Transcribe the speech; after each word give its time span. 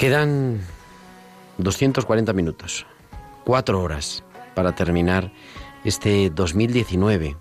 Quedan 0.00 0.64
240 1.58 2.32
minutos, 2.32 2.86
cuatro 3.44 3.82
horas 3.82 4.24
para 4.54 4.74
terminar 4.74 5.30
este 5.84 6.30
2019 6.30 7.36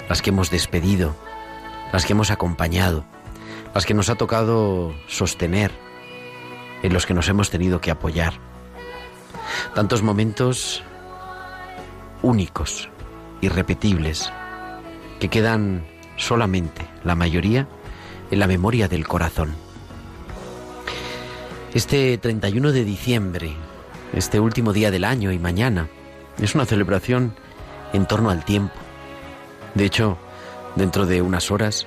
las 0.08 0.22
que 0.22 0.30
hemos 0.30 0.50
despedido, 0.50 1.14
las 1.92 2.06
que 2.06 2.12
hemos 2.12 2.30
acompañado, 2.30 3.04
las 3.74 3.86
que 3.86 3.94
nos 3.94 4.08
ha 4.10 4.14
tocado 4.14 4.94
sostener, 5.08 5.72
en 6.82 6.92
los 6.92 7.06
que 7.06 7.14
nos 7.14 7.28
hemos 7.28 7.50
tenido 7.50 7.80
que 7.80 7.90
apoyar. 7.90 8.34
Tantos 9.74 10.02
momentos 10.02 10.82
únicos, 12.22 12.88
irrepetibles, 13.40 14.32
que 15.20 15.28
quedan 15.28 15.86
solamente, 16.16 16.86
la 17.04 17.14
mayoría, 17.14 17.68
en 18.30 18.38
la 18.38 18.46
memoria 18.46 18.88
del 18.88 19.06
corazón. 19.06 19.54
Este 21.74 22.18
31 22.18 22.70
de 22.70 22.84
diciembre, 22.84 23.56
este 24.12 24.38
último 24.40 24.74
día 24.74 24.90
del 24.90 25.04
año 25.04 25.32
y 25.32 25.38
mañana, 25.38 25.88
es 26.38 26.54
una 26.54 26.66
celebración 26.66 27.34
en 27.94 28.04
torno 28.04 28.28
al 28.28 28.44
tiempo. 28.44 28.74
De 29.74 29.86
hecho, 29.86 30.18
dentro 30.76 31.06
de 31.06 31.22
unas 31.22 31.50
horas, 31.50 31.86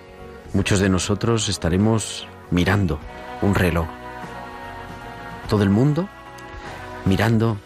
muchos 0.53 0.79
de 0.79 0.89
nosotros 0.89 1.49
estaremos 1.49 2.27
mirando 2.49 2.99
un 3.43 3.53
reloj. 3.53 3.85
Todo 5.49 5.61
el 5.61 5.69
mundo 5.69 6.09
mirando 7.05 7.59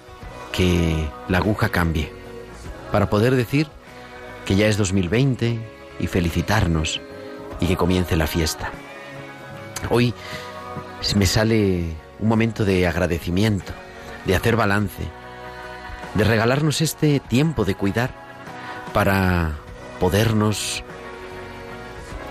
que 0.52 1.08
la 1.30 1.38
aguja 1.38 1.70
cambie, 1.70 2.12
para 2.92 3.10
poder 3.10 3.34
decir 3.34 3.68
que 4.46 4.58
ya 4.58 4.68
es 4.68 4.76
2020 4.76 5.58
y 6.02 6.08
felicitarnos 6.08 7.00
y 7.62 7.68
que 7.68 7.78
comience 7.78 8.18
la 8.18 8.28
fiesta. 8.28 8.72
Hoy 9.90 10.14
me 11.16 11.26
sale 11.26 12.09
un 12.20 12.28
momento 12.28 12.66
de 12.66 12.88
agradecimiento, 12.88 13.74
de 14.26 14.36
hacer 14.36 14.56
balance, 14.56 15.04
de 16.16 16.24
regalarnos 16.24 16.82
este 16.82 17.20
tiempo 17.20 17.66
de 17.66 17.76
cuidar 17.76 18.14
para 18.94 19.52
podernos 20.00 20.84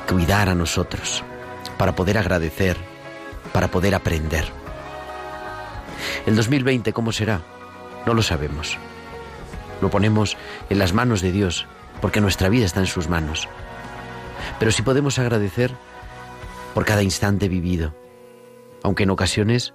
cuidar 0.09 0.49
a 0.49 0.55
nosotros, 0.55 1.23
para 1.77 1.95
poder 1.95 2.19
agradecer, 2.19 2.77
para 3.53 3.69
poder 3.69 3.95
aprender. 3.95 4.47
El 6.27 6.37
2020, 6.37 6.93
¿cómo 6.93 7.13
será? 7.13 7.43
No 8.07 8.15
lo 8.15 8.23
sabemos. 8.23 8.77
Lo 9.81 9.91
ponemos 9.91 10.37
en 10.71 10.79
las 10.79 10.93
manos 10.93 11.23
de 11.23 11.33
Dios, 11.33 11.67
porque 12.01 12.21
nuestra 12.21 12.49
vida 12.49 12.67
está 12.67 12.81
en 12.81 12.87
sus 12.87 13.09
manos. 13.09 13.49
Pero 14.59 14.73
sí 14.73 14.83
podemos 14.83 15.19
agradecer 15.19 15.73
por 16.75 16.85
cada 16.85 17.03
instante 17.03 17.49
vivido, 17.49 17.95
aunque 18.83 19.05
en 19.05 19.11
ocasiones 19.11 19.75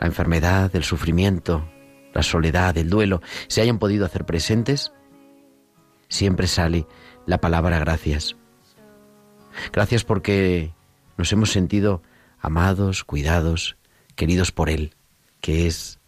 la 0.00 0.06
enfermedad, 0.06 0.74
el 0.74 0.84
sufrimiento, 0.84 1.68
la 2.12 2.22
soledad, 2.22 2.76
el 2.78 2.90
duelo 2.90 3.22
se 3.48 3.60
hayan 3.60 3.78
podido 3.78 4.06
hacer 4.06 4.24
presentes, 4.24 4.92
siempre 6.08 6.46
sale 6.46 6.86
la 7.26 7.40
palabra 7.40 7.78
gracias. 7.78 8.36
Gracias 9.72 10.04
porque 10.04 10.72
nos 11.16 11.32
hemos 11.32 11.50
sentido 11.50 12.02
amados, 12.40 13.04
cuidados, 13.04 13.76
queridos 14.16 14.52
por 14.52 14.68
Él, 14.68 14.94
que 15.40 15.66
es 15.66 16.00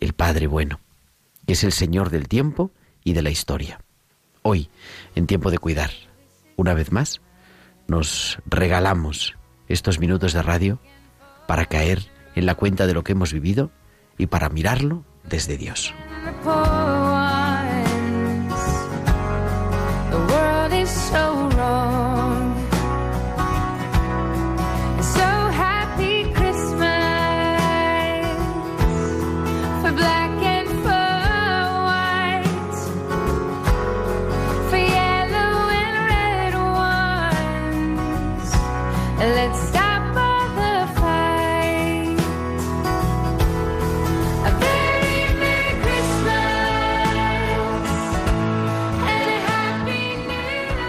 el 0.00 0.12
Padre 0.12 0.46
bueno, 0.46 0.80
que 1.46 1.52
es 1.52 1.64
el 1.64 1.72
Señor 1.72 2.10
del 2.10 2.28
tiempo 2.28 2.70
y 3.04 3.12
de 3.12 3.22
la 3.22 3.30
historia. 3.30 3.80
Hoy, 4.42 4.70
en 5.14 5.26
tiempo 5.26 5.50
de 5.50 5.58
cuidar, 5.58 5.90
una 6.56 6.74
vez 6.74 6.92
más, 6.92 7.20
nos 7.86 8.38
regalamos 8.46 9.36
estos 9.68 9.98
minutos 9.98 10.32
de 10.32 10.42
radio 10.42 10.78
para 11.48 11.64
caer 11.64 12.04
en 12.34 12.44
la 12.44 12.54
cuenta 12.54 12.86
de 12.86 12.92
lo 12.92 13.02
que 13.02 13.12
hemos 13.12 13.32
vivido 13.32 13.70
y 14.18 14.26
para 14.26 14.50
mirarlo 14.50 15.02
desde 15.24 15.56
Dios. 15.56 15.94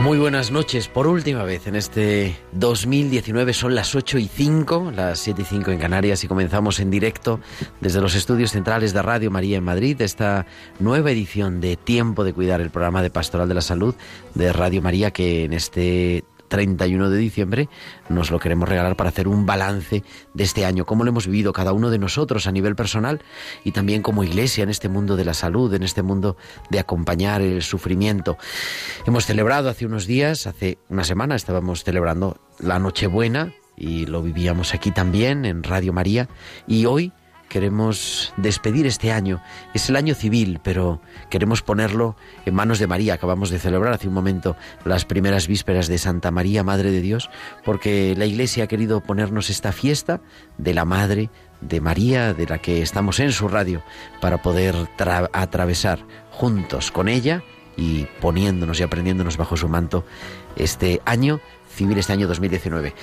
Muy 0.09 0.17
buenas 0.17 0.49
noches, 0.49 0.87
por 0.87 1.05
última 1.05 1.43
vez 1.43 1.67
en 1.67 1.75
este 1.75 2.35
2019 2.53 3.53
son 3.53 3.75
las 3.75 3.93
8 3.93 4.17
y 4.17 4.27
5, 4.27 4.91
las 4.95 5.19
7 5.19 5.43
y 5.43 5.45
5 5.45 5.69
en 5.69 5.77
Canarias 5.77 6.23
y 6.23 6.27
comenzamos 6.27 6.79
en 6.79 6.89
directo 6.89 7.39
desde 7.79 8.01
los 8.01 8.15
estudios 8.15 8.49
centrales 8.49 8.91
de 8.91 9.03
Radio 9.03 9.29
María 9.29 9.59
en 9.59 9.63
Madrid 9.63 10.01
esta 10.01 10.47
nueva 10.79 11.11
edición 11.11 11.61
de 11.61 11.75
Tiempo 11.75 12.23
de 12.23 12.33
Cuidar, 12.33 12.59
el 12.59 12.71
programa 12.71 13.03
de 13.03 13.11
Pastoral 13.11 13.47
de 13.47 13.53
la 13.53 13.61
Salud 13.61 13.93
de 14.33 14.51
Radio 14.51 14.81
María 14.81 15.11
que 15.11 15.43
en 15.43 15.53
este 15.53 16.23
31 16.49 17.09
de 17.09 17.17
diciembre 17.17 17.69
nos 18.09 18.31
lo 18.31 18.39
queremos 18.39 18.67
regalar 18.67 18.95
para 18.95 19.09
hacer 19.09 19.27
un 19.27 19.45
balance 19.45 20.03
de 20.33 20.43
este 20.43 20.65
año, 20.65 20.85
cómo 20.85 21.03
lo 21.03 21.11
hemos 21.11 21.27
vivido 21.27 21.53
cada 21.53 21.71
uno 21.71 21.89
de 21.89 21.99
nosotros 21.99 22.47
a 22.47 22.51
nivel 22.51 22.75
personal 22.75 23.21
y 23.63 23.71
también 23.71 24.01
como 24.01 24.23
iglesia 24.23 24.63
en 24.63 24.69
este 24.69 24.89
mundo 24.89 25.15
de 25.15 25.25
la 25.25 25.33
salud, 25.33 25.73
en 25.73 25.83
este 25.83 26.01
mundo 26.01 26.35
de 26.69 26.79
acompañar 26.79 27.41
el 27.41 27.61
sufrimiento. 27.61 28.37
Hemos 29.05 29.25
celebrado 29.25 29.69
hace 29.69 29.85
unos 29.85 30.05
días, 30.05 30.47
hace 30.47 30.77
una 30.89 31.03
semana 31.03 31.35
estábamos 31.35 31.83
celebrando 31.83 32.41
la 32.59 32.79
Nochebuena 32.79 33.53
y 33.77 34.05
lo 34.05 34.21
vivíamos 34.21 34.73
aquí 34.73 34.91
también 34.91 35.45
en 35.45 35.63
Radio 35.63 35.93
María 35.93 36.27
y 36.67 36.85
hoy 36.85 37.13
queremos 37.49 38.33
despedir 38.37 38.85
este 38.85 39.11
año. 39.11 39.41
Es 39.73 39.89
el 39.89 39.95
año 39.95 40.15
civil, 40.15 40.59
pero 40.63 41.01
queremos 41.29 41.61
ponerlo 41.61 42.15
en 42.45 42.53
manos 42.53 42.79
de 42.79 42.87
María. 42.87 43.15
Acabamos 43.15 43.49
de 43.49 43.59
celebrar 43.59 43.93
hace 43.93 44.07
un 44.07 44.13
momento 44.13 44.55
las 44.85 45.03
primeras 45.03 45.47
vísperas 45.47 45.87
de 45.87 45.97
Santa 45.97 46.31
María, 46.31 46.63
Madre 46.63 46.91
de 46.91 47.01
Dios, 47.01 47.29
porque 47.65 48.15
la 48.17 48.25
Iglesia 48.25 48.63
ha 48.63 48.67
querido 48.67 49.01
ponernos 49.01 49.49
esta 49.49 49.71
fiesta 49.71 50.21
de 50.57 50.73
la 50.73 50.85
Madre 50.85 51.29
de 51.59 51.81
María, 51.81 52.33
de 52.33 52.45
la 52.45 52.59
que 52.59 52.81
estamos 52.81 53.19
en 53.19 53.33
su 53.33 53.47
radio, 53.49 53.83
para 54.21 54.41
poder 54.41 54.75
atravesar 55.33 55.99
juntos 56.31 56.91
con 56.91 57.09
ella 57.09 57.43
y 57.75 58.05
poniéndonos 58.21 58.79
y 58.79 58.83
aprendiéndonos 58.83 59.37
bajo 59.37 59.57
su 59.57 59.67
manto 59.67 60.05
este 60.55 61.01
año 61.05 61.41
civil, 61.75 61.97
este 61.97 62.13
año 62.13 62.27
2019 62.27 62.93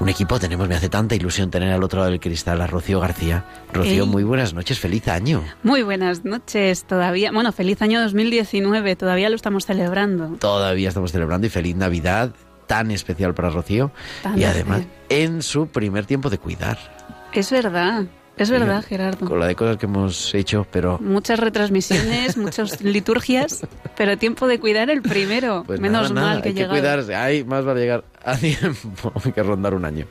un 0.00 0.08
equipo 0.08 0.38
tenemos. 0.38 0.68
Me 0.68 0.74
hace 0.74 0.88
tanta 0.88 1.14
ilusión 1.14 1.50
tener 1.50 1.72
al 1.72 1.82
otro 1.82 2.00
lado 2.00 2.10
del 2.10 2.20
cristal 2.20 2.60
a 2.60 2.66
Rocío 2.66 3.00
García. 3.00 3.44
Rocío, 3.72 4.06
muy 4.06 4.24
buenas 4.24 4.54
noches, 4.54 4.78
feliz 4.78 5.08
año. 5.08 5.42
Muy 5.62 5.82
buenas 5.82 6.24
noches, 6.24 6.84
todavía. 6.84 7.30
Bueno, 7.32 7.52
feliz 7.52 7.80
año 7.82 8.00
2019, 8.02 8.96
todavía 8.96 9.28
lo 9.28 9.36
estamos 9.36 9.66
celebrando. 9.66 10.36
Todavía 10.38 10.88
estamos 10.88 11.12
celebrando 11.12 11.46
y 11.46 11.50
feliz 11.50 11.76
Navidad, 11.76 12.34
tan 12.66 12.90
especial 12.90 13.34
para 13.34 13.50
Rocío. 13.50 13.92
y 14.36 14.44
además, 14.44 14.82
en 15.08 15.42
su 15.42 15.68
primer 15.68 16.06
tiempo 16.06 16.30
de 16.30 16.38
cuidar. 16.38 16.78
Es 17.32 17.50
verdad. 17.50 18.04
Es 18.36 18.50
verdad, 18.50 18.84
Gerardo. 18.84 19.28
Con 19.28 19.38
la 19.38 19.46
de 19.46 19.54
cosas 19.54 19.76
que 19.76 19.86
hemos 19.86 20.34
hecho, 20.34 20.66
pero... 20.72 20.98
Muchas 20.98 21.38
retransmisiones, 21.38 22.36
muchas 22.36 22.82
liturgias, 22.82 23.64
pero 23.96 24.18
tiempo 24.18 24.48
de 24.48 24.58
cuidar 24.58 24.90
el 24.90 25.02
primero. 25.02 25.62
Pues 25.64 25.78
Menos 25.78 26.12
mal 26.12 26.42
que 26.42 26.48
Hay 26.48 26.54
que 26.56 26.66
cuidarse, 26.66 27.14
Ay, 27.14 27.44
más 27.44 27.64
vale 27.64 27.80
llegar 27.80 28.02
a 28.24 28.36
tiempo, 28.36 29.12
que 29.34 29.42
rondar 29.42 29.74
un 29.74 29.84
año. 29.84 30.06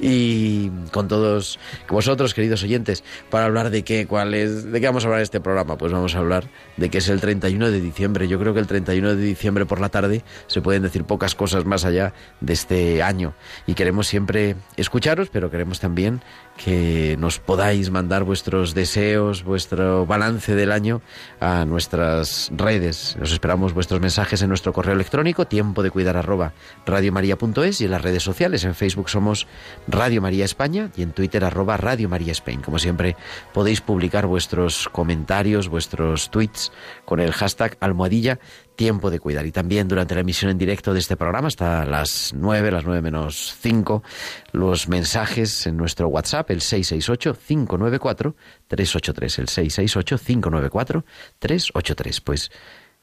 Y 0.00 0.70
con 0.92 1.08
todos 1.08 1.58
vosotros, 1.88 2.34
queridos 2.34 2.62
oyentes, 2.62 3.04
para 3.30 3.46
hablar 3.46 3.70
de 3.70 3.82
qué, 3.82 4.06
cuál 4.06 4.34
es, 4.34 4.70
de 4.70 4.80
qué 4.80 4.86
vamos 4.86 5.04
a 5.04 5.08
hablar 5.08 5.22
este 5.22 5.40
programa, 5.40 5.78
pues 5.78 5.92
vamos 5.92 6.14
a 6.14 6.18
hablar 6.18 6.48
de 6.76 6.90
que 6.90 6.98
es 6.98 7.08
el 7.08 7.20
31 7.20 7.70
de 7.70 7.80
diciembre. 7.80 8.28
Yo 8.28 8.38
creo 8.38 8.54
que 8.54 8.60
el 8.60 8.66
31 8.66 9.14
de 9.14 9.22
diciembre 9.22 9.66
por 9.66 9.80
la 9.80 9.88
tarde 9.88 10.22
se 10.46 10.60
pueden 10.60 10.82
decir 10.82 11.04
pocas 11.04 11.34
cosas 11.34 11.64
más 11.64 11.84
allá 11.84 12.12
de 12.40 12.52
este 12.52 13.02
año. 13.02 13.34
Y 13.66 13.74
queremos 13.74 14.06
siempre 14.06 14.56
escucharos, 14.76 15.28
pero 15.30 15.50
queremos 15.50 15.80
también 15.80 16.22
que 16.56 17.16
nos 17.18 17.38
podáis 17.38 17.90
mandar 17.90 18.24
vuestros 18.24 18.74
deseos, 18.74 19.44
vuestro 19.44 20.06
balance 20.06 20.54
del 20.54 20.72
año 20.72 21.02
a 21.40 21.64
nuestras 21.64 22.50
redes. 22.54 23.16
Os 23.20 23.32
esperamos 23.32 23.74
vuestros 23.74 24.00
mensajes 24.00 24.42
en 24.42 24.48
nuestro 24.48 24.72
correo 24.72 24.94
electrónico, 24.94 25.46
tiempo 25.46 25.82
de 25.82 25.90
cuidar 25.90 26.16
arroba 26.16 26.52
radiomaria.es 26.86 27.80
y 27.80 27.84
en 27.84 27.90
las 27.90 28.02
redes 28.02 28.22
sociales. 28.22 28.64
En 28.64 28.74
Facebook 28.74 29.10
somos 29.10 29.46
Radio 29.86 30.22
María 30.22 30.44
España 30.44 30.90
y 30.96 31.02
en 31.02 31.12
Twitter 31.12 31.44
arroba 31.44 31.76
Radio 31.76 32.08
María 32.08 32.32
Spain. 32.32 32.62
Como 32.62 32.78
siempre, 32.78 33.16
podéis 33.52 33.80
publicar 33.80 34.26
vuestros 34.26 34.88
comentarios, 34.90 35.68
vuestros 35.68 36.30
tweets 36.30 36.72
con 37.04 37.20
el 37.20 37.32
hashtag 37.32 37.76
almohadilla 37.80 38.38
tiempo 38.76 39.10
de 39.10 39.18
cuidar. 39.18 39.44
Y 39.46 39.52
también 39.52 39.88
durante 39.88 40.14
la 40.14 40.20
emisión 40.20 40.50
en 40.50 40.58
directo 40.58 40.92
de 40.92 40.98
este 41.00 41.16
programa, 41.16 41.48
hasta 41.48 41.84
las 41.84 42.32
9, 42.34 42.70
las 42.70 42.84
9 42.84 43.02
menos 43.02 43.56
5, 43.60 44.04
los 44.52 44.86
mensajes 44.88 45.66
en 45.66 45.76
nuestro 45.76 46.06
WhatsApp, 46.08 46.48
el 46.50 46.60
668-594-383, 46.60 49.38
el 49.40 49.48
668-594-383. 49.48 52.22
Pues 52.22 52.52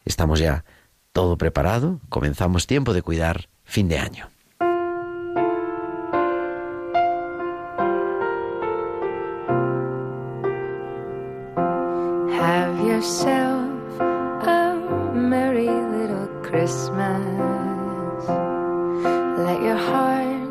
estamos 0.06 0.40
ya 0.40 0.64
todo 1.12 1.38
preparado, 1.38 2.00
comenzamos 2.10 2.68
tiempo 2.68 2.94
de 2.94 3.02
cuidar, 3.02 3.50
fin 3.66 3.90
de 3.90 4.00
año. 4.00 4.30
Christmas. 16.54 18.28
Let 19.40 19.60
your 19.64 19.76
heart 19.76 20.43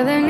Where 0.00 0.29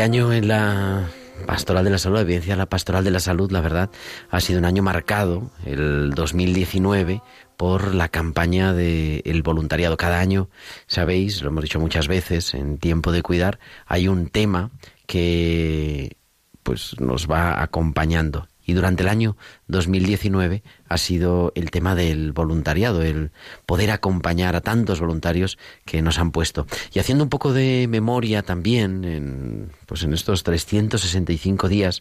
Este 0.00 0.16
año 0.16 0.32
en 0.32 0.48
la 0.48 1.10
Pastoral 1.44 1.84
de 1.84 1.90
la 1.90 1.98
Salud, 1.98 2.16
la 2.16 2.22
evidencia 2.22 2.56
la 2.56 2.64
Pastoral 2.64 3.04
de 3.04 3.10
la 3.10 3.20
Salud, 3.20 3.50
la 3.50 3.60
verdad, 3.60 3.90
ha 4.30 4.40
sido 4.40 4.58
un 4.58 4.64
año 4.64 4.82
marcado, 4.82 5.50
el 5.66 6.12
2019, 6.12 7.20
por 7.58 7.94
la 7.94 8.08
campaña 8.08 8.72
del 8.72 9.42
voluntariado. 9.42 9.98
Cada 9.98 10.18
año, 10.18 10.48
sabéis, 10.86 11.42
lo 11.42 11.50
hemos 11.50 11.64
dicho 11.64 11.78
muchas 11.80 12.08
veces, 12.08 12.54
en 12.54 12.78
tiempo 12.78 13.12
de 13.12 13.20
cuidar, 13.20 13.58
hay 13.84 14.08
un 14.08 14.30
tema 14.30 14.70
que 15.06 16.16
pues 16.62 16.98
nos 16.98 17.30
va 17.30 17.62
acompañando 17.62 18.48
Y 18.70 18.72
durante 18.72 19.02
el 19.02 19.08
año 19.08 19.36
2019 19.66 20.62
ha 20.88 20.96
sido 20.96 21.50
el 21.56 21.72
tema 21.72 21.96
del 21.96 22.30
voluntariado, 22.30 23.02
el 23.02 23.32
poder 23.66 23.90
acompañar 23.90 24.54
a 24.54 24.60
tantos 24.60 25.00
voluntarios 25.00 25.58
que 25.84 26.02
nos 26.02 26.20
han 26.20 26.30
puesto. 26.30 26.68
Y 26.92 27.00
haciendo 27.00 27.24
un 27.24 27.30
poco 27.30 27.52
de 27.52 27.88
memoria 27.88 28.42
también, 28.42 29.04
en, 29.04 29.72
pues 29.86 30.04
en 30.04 30.14
estos 30.14 30.44
365 30.44 31.68
días, 31.68 32.00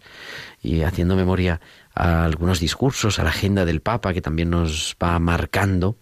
y 0.62 0.84
haciendo 0.84 1.16
memoria 1.16 1.60
a 1.96 2.24
algunos 2.24 2.60
discursos, 2.60 3.18
a 3.18 3.24
la 3.24 3.32
agenda 3.32 3.66
del 3.66 3.82
Papa, 3.82 4.14
que 4.14 4.22
también 4.22 4.52
nos 4.52 4.96
va 5.02 5.18
marcando, 5.18 5.98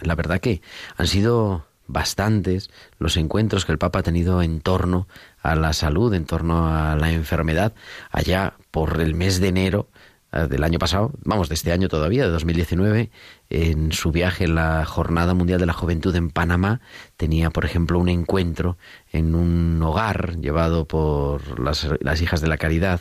la 0.00 0.16
verdad 0.16 0.40
que 0.40 0.60
han 0.96 1.06
sido 1.06 1.68
bastantes 1.88 2.70
los 2.98 3.16
encuentros 3.16 3.64
que 3.64 3.72
el 3.72 3.78
Papa 3.78 4.00
ha 4.00 4.02
tenido 4.02 4.42
en 4.42 4.60
torno 4.60 5.08
a 5.42 5.56
la 5.56 5.72
salud, 5.72 6.14
en 6.14 6.26
torno 6.26 6.68
a 6.68 6.94
la 6.96 7.10
enfermedad, 7.10 7.72
allá 8.10 8.54
por 8.70 9.00
el 9.00 9.14
mes 9.14 9.40
de 9.40 9.48
enero 9.48 9.88
eh, 10.30 10.46
del 10.46 10.62
año 10.62 10.78
pasado, 10.78 11.12
vamos, 11.24 11.48
de 11.48 11.54
este 11.54 11.72
año 11.72 11.88
todavía, 11.88 12.24
de 12.24 12.30
2019, 12.30 13.10
en 13.48 13.92
su 13.92 14.12
viaje 14.12 14.44
en 14.44 14.56
la 14.56 14.84
Jornada 14.84 15.32
Mundial 15.32 15.58
de 15.58 15.64
la 15.64 15.72
Juventud 15.72 16.14
en 16.14 16.28
Panamá, 16.28 16.82
tenía, 17.16 17.48
por 17.48 17.64
ejemplo, 17.64 17.98
un 17.98 18.10
encuentro 18.10 18.76
en 19.10 19.34
un 19.34 19.82
hogar 19.82 20.36
llevado 20.36 20.86
por 20.86 21.58
las, 21.58 21.88
las 22.00 22.20
hijas 22.20 22.42
de 22.42 22.48
la 22.48 22.58
caridad 22.58 23.00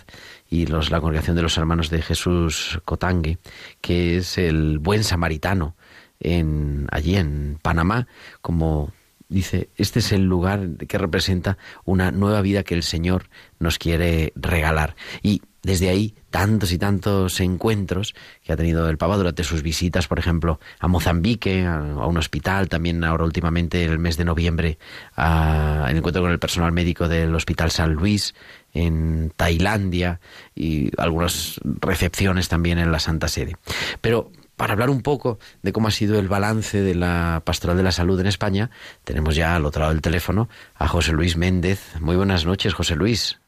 y 0.50 0.68
los, 0.68 0.90
la 0.90 1.02
congregación 1.02 1.36
de 1.36 1.42
los 1.42 1.58
hermanos 1.58 1.90
de 1.90 2.02
Jesús 2.02 2.80
Cotangue, 2.86 3.40
que 3.82 4.18
es 4.18 4.38
el 4.38 4.80
buen 4.80 5.04
samaritano 5.04 5.76
en, 6.20 6.88
allí 6.92 7.16
en 7.16 7.60
Panamá, 7.62 8.08
como 8.42 8.92
dice, 9.30 9.70
este 9.76 10.00
es 10.00 10.12
el 10.12 10.24
lugar 10.24 10.78
que 10.88 10.98
representa 10.98 11.58
una 11.86 12.12
nueva 12.12 12.42
vida 12.42 12.64
que 12.64 12.76
el 12.76 12.84
Señor 12.84 13.30
nos 13.60 13.78
quiere 13.78 14.32
regalar. 14.36 14.96
Y 15.22 15.42
desde 15.64 15.90
ahí, 15.90 16.16
tantos 16.30 16.72
y 16.72 16.78
tantos 16.78 17.42
encuentros 17.42 18.16
que 18.42 18.54
ha 18.54 18.56
tenido 18.56 18.90
el 18.90 18.98
Papa 18.98 19.18
durante 19.18 19.44
sus 19.44 19.64
visitas, 19.64 20.08
por 20.08 20.18
ejemplo, 20.18 20.62
a 20.80 20.88
Mozambique, 20.88 21.66
a, 21.66 21.82
un 21.82 22.16
hospital, 22.16 22.70
también 22.70 23.04
ahora 23.04 23.26
últimamente 23.26 23.84
el 23.84 24.00
mes 24.00 24.16
de 24.16 24.24
noviembre, 24.24 24.78
a, 25.18 25.88
el 25.90 25.98
encuentro 25.98 26.22
con 26.22 26.32
el 26.32 26.40
personal 26.40 26.72
médico 26.72 27.10
del 27.10 27.36
Hospital 27.36 27.72
San 27.72 27.94
Luis, 27.94 28.34
en 28.74 29.34
Tailandia 29.36 30.22
y 30.56 30.90
algunas 30.98 31.60
recepciones 31.64 32.48
también 32.48 32.80
en 32.80 32.92
la 32.92 33.00
Santa 33.00 33.28
Sede. 33.28 33.58
Pero 34.00 34.32
para 34.58 34.74
hablar 34.74 34.90
un 34.90 35.02
poco 35.02 35.40
de 35.62 35.72
cómo 35.72 35.88
ha 35.88 35.92
sido 35.92 36.20
el 36.20 36.28
balance 36.28 36.82
de 36.82 36.96
la 36.96 37.42
Pastoral 37.46 37.78
de 37.78 37.84
la 37.84 37.92
Salud 37.92 38.20
en 38.20 38.28
España, 38.28 38.72
tenemos 39.06 39.36
ya 39.36 39.56
al 39.56 39.66
otro 39.66 39.82
lado 39.82 39.94
del 39.94 40.02
teléfono 40.02 40.50
a 40.76 40.88
José 40.88 41.14
Luis 41.14 41.38
Méndez. 41.38 41.96
Muy 42.02 42.16
buenas 42.18 42.46
noches, 42.46 42.74
José 42.74 42.96
Luis. 42.96 43.40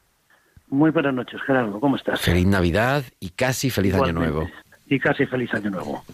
Muy 0.68 0.92
buenas 0.92 1.12
noches, 1.12 1.40
Gerardo. 1.44 1.80
¿Cómo 1.80 1.96
estás? 1.96 2.20
Feliz 2.20 2.46
Navidad 2.46 3.02
y 3.18 3.30
casi 3.30 3.70
feliz 3.70 3.94
Año 3.94 4.12
Nuevo. 4.12 4.48
Y 4.86 5.00
casi 5.00 5.26
feliz 5.26 5.52
Año 5.52 5.70
Nuevo. 5.70 6.04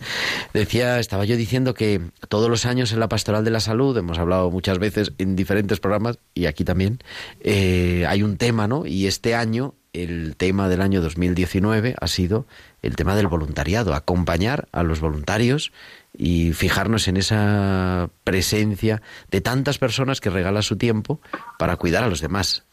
Decía, 0.55 0.99
estaba 0.99 1.27
yo 1.27 1.37
diciendo 1.37 1.75
que 1.75 2.01
todos 2.29 2.49
los 2.49 2.65
años 2.65 2.93
en 2.93 3.01
la 3.01 3.09
Pastoral 3.09 3.45
de 3.45 3.51
la 3.51 3.61
Salud, 3.61 3.97
hemos 3.99 4.19
hablado 4.19 4.51
muchas 4.51 4.79
veces 4.79 5.13
en 5.19 5.37
diferentes 5.37 5.79
programas 5.79 6.19
y 6.33 6.47
aquí 6.47 6.65
también, 6.65 6.99
eh, 7.41 8.07
hay 8.09 8.23
un 8.23 8.39
tema, 8.39 8.67
¿no? 8.67 8.87
Y 8.87 9.07
este 9.07 9.35
año 9.35 9.75
el 10.03 10.37
tema 10.37 10.69
del 10.69 10.83
año 10.83 11.01
2019 11.01 11.95
ha 12.01 12.07
sido 12.07 12.47
el 12.83 12.97
tema 12.97 13.17
del 13.17 13.27
voluntariado, 13.27 13.95
acompañar 13.95 14.69
a 14.73 14.83
los 14.83 15.01
voluntarios 15.01 15.73
y 16.17 16.53
fijarnos 16.53 17.09
en 17.09 17.17
esa 17.17 18.11
presencia 18.25 19.03
de 19.31 19.41
tantas 19.41 19.79
personas 19.79 20.21
que 20.21 20.31
regalan 20.31 20.63
su 20.63 20.77
tiempo 20.77 21.21
para 21.59 21.77
cuidar 21.77 22.05
a 22.05 22.09
los 22.09 22.21
demás. 22.21 22.65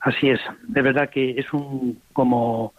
Así 0.00 0.28
es, 0.30 0.40
de 0.62 0.82
verdad 0.82 1.10
que 1.10 1.32
es 1.38 1.52
un 1.52 2.00
como 2.12 2.72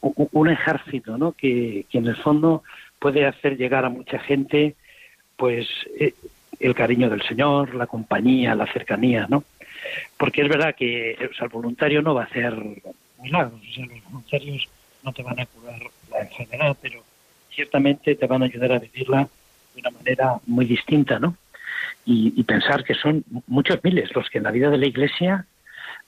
un 0.00 0.48
ejército, 0.48 1.18
¿no? 1.18 1.32
Que, 1.32 1.86
que 1.90 1.98
en 1.98 2.06
el 2.06 2.16
fondo 2.16 2.62
puede 2.98 3.26
hacer 3.26 3.56
llegar 3.56 3.84
a 3.84 3.90
mucha 3.90 4.18
gente, 4.18 4.76
pues 5.36 5.68
eh, 6.00 6.14
el 6.60 6.74
cariño 6.74 7.10
del 7.10 7.22
Señor, 7.22 7.74
la 7.74 7.86
compañía, 7.86 8.54
la 8.54 8.66
cercanía, 8.72 9.26
¿no? 9.28 9.44
Porque 10.16 10.42
es 10.42 10.48
verdad 10.48 10.74
que 10.76 11.12
el 11.12 11.48
voluntario 11.48 12.02
no 12.02 12.14
va 12.14 12.22
a 12.22 12.26
hacer 12.26 12.54
milagros, 13.22 13.60
o 13.60 13.74
sea, 13.74 13.86
los 13.86 14.04
voluntarios 14.04 14.68
no 15.02 15.12
te 15.12 15.22
van 15.22 15.40
a 15.40 15.46
curar 15.46 15.80
la 16.10 16.20
enfermedad, 16.20 16.76
pero 16.80 17.02
ciertamente 17.54 18.14
te 18.14 18.26
van 18.26 18.42
a 18.42 18.46
ayudar 18.46 18.72
a 18.72 18.78
vivirla 18.78 19.28
de 19.74 19.80
una 19.80 19.90
manera 19.90 20.34
muy 20.46 20.66
distinta, 20.66 21.18
¿no? 21.18 21.36
Y, 22.06 22.42
pensar 22.42 22.84
que 22.84 22.94
son 22.94 23.24
muchos 23.46 23.82
miles 23.82 24.10
los 24.14 24.28
que 24.28 24.36
en 24.36 24.44
la 24.44 24.50
vida 24.50 24.68
de 24.68 24.76
la 24.76 24.86
Iglesia, 24.86 25.46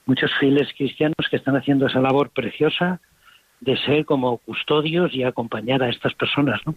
muchos 0.05 0.29
fieles 0.39 0.67
cristianos 0.77 1.15
que 1.29 1.37
están 1.37 1.55
haciendo 1.55 1.87
esa 1.87 1.99
labor 1.99 2.29
preciosa 2.29 2.99
de 3.61 3.75
ser 3.77 4.05
como 4.05 4.37
custodios 4.37 5.11
y 5.15 5.23
acompañar 5.23 5.81
a 5.81 5.89
estas 5.89 6.13
personas, 6.13 6.61
¿no? 6.67 6.75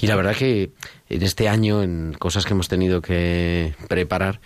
Y 0.00 0.06
la 0.06 0.16
verdad 0.16 0.36
que 0.36 0.70
en 1.08 1.22
este 1.22 1.48
año, 1.48 1.82
en 1.82 2.14
cosas 2.18 2.44
que 2.44 2.52
hemos 2.52 2.68
tenido 2.68 3.00
que 3.00 3.74
preparar, 3.88 4.40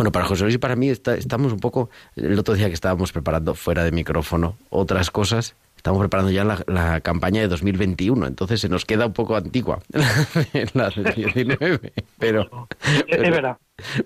bueno, 0.00 0.12
para 0.12 0.24
José 0.24 0.44
Luis 0.44 0.54
y 0.54 0.58
para 0.58 0.76
mí 0.76 0.88
estamos 0.88 1.52
un 1.52 1.60
poco, 1.60 1.90
el 2.16 2.38
otro 2.38 2.54
día 2.54 2.68
que 2.68 2.72
estábamos 2.72 3.12
preparando 3.12 3.54
fuera 3.54 3.84
de 3.84 3.92
micrófono 3.92 4.56
otras 4.70 5.10
cosas, 5.10 5.56
estamos 5.76 6.00
preparando 6.00 6.30
ya 6.30 6.42
la, 6.42 7.00
campaña 7.02 7.42
de 7.42 7.48
2021, 7.48 8.26
entonces 8.26 8.62
se 8.62 8.70
nos 8.70 8.86
queda 8.86 9.04
un 9.04 9.12
poco 9.12 9.36
antigua 9.36 9.82
la 10.72 10.88
19, 10.88 11.92
pero, 12.18 12.66
pero, 13.10 13.24
es 13.24 13.30
verdad. 13.30 13.58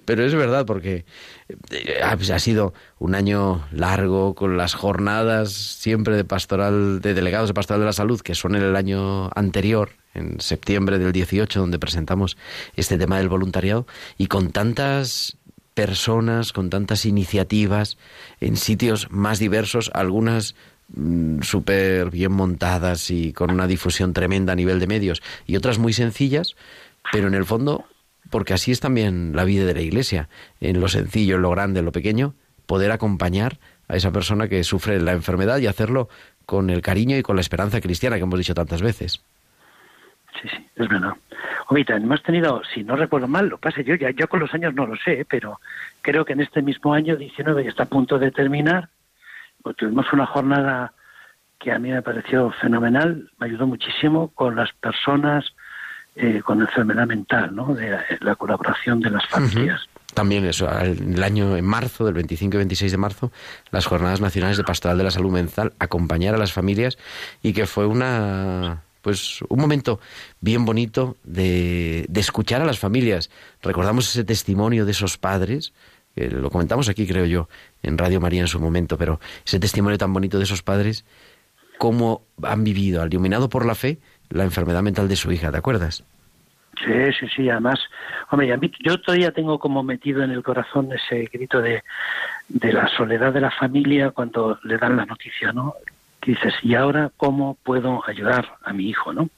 Pero 0.04 0.24
es 0.24 0.34
verdad 0.34 0.66
porque 0.66 1.04
eh, 1.70 2.00
ha 2.02 2.38
sido 2.40 2.74
un 2.98 3.14
año 3.14 3.64
largo 3.70 4.34
con 4.34 4.56
las 4.56 4.74
jornadas 4.74 5.52
siempre 5.52 6.16
de 6.16 6.24
pastoral 6.24 7.02
de 7.02 7.14
delegados 7.14 7.50
de 7.50 7.54
pastoral 7.54 7.78
de 7.78 7.86
la 7.86 7.92
salud 7.92 8.20
que 8.20 8.34
son 8.34 8.56
en 8.56 8.62
el 8.62 8.74
año 8.74 9.30
anterior 9.36 9.90
en 10.12 10.40
septiembre 10.40 10.98
del 10.98 11.12
18 11.12 11.60
donde 11.60 11.78
presentamos 11.78 12.36
este 12.74 12.98
tema 12.98 13.18
del 13.18 13.28
voluntariado 13.28 13.86
y 14.18 14.26
con 14.26 14.50
tantas 14.50 15.38
personas, 15.74 16.52
con 16.52 16.70
tantas 16.70 17.04
iniciativas, 17.04 17.98
en 18.40 18.56
sitios 18.56 19.10
más 19.10 19.38
diversos, 19.38 19.90
algunas 19.92 20.54
mm, 20.94 21.42
súper 21.42 22.10
bien 22.10 22.32
montadas 22.32 23.10
y 23.10 23.32
con 23.32 23.50
una 23.50 23.66
difusión 23.66 24.12
tremenda 24.12 24.52
a 24.52 24.56
nivel 24.56 24.80
de 24.80 24.86
medios, 24.86 25.22
y 25.46 25.56
otras 25.56 25.78
muy 25.78 25.92
sencillas, 25.92 26.54
pero 27.12 27.26
en 27.26 27.34
el 27.34 27.44
fondo, 27.44 27.84
porque 28.30 28.54
así 28.54 28.72
es 28.72 28.80
también 28.80 29.32
la 29.34 29.44
vida 29.44 29.64
de 29.64 29.74
la 29.74 29.82
Iglesia, 29.82 30.28
en 30.60 30.80
lo 30.80 30.88
sencillo, 30.88 31.36
en 31.36 31.42
lo 31.42 31.50
grande, 31.50 31.80
en 31.80 31.86
lo 31.86 31.92
pequeño, 31.92 32.34
poder 32.66 32.92
acompañar 32.92 33.58
a 33.88 33.96
esa 33.96 34.12
persona 34.12 34.48
que 34.48 34.64
sufre 34.64 35.00
la 35.00 35.12
enfermedad 35.12 35.58
y 35.58 35.66
hacerlo 35.66 36.08
con 36.46 36.70
el 36.70 36.82
cariño 36.82 37.16
y 37.18 37.22
con 37.22 37.36
la 37.36 37.42
esperanza 37.42 37.80
cristiana 37.80 38.16
que 38.16 38.22
hemos 38.22 38.38
dicho 38.38 38.54
tantas 38.54 38.80
veces. 38.80 39.22
Sí, 40.40 40.48
sí, 40.48 40.66
es 40.76 40.88
verdad. 40.88 41.12
Oye, 41.68 41.84
hemos 41.88 42.22
tenido, 42.22 42.62
si 42.72 42.82
no 42.82 42.96
recuerdo 42.96 43.28
mal, 43.28 43.48
lo 43.48 43.58
pase 43.58 43.84
yo, 43.84 43.94
ya 43.94 44.10
yo 44.10 44.28
con 44.28 44.40
los 44.40 44.52
años 44.52 44.74
no 44.74 44.86
lo 44.86 44.96
sé, 44.96 45.26
pero 45.28 45.60
creo 46.02 46.24
que 46.24 46.32
en 46.32 46.40
este 46.40 46.62
mismo 46.62 46.92
año 46.92 47.16
19 47.16 47.64
ya 47.64 47.70
está 47.70 47.84
a 47.84 47.88
punto 47.88 48.18
de 48.18 48.30
terminar, 48.30 48.88
pues 49.62 49.76
tuvimos 49.76 50.12
una 50.12 50.26
jornada 50.26 50.92
que 51.58 51.72
a 51.72 51.78
mí 51.78 51.90
me 51.90 52.02
pareció 52.02 52.50
fenomenal, 52.60 53.30
me 53.38 53.46
ayudó 53.46 53.66
muchísimo 53.66 54.28
con 54.34 54.56
las 54.56 54.72
personas 54.72 55.54
eh, 56.16 56.42
con 56.44 56.60
enfermedad 56.60 57.06
mental, 57.06 57.54
¿no? 57.54 57.74
De 57.74 57.98
la, 58.20 58.36
colaboración 58.36 59.00
de 59.00 59.10
las 59.10 59.26
familias. 59.26 59.88
También 60.14 60.44
eso, 60.44 60.70
el 60.78 61.20
año 61.24 61.56
en 61.56 61.64
marzo, 61.64 62.04
del 62.04 62.14
25 62.14 62.54
y 62.54 62.58
26 62.58 62.92
de 62.92 62.98
marzo, 62.98 63.32
las 63.72 63.86
Jornadas 63.86 64.20
Nacionales 64.20 64.56
de 64.56 64.62
Pastoral 64.62 64.96
de 64.96 65.02
la 65.02 65.10
Salud 65.10 65.32
Mental, 65.32 65.72
acompañar 65.80 66.36
a 66.36 66.38
las 66.38 66.52
familias 66.52 66.98
y 67.42 67.52
que 67.52 67.66
fue 67.66 67.86
una 67.86 68.82
pues 69.04 69.42
un 69.50 69.60
momento 69.60 70.00
bien 70.40 70.64
bonito 70.64 71.16
de, 71.24 72.08
escuchar 72.14 72.62
a 72.62 72.64
las 72.64 72.78
familias. 72.78 73.30
Recordamos 73.62 74.08
ese 74.08 74.24
testimonio 74.24 74.86
de 74.86 74.92
esos 74.92 75.18
padres, 75.18 75.74
lo 76.16 76.50
comentamos 76.50 76.88
aquí, 76.88 77.06
creo 77.06 77.26
yo, 77.26 77.48
en 77.82 77.98
Radio 77.98 78.20
María 78.20 78.40
en 78.40 78.48
su 78.48 78.58
momento, 78.58 78.96
pero 78.96 79.20
ese 79.44 79.60
testimonio 79.60 79.98
tan 79.98 80.12
bonito 80.12 80.38
de 80.38 80.44
esos 80.44 80.62
padres, 80.62 81.04
cómo 81.76 82.22
han 82.42 82.64
vivido, 82.64 83.06
iluminado 83.06 83.50
por 83.50 83.66
la 83.66 83.74
fe, 83.74 83.98
la 84.30 84.44
enfermedad 84.44 84.82
mental 84.82 85.06
de 85.06 85.16
su 85.16 85.30
hija, 85.30 85.52
¿te 85.52 85.58
acuerdas? 85.58 86.02
Sí, 86.82 87.12
sí, 87.20 87.26
sí, 87.36 87.50
además, 87.50 87.78
hombre, 88.30 88.52
a 88.52 88.56
mí, 88.56 88.72
yo 88.82 88.98
todavía 89.00 89.32
tengo 89.32 89.58
como 89.58 89.82
metido 89.82 90.22
en 90.22 90.30
el 90.30 90.42
corazón 90.42 90.88
ese 90.92 91.28
grito 91.30 91.60
de, 91.60 91.82
de 92.48 92.72
la 92.72 92.88
soledad 92.88 93.34
de 93.34 93.42
la 93.42 93.50
familia 93.50 94.12
cuando 94.12 94.58
le 94.62 94.78
dan 94.78 94.96
la 94.96 95.04
noticia, 95.04 95.52
¿no? 95.52 95.74
Dices, 96.32 96.54
¿y 96.62 96.74
ahora 96.74 97.10
cómo 97.16 97.56
puedo 97.62 98.02
ayudar 98.06 98.56
a 98.64 98.72
mi 98.72 98.88
hijo? 98.88 99.12
¿no? 99.12 99.28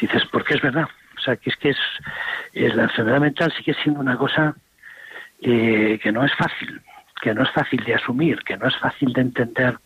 Dices, 0.00 0.22
porque 0.30 0.54
es 0.54 0.62
verdad. 0.62 0.88
O 1.16 1.20
sea, 1.20 1.36
que 1.36 1.50
es 1.50 1.56
que 1.56 1.70
es, 1.70 2.74
la 2.74 2.84
enfermedad 2.84 3.20
mental 3.20 3.52
sigue 3.56 3.74
siendo 3.82 4.00
una 4.00 4.16
cosa 4.16 4.54
eh, 5.40 5.98
que 6.02 6.12
no 6.12 6.24
es 6.24 6.34
fácil, 6.34 6.80
que 7.20 7.34
no 7.34 7.42
es 7.42 7.50
fácil 7.50 7.82
de 7.84 7.94
asumir, 7.94 8.42
que 8.44 8.56
no 8.56 8.68
es 8.68 8.76
fácil 8.76 9.12
de 9.12 9.22
entender 9.22 9.78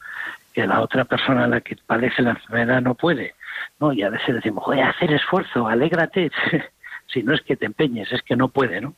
que 0.53 0.67
la 0.67 0.81
otra 0.81 1.05
persona 1.05 1.45
a 1.45 1.49
la 1.49 1.61
que 1.61 1.77
padece 1.77 2.23
la 2.23 2.31
enfermedad 2.31 2.83
no 2.83 2.95
puede. 2.95 3.35
¿no? 3.79 3.93
Y 3.93 4.03
a 4.03 4.11
veces 4.11 4.35
decimos, 4.35 4.65
voy 4.67 4.81
a 4.81 4.91
hacer 4.91 5.13
esfuerzo, 5.13 5.69
alégrate. 5.69 6.31
si 7.13 7.23
no 7.23 7.35
es 7.35 7.41
que 7.43 7.57
te 7.57 7.67
empeñes, 7.67 8.13
es 8.13 8.23
que 8.23 8.37
no 8.37 8.49
puede, 8.49 8.81
¿no? 8.81 8.95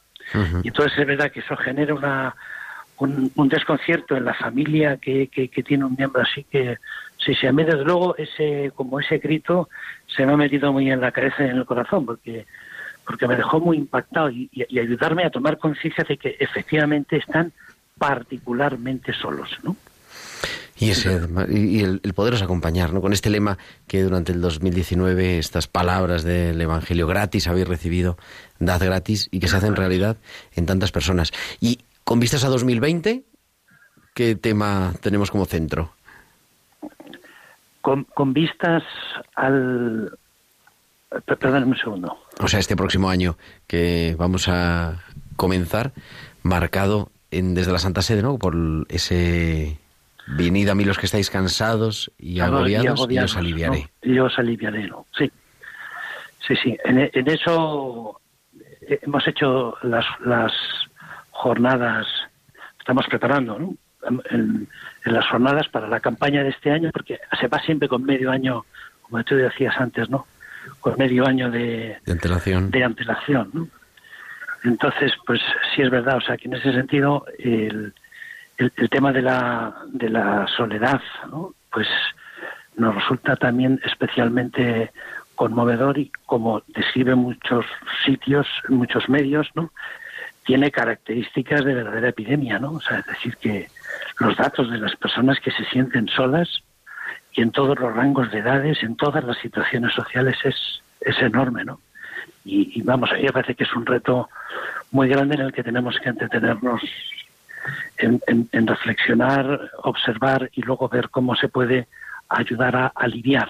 Y 0.62 0.68
entonces 0.68 0.96
es 0.98 1.06
verdad 1.06 1.30
que 1.30 1.40
eso 1.40 1.56
genera 1.56 1.94
una, 1.94 2.34
un, 2.98 3.48
desconcierto 3.48 4.16
en 4.16 4.24
la 4.24 4.34
familia 4.34 4.96
que, 4.96 5.28
que, 5.28 5.62
tiene 5.62 5.84
un 5.84 5.96
miembro 5.96 6.22
así 6.22 6.44
que 6.44 6.78
sí, 7.24 7.34
sí, 7.34 7.46
a 7.46 7.52
mí 7.52 7.64
desde 7.64 7.84
luego 7.84 8.16
ese, 8.16 8.72
como 8.74 9.00
ese 9.00 9.18
grito 9.18 9.68
se 10.14 10.26
me 10.26 10.32
ha 10.32 10.36
metido 10.36 10.72
muy 10.72 10.90
en 10.90 11.00
la 11.00 11.12
cabeza 11.12 11.44
y 11.44 11.50
en 11.50 11.56
el 11.56 11.66
corazón 11.66 12.06
porque 12.06 12.46
porque 13.04 13.26
me 13.26 13.36
dejó 13.36 13.60
muy 13.60 13.76
impactado 13.76 14.30
y, 14.30 14.48
ayudarme 14.78 15.24
a 15.24 15.30
tomar 15.30 15.58
conciencia 15.58 16.04
de 16.08 16.16
que 16.16 16.36
efectivamente 16.38 17.16
están 17.16 17.52
particularmente 17.98 19.12
solos, 19.12 19.50
¿no? 19.62 19.76
Y, 20.78 20.90
ese, 20.90 21.20
y 21.48 21.80
el, 21.80 22.00
poderos 22.14 22.42
acompañar, 22.42 22.92
¿no? 22.92 23.00
Con 23.00 23.12
este 23.12 23.30
lema 23.30 23.58
que 23.86 24.02
durante 24.02 24.32
el 24.32 24.40
2019 24.40 25.38
estas 25.38 25.68
palabras 25.68 26.24
del 26.24 26.60
Evangelio 26.60 27.06
gratis 27.06 27.46
habéis 27.46 27.68
recibido, 27.68 28.16
dad 28.58 28.82
gratis, 28.82 29.28
y 29.30 29.38
que 29.38 29.48
se 29.48 29.56
hacen 29.56 29.76
realidad 29.76 30.16
en 30.54 30.66
tantas 30.66 30.90
personas. 30.90 31.32
Y 31.60 31.80
con 32.02 32.18
vistas 32.18 32.44
a 32.44 32.48
2020, 32.48 33.22
¿qué 34.14 34.34
tema 34.34 34.94
tenemos 35.00 35.30
como 35.30 35.44
centro? 35.44 35.92
Con, 37.82 38.04
con 38.04 38.32
vistas 38.32 38.82
al... 39.34 40.10
Perdón 41.26 41.64
un 41.64 41.76
segundo. 41.76 42.16
O 42.40 42.48
sea, 42.48 42.58
este 42.58 42.74
próximo 42.74 43.10
año 43.10 43.36
que 43.66 44.16
vamos 44.18 44.48
a 44.48 45.04
comenzar, 45.36 45.92
marcado 46.42 47.10
en, 47.30 47.54
desde 47.54 47.72
la 47.72 47.78
Santa 47.78 48.00
Sede, 48.00 48.22
¿no? 48.22 48.38
Por 48.38 48.56
ese 48.88 49.78
venid 50.26 50.68
a 50.68 50.74
mí 50.74 50.84
los 50.84 50.98
que 50.98 51.06
estáis 51.06 51.28
cansados 51.28 52.10
y 52.18 52.40
agobiados, 52.40 53.06
y, 53.10 53.18
os 53.18 53.36
aliviaré. 53.36 53.90
Y 54.02 54.18
os 54.18 54.38
aliviaré, 54.38 54.86
¿no? 54.88 55.06
Sí. 55.18 55.30
Sí, 56.46 56.54
sí. 56.62 56.78
En, 56.84 57.10
en 57.12 57.28
eso 57.28 58.20
hemos 59.02 59.26
hecho 59.28 59.76
las, 59.82 60.04
las 60.24 60.52
jornadas, 61.30 62.06
estamos 62.78 63.06
preparando, 63.08 63.58
¿no? 63.58 63.74
En, 64.30 64.68
las 65.04 65.26
jornadas 65.28 65.68
para 65.68 65.88
la 65.88 66.00
campaña 66.00 66.42
de 66.42 66.50
este 66.50 66.70
año, 66.70 66.90
porque 66.92 67.20
se 67.40 67.48
va 67.48 67.58
siempre 67.60 67.88
con 67.88 68.04
medio 68.04 68.30
año, 68.30 68.64
como 69.02 69.22
tú 69.24 69.34
decías 69.34 69.74
antes, 69.78 70.08
¿no? 70.08 70.26
Con 70.80 70.96
medio 70.96 71.26
año 71.26 71.50
de, 71.50 71.98
de 72.04 72.12
antelación. 72.12 72.70
De 72.70 72.84
antelación 72.84 73.50
¿no? 73.52 73.68
Entonces, 74.64 75.12
pues 75.26 75.40
sí 75.74 75.82
es 75.82 75.90
verdad, 75.90 76.18
o 76.18 76.20
sea, 76.20 76.36
que 76.36 76.46
en 76.46 76.54
ese 76.54 76.72
sentido 76.72 77.26
el, 77.38 77.92
el, 78.58 78.90
tema 78.90 79.12
de 79.12 79.22
la, 79.22 79.74
de 79.88 80.08
la 80.08 80.46
soledad, 80.56 81.00
¿no? 81.30 81.54
Pues 81.70 81.88
nos 82.76 82.94
resulta 82.94 83.34
también 83.36 83.80
especialmente 83.84 84.92
conmovedor 85.34 85.98
y 85.98 86.12
como 86.26 86.62
describe 86.68 87.16
muchos 87.16 87.66
sitios, 88.04 88.46
muchos 88.68 89.08
medios, 89.08 89.48
¿no? 89.54 89.72
tiene 90.44 90.70
características 90.70 91.64
de 91.64 91.74
verdadera 91.74 92.08
epidemia, 92.08 92.58
¿no? 92.58 92.72
O 92.72 92.80
sea, 92.80 92.98
es 92.98 93.06
decir, 93.06 93.36
que 93.36 93.68
los 94.18 94.36
datos 94.36 94.70
de 94.70 94.78
las 94.78 94.94
personas 94.96 95.40
que 95.40 95.50
se 95.50 95.64
sienten 95.66 96.08
solas 96.08 96.62
y 97.34 97.42
en 97.42 97.50
todos 97.50 97.78
los 97.78 97.94
rangos 97.94 98.30
de 98.30 98.38
edades, 98.38 98.82
en 98.82 98.96
todas 98.96 99.24
las 99.24 99.38
situaciones 99.38 99.94
sociales 99.94 100.36
es, 100.44 100.82
es 101.00 101.18
enorme, 101.20 101.64
¿no? 101.64 101.80
Y, 102.44 102.82
vamos, 102.82 103.10
a 103.12 103.14
mí 103.14 103.22
me 103.22 103.32
parece 103.32 103.54
que 103.54 103.62
es 103.62 103.72
un 103.74 103.86
reto 103.86 104.28
muy 104.90 105.08
grande 105.08 105.36
en 105.36 105.42
el 105.42 105.52
que 105.52 105.62
tenemos 105.62 105.96
que 106.02 106.08
entretenernos 106.08 106.82
en, 107.98 108.20
en, 108.26 108.66
reflexionar, 108.66 109.70
observar 109.84 110.50
y 110.52 110.62
luego 110.62 110.88
ver 110.88 111.08
cómo 111.08 111.36
se 111.36 111.48
puede 111.48 111.86
ayudar 112.28 112.74
a 112.74 112.86
aliviar 112.88 113.48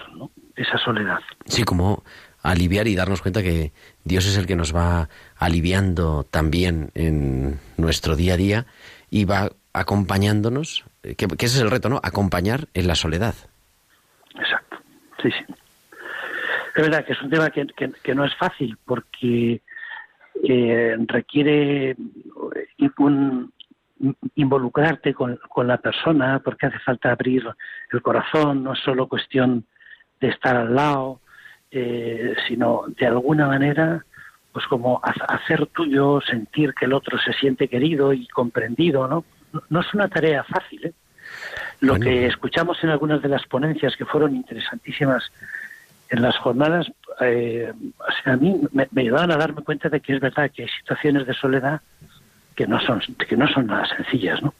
esa 0.56 0.76
soledad. 0.76 1.20
Sí, 1.46 1.62
como 1.62 2.04
aliviar 2.42 2.86
y 2.86 2.94
darnos 2.94 3.22
cuenta 3.22 3.42
que 3.42 3.72
Dios 4.04 4.26
es 4.26 4.36
el 4.36 4.46
que 4.46 4.56
nos 4.56 4.74
va 4.74 5.08
aliviando 5.38 6.24
también 6.24 6.90
en 6.94 7.60
nuestro 7.78 8.14
día 8.14 8.34
a 8.34 8.36
día 8.36 8.66
y 9.08 9.24
va 9.24 9.50
acompañándonos, 9.72 10.84
que, 11.02 11.26
ese 11.38 11.46
es 11.46 11.60
el 11.60 11.70
reto, 11.70 11.88
¿no? 11.88 12.00
Acompañar 12.02 12.68
en 12.74 12.86
la 12.86 12.94
soledad. 12.94 13.34
Exacto, 14.34 14.78
sí, 15.22 15.30
sí. 15.30 15.54
Es 16.74 16.82
verdad 16.82 17.04
que 17.04 17.12
es 17.12 17.22
un 17.22 17.30
tema 17.30 17.50
que, 17.50 17.66
que, 18.02 18.14
no 18.14 18.24
es 18.24 18.34
fácil 18.36 18.78
porque 18.84 19.60
eh, 20.42 20.96
requiere 21.06 21.96
un, 22.98 23.52
involucrarte 24.36 25.12
con, 25.12 25.38
con, 25.48 25.66
la 25.66 25.76
persona 25.76 26.40
porque 26.42 26.66
hace 26.66 26.78
falta 26.78 27.12
abrir 27.12 27.46
el 27.92 28.02
corazón, 28.02 28.64
no 28.64 28.72
es 28.72 28.78
solo 28.80 29.06
cuestión 29.06 29.66
de 30.20 30.28
estar 30.28 30.56
al 30.56 30.74
lado, 30.74 31.20
eh, 31.70 32.34
sino 32.48 32.84
de 32.98 33.06
alguna 33.06 33.46
manera, 33.48 34.04
pues 34.52 34.66
como 34.66 35.00
hacer 35.02 35.66
tuyo, 35.66 36.20
sentir 36.20 36.74
que 36.74 36.86
el 36.86 36.92
otro 36.92 37.18
se 37.18 37.32
siente 37.34 37.68
querido 37.68 38.12
y 38.12 38.26
comprendido, 38.28 39.08
¿no? 39.08 39.24
No 39.68 39.80
es 39.80 39.94
una 39.94 40.08
tarea 40.08 40.44
fácil, 40.44 40.86
¿eh? 40.86 40.92
Lo 41.80 41.98
que 41.98 42.26
escuchamos 42.26 42.78
en 42.82 42.90
algunas 42.90 43.22
de 43.22 43.28
las 43.28 43.44
ponencias 43.46 43.96
que 43.96 44.04
fueron 44.04 44.36
interesantísimas 44.36 45.24
en 46.10 46.22
las 46.22 46.36
jornadas, 46.38 46.86
eh, 47.20 47.72
a 48.24 48.36
mí 48.36 48.60
me, 48.72 48.86
me, 48.92 49.02
ayudaban 49.02 49.32
a 49.32 49.36
darme 49.36 49.62
cuenta 49.62 49.88
de 49.88 50.00
que 50.00 50.14
es 50.14 50.20
verdad 50.20 50.50
que 50.54 50.62
hay 50.62 50.68
situaciones 50.80 51.26
de 51.26 51.34
soledad 51.34 51.80
que 52.54 52.66
no 52.66 52.80
son, 52.80 53.00
que 53.00 53.36
no 53.36 53.48
son 53.48 53.66
nada 53.66 53.88
sencillas, 53.96 54.42
¿no? 54.42 54.54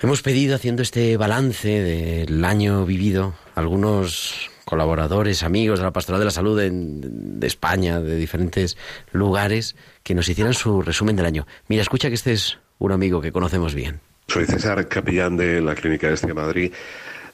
Hemos 0.00 0.22
pedido, 0.22 0.54
haciendo 0.54 0.82
este 0.82 1.16
balance 1.16 1.68
del 1.68 2.44
año 2.44 2.84
vivido, 2.84 3.34
algunos 3.54 4.50
colaboradores, 4.64 5.42
amigos 5.42 5.78
de 5.78 5.86
la 5.86 5.92
Pastoral 5.92 6.20
de 6.20 6.24
la 6.26 6.30
Salud 6.30 6.60
de 6.60 7.46
España, 7.46 8.00
de 8.00 8.16
diferentes 8.16 8.76
lugares, 9.12 9.76
que 10.02 10.14
nos 10.14 10.28
hicieran 10.28 10.54
su 10.54 10.82
resumen 10.82 11.16
del 11.16 11.26
año. 11.26 11.46
Mira, 11.68 11.82
escucha 11.82 12.08
que 12.08 12.14
este 12.14 12.32
es 12.32 12.58
un 12.78 12.92
amigo 12.92 13.20
que 13.20 13.32
conocemos 13.32 13.74
bien. 13.74 14.00
Soy 14.28 14.46
César, 14.46 14.88
capellán 14.88 15.36
de 15.36 15.60
la 15.60 15.74
Clínica 15.74 16.10
Este 16.10 16.28
de 16.28 16.34
Madrid. 16.34 16.72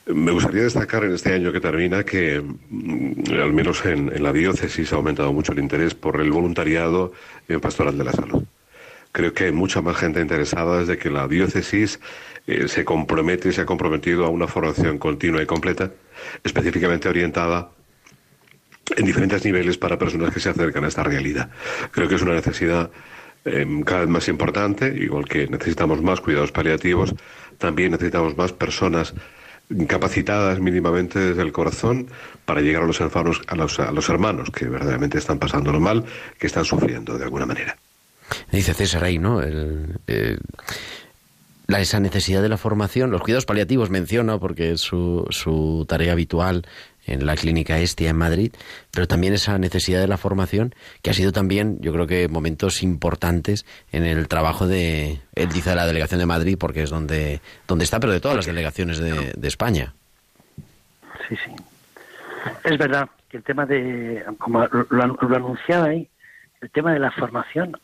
Me 0.06 0.32
gustaría 0.32 0.62
destacar 0.62 1.04
en 1.04 1.12
este 1.12 1.32
año 1.32 1.52
que 1.52 1.60
termina 1.60 2.04
que, 2.04 2.40
mm, 2.40 3.32
al 3.32 3.52
menos 3.52 3.84
en, 3.84 4.22
la 4.22 4.32
diócesis, 4.32 4.92
ha 4.92 4.96
aumentado 4.96 5.32
mucho 5.32 5.52
el 5.52 5.58
interés 5.58 5.94
por 5.94 6.20
el 6.20 6.30
voluntariado 6.30 7.12
en 7.48 7.60
Pastoral 7.60 7.96
de 7.98 8.04
la 8.04 8.12
Salud 8.12 8.44
creo 9.14 9.32
que 9.32 9.44
hay 9.44 9.52
mucha 9.52 9.80
más 9.80 9.96
gente 9.96 10.20
interesada 10.20 10.80
desde 10.80 10.98
que 10.98 11.08
la 11.08 11.28
diócesis 11.28 12.00
eh, 12.48 12.66
se 12.66 12.84
compromete, 12.84 13.52
se 13.52 13.60
ha 13.60 13.64
comprometido 13.64 14.24
a 14.26 14.28
una 14.28 14.48
formación 14.48 14.98
continua 14.98 15.40
y 15.40 15.46
completa, 15.46 15.92
específicamente 16.42 17.08
orientada 17.08 17.70
en 18.96 19.06
diferentes 19.06 19.44
niveles 19.44 19.78
para 19.78 19.98
personas 19.98 20.34
que 20.34 20.40
se 20.40 20.48
acercan 20.48 20.84
a 20.84 20.88
esta 20.88 21.04
realidad. 21.04 21.48
Creo 21.92 22.08
que 22.08 22.16
es 22.16 22.22
una 22.22 22.34
necesidad 22.34 22.90
em, 23.44 23.82
cada 23.82 24.00
vez 24.00 24.08
más 24.08 24.28
importante, 24.28 24.94
igual 24.96 25.26
que 25.26 25.46
necesitamos 25.46 26.02
más 26.02 26.20
cuidados 26.20 26.52
paliativos, 26.52 27.14
también 27.58 27.92
necesitamos 27.92 28.36
más 28.36 28.52
personas 28.52 29.14
capacitadas 29.88 30.60
mínimamente 30.60 31.18
desde 31.18 31.42
el 31.42 31.52
corazón 31.52 32.08
para 32.44 32.60
llegar 32.60 32.82
a 32.82 32.86
los 32.86 33.00
enfermos, 33.00 33.40
a 33.46 33.56
los, 33.56 34.08
hermanos 34.08 34.50
que 34.50 34.66
verdaderamente 34.66 35.18
están 35.18 35.38
pasándolo 35.38 35.80
mal, 35.80 36.04
que 36.38 36.46
están 36.46 36.64
sufriendo 36.64 37.16
de 37.16 37.24
alguna 37.24 37.46
manera. 37.46 37.76
Dice 38.52 38.74
César 38.74 39.04
ahí, 39.04 39.18
¿no? 39.18 39.40
Eh, 39.42 40.36
la, 41.66 41.80
esa 41.80 41.98
necesidad 42.00 42.42
de 42.42 42.48
la 42.48 42.58
formación, 42.58 43.10
los 43.10 43.22
cuidados 43.22 43.46
paliativos 43.46 43.90
menciona 43.90 44.38
porque 44.38 44.72
es 44.72 44.80
su, 44.80 45.26
su 45.30 45.86
tarea 45.88 46.12
habitual 46.12 46.66
en 47.06 47.26
la 47.26 47.36
clínica 47.36 47.78
Estia 47.78 48.10
en 48.10 48.16
Madrid, 48.16 48.52
pero 48.90 49.06
también 49.06 49.34
esa 49.34 49.58
necesidad 49.58 50.00
de 50.00 50.08
la 50.08 50.16
formación, 50.16 50.74
que 51.02 51.10
ha 51.10 51.14
sido 51.14 51.32
también, 51.32 51.78
yo 51.80 51.92
creo 51.92 52.06
que 52.06 52.28
momentos 52.28 52.82
importantes 52.82 53.66
en 53.92 54.04
el 54.04 54.28
trabajo 54.28 54.66
de, 54.66 55.20
él 55.34 55.48
dice 55.50 55.70
de 55.70 55.76
la 55.76 55.86
delegación 55.86 56.20
de 56.20 56.26
Madrid, 56.26 56.56
porque 56.58 56.82
es 56.82 56.90
donde, 56.90 57.40
donde 57.66 57.84
está, 57.84 58.00
pero 58.00 58.12
de 58.12 58.20
todas 58.20 58.36
las 58.36 58.46
delegaciones 58.46 58.98
de, 58.98 59.32
de 59.36 59.48
España. 59.48 59.94
Sí, 61.28 61.36
sí. 61.36 61.52
Es 62.64 62.78
verdad 62.78 63.08
que 63.28 63.38
el 63.38 63.42
tema 63.42 63.66
de, 63.66 64.24
como 64.38 64.66
lo, 64.66 65.36
anunciaba 65.36 65.86
ahí, 65.86 66.08
el 66.60 66.70
tema 66.70 66.92
de 66.92 66.98
la 66.98 67.10
formación 67.10 67.76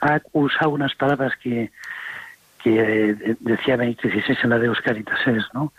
ha 0.00 0.20
usado 0.32 0.70
unas 0.70 0.94
palabras 0.94 1.32
que, 1.40 1.70
que 2.62 3.36
decía 3.40 3.76
Benito 3.76 4.08
XVI 4.08 4.36
en 4.42 4.50
la 4.50 4.58
de 4.58 4.72
Caritas, 4.82 5.18
¿no? 5.52 5.72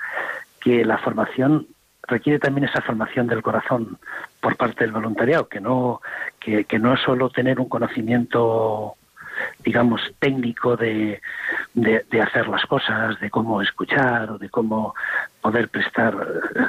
que 0.62 0.84
la 0.84 0.98
formación 0.98 1.68
requiere 2.08 2.40
también 2.40 2.68
esa 2.68 2.82
formación 2.82 3.28
del 3.28 3.42
corazón 3.42 3.98
por 4.40 4.56
parte 4.56 4.84
del 4.84 4.94
voluntariado, 4.94 5.48
que 5.48 5.60
no, 5.60 6.02
que, 6.40 6.66
no 6.80 6.94
es 6.94 7.02
solo 7.02 7.30
tener 7.30 7.60
un 7.60 7.70
conocimiento 7.70 8.96
digamos, 9.66 10.02
técnico 10.20 10.78
de, 10.78 11.22
de, 11.74 12.06
de, 12.10 12.22
hacer 12.22 12.48
las 12.48 12.66
cosas, 12.66 13.20
de 13.20 13.30
cómo 13.30 13.62
escuchar 13.62 14.32
o 14.32 14.38
de 14.38 14.50
cómo 14.50 14.96
poder 15.42 15.68
prestar 15.68 16.16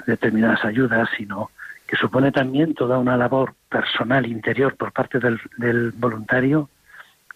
determinadas 0.05 0.65
ayudas, 0.65 1.09
sino 1.17 1.51
que 1.87 1.97
supone 1.97 2.33
también 2.33 2.75
toda 2.75 2.99
una 2.99 3.17
labor 3.17 3.55
personal 3.69 4.27
interior 4.27 4.75
por 4.77 4.91
parte 4.91 5.21
del, 5.21 5.41
del 5.59 5.93
voluntario 5.93 6.69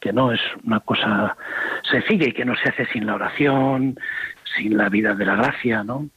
que 0.00 0.12
no 0.12 0.32
es 0.32 0.40
una 0.64 0.80
cosa 0.80 1.36
sencilla 1.88 2.26
y 2.26 2.32
que 2.32 2.44
no 2.44 2.56
se 2.56 2.70
hace 2.70 2.86
sin 2.86 3.06
la 3.06 3.14
oración, 3.14 3.98
sin 4.56 4.76
la 4.76 4.88
vida 4.88 5.14
de 5.14 5.26
la 5.26 5.36
gracia, 5.36 5.84
¿no? 5.84 6.08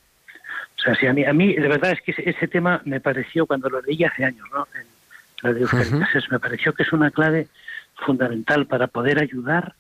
O 0.84 0.86
sea, 0.86 0.96
si 0.96 1.08
a 1.08 1.14
mí, 1.14 1.24
a 1.24 1.32
mí 1.32 1.54
de 1.54 1.68
verdad 1.70 1.92
es 1.92 2.02
que 2.02 2.12
ese, 2.12 2.48
tema 2.50 2.82
me 2.84 3.00
pareció, 3.00 3.46
cuando 3.46 3.70
lo 3.70 3.82
leí 3.82 4.04
hace 4.04 4.26
años, 4.26 4.46
¿no? 4.54 4.68
En 4.76 4.86
la 5.42 5.54
de 5.54 5.66
me 6.30 6.40
pareció 6.40 6.74
que 6.74 6.84
es 6.84 6.92
una 6.92 7.10
clave 7.10 7.48
fundamental 8.06 8.66
para 8.66 8.88
poder 8.88 9.20
ayudar 9.20 9.76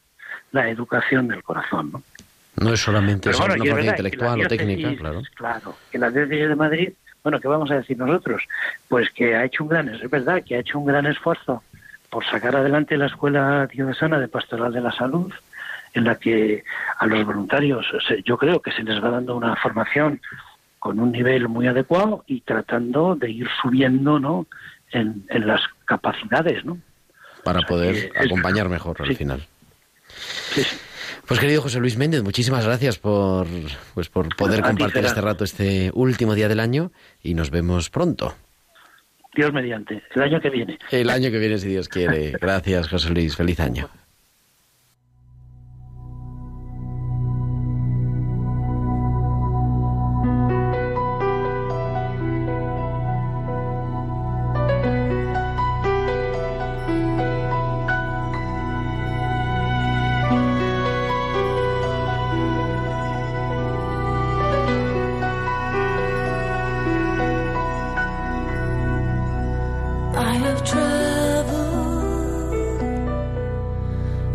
la 0.53 0.69
educación 0.69 1.27
del 1.27 1.43
corazón, 1.43 1.91
¿no? 1.91 2.03
No 2.55 2.73
es 2.73 2.79
solamente 2.79 3.29
una 3.29 3.37
formación 3.37 3.83
intelectual 3.83 4.41
o 4.41 4.47
técnica, 4.47 4.95
claro. 4.95 5.21
Claro, 5.35 5.75
que 5.91 5.97
la 5.97 6.09
diócesis 6.09 6.47
de 6.47 6.55
Madrid, 6.55 6.93
bueno, 7.21 7.41
¿qué 7.41 7.49
vamos 7.49 7.69
a 7.71 7.75
decir 7.75 7.97
nosotros? 7.97 8.43
Pues 8.87 9.09
que 9.09 9.35
ha 9.35 9.43
hecho 9.43 9.63
un 9.63 9.69
gran, 9.69 9.89
es 9.89 10.09
verdad, 10.09 10.41
que 10.45 10.55
ha 10.55 10.59
hecho 10.59 10.79
un 10.79 10.85
gran 10.85 11.05
esfuerzo 11.05 11.63
por 12.09 12.25
sacar 12.25 12.55
adelante 12.55 12.95
la 12.95 13.07
Escuela 13.07 13.67
Diocesana 13.67 14.19
de 14.19 14.29
Pastoral 14.29 14.71
de 14.71 14.79
la 14.79 14.91
Salud, 14.93 15.33
en 15.93 16.05
la 16.05 16.15
que 16.15 16.63
a 16.97 17.05
los 17.07 17.25
voluntarios 17.25 17.85
yo 18.23 18.37
creo 18.37 18.61
que 18.61 18.71
se 18.71 18.83
les 18.83 19.03
va 19.03 19.09
dando 19.09 19.35
una 19.35 19.55
formación 19.57 20.21
con 20.83 20.99
un 20.99 21.13
nivel 21.13 21.47
muy 21.47 21.65
adecuado 21.65 22.25
y 22.27 22.41
tratando 22.41 23.15
de 23.15 23.31
ir 23.31 23.47
subiendo 23.61 24.19
¿no? 24.19 24.47
en, 24.91 25.23
las 25.29 25.61
capacidades. 25.85 26.65
¿no? 26.65 26.77
Para 27.45 27.61
poder 27.61 28.11
acompañar 28.17 28.67
mejor 28.67 28.97
al 29.01 29.15
final. 29.15 29.47
Pues 31.25 31.39
querido 31.39 31.61
José 31.61 31.79
Luis 31.79 31.95
Méndez, 31.95 32.21
muchísimas 32.21 32.65
gracias 32.65 32.99
por, 32.99 33.47
pues, 33.93 34.09
por 34.09 34.35
poder 34.35 34.61
compartir 34.61 35.05
este 35.05 35.21
rato, 35.21 35.45
este 35.45 35.89
último 35.93 36.35
día 36.35 36.49
del 36.49 36.59
año 36.59 36.91
y 37.21 37.33
nos 37.33 37.49
vemos 37.49 37.89
pronto. 37.89 38.35
Dios 39.33 39.53
mediante, 39.53 40.03
el 40.13 40.21
año 40.21 40.41
que 40.41 40.49
viene. 40.49 40.77
El 40.91 41.09
año 41.09 41.31
que 41.31 41.39
viene, 41.39 41.59
si 41.59 41.69
Dios 41.69 41.87
quiere. 41.87 42.31
Gracias, 42.41 42.89
José 42.89 43.09
Luis. 43.11 43.37
Feliz 43.37 43.61
año. 43.61 43.89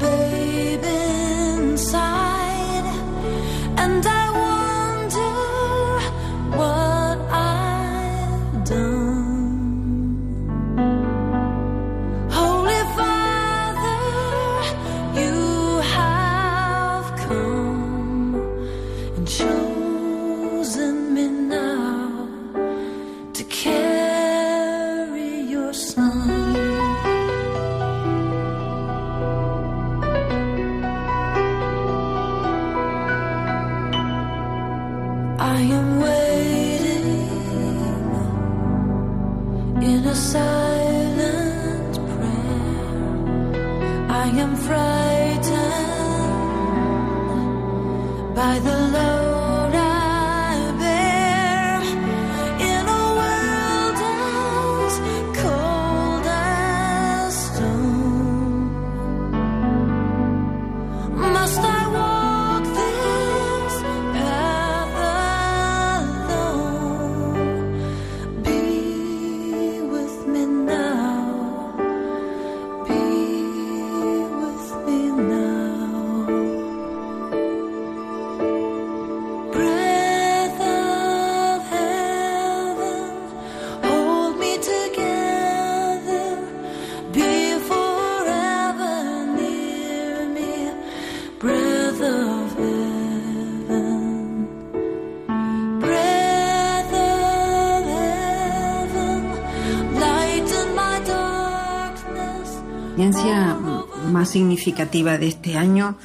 significativa 104.24 105.18
de 105.18 105.28
este 105.28 105.56
año 105.56 105.96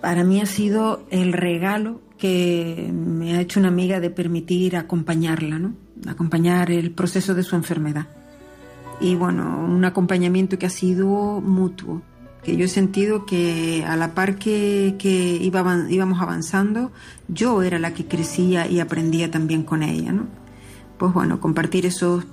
para 0.00 0.24
mí 0.24 0.40
ha 0.40 0.46
sido 0.46 1.04
el 1.10 1.32
regalo 1.32 2.00
que 2.18 2.90
me 2.92 3.36
ha 3.36 3.40
hecho 3.40 3.60
una 3.60 3.68
amiga 3.68 4.00
de 4.00 4.10
permitir 4.10 4.76
acompañarla, 4.76 5.58
¿no? 5.58 5.74
acompañar 6.06 6.70
el 6.70 6.90
proceso 6.90 7.34
de 7.34 7.42
su 7.42 7.56
enfermedad. 7.56 8.06
Y 9.00 9.14
bueno, 9.14 9.64
un 9.64 9.84
acompañamiento 9.84 10.58
que 10.58 10.66
ha 10.66 10.70
sido 10.70 11.40
mutuo, 11.40 12.02
que 12.42 12.56
yo 12.56 12.64
he 12.64 12.68
sentido 12.68 13.26
que 13.26 13.84
a 13.86 13.96
la 13.96 14.14
par 14.14 14.36
que, 14.36 14.96
que 14.98 15.38
íbamos 15.40 16.20
avanzando, 16.20 16.92
yo 17.28 17.62
era 17.62 17.78
la 17.78 17.94
que 17.94 18.06
crecía 18.06 18.68
y 18.68 18.80
aprendía 18.80 19.30
también 19.30 19.62
con 19.62 19.82
ella. 19.82 20.12
¿no? 20.12 20.26
Pues 20.98 21.12
bueno, 21.12 21.40
compartir 21.40 21.86
esos 21.86 22.24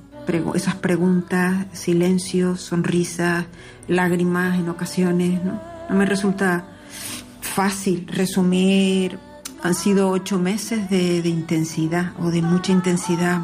esas 0.55 0.75
preguntas, 0.75 1.65
silencios, 1.73 2.61
sonrisas, 2.61 3.45
lágrimas 3.87 4.59
en 4.59 4.69
ocasiones. 4.69 5.43
¿no? 5.43 5.59
no 5.89 5.95
me 5.95 6.05
resulta 6.05 6.65
fácil 7.41 8.07
resumir. 8.07 9.19
Han 9.63 9.73
sido 9.73 10.09
ocho 10.09 10.37
meses 10.37 10.89
de, 10.89 11.27
intensidad 11.27 12.13
o 12.19 12.29
de 12.29 12.41
mucha 12.41 12.71
intensidad, 12.71 13.41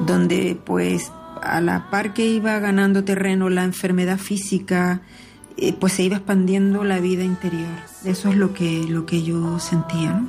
donde 0.00 0.58
pues 0.64 1.12
a 1.42 1.60
la 1.60 1.90
par 1.90 2.14
que 2.14 2.26
iba 2.26 2.58
ganando 2.58 3.04
terreno 3.04 3.50
la 3.50 3.64
enfermedad 3.64 4.18
física, 4.18 5.02
eh, 5.58 5.74
pues 5.74 5.94
se 5.94 6.04
iba 6.04 6.16
expandiendo 6.16 6.84
la 6.84 7.00
vida 7.00 7.22
interior. 7.22 7.68
Eso 8.04 8.30
es 8.30 8.36
lo 8.36 8.54
que, 8.54 8.86
lo 8.88 9.04
que 9.04 9.22
yo 9.22 9.58
sentía. 9.58 10.22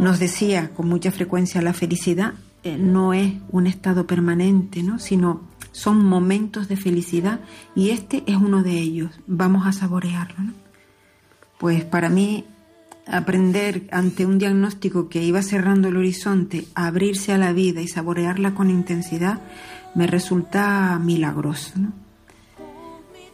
Nos 0.00 0.18
decía 0.18 0.70
con 0.70 0.88
mucha 0.88 1.12
frecuencia 1.12 1.62
la 1.62 1.72
felicidad 1.72 2.34
eh, 2.62 2.76
no 2.76 3.14
es 3.14 3.34
un 3.50 3.66
estado 3.66 4.06
permanente, 4.06 4.82
¿no? 4.82 4.98
sino 4.98 5.48
son 5.72 6.04
momentos 6.04 6.68
de 6.68 6.76
felicidad 6.76 7.40
y 7.74 7.90
este 7.90 8.22
es 8.26 8.36
uno 8.36 8.62
de 8.62 8.78
ellos. 8.78 9.18
Vamos 9.26 9.66
a 9.66 9.72
saborearlo. 9.72 10.52
Pues 11.58 11.84
para 11.84 12.08
mí 12.08 12.44
aprender 13.06 13.88
ante 13.90 14.26
un 14.26 14.38
diagnóstico 14.38 15.08
que 15.08 15.22
iba 15.22 15.42
cerrando 15.42 15.88
el 15.88 15.96
horizonte, 15.96 16.66
abrirse 16.74 17.32
a 17.32 17.38
la 17.38 17.52
vida 17.52 17.80
y 17.80 17.88
saborearla 17.88 18.54
con 18.54 18.70
intensidad, 18.70 19.40
me 19.94 20.06
resulta 20.06 20.98
milagroso. 21.02 21.72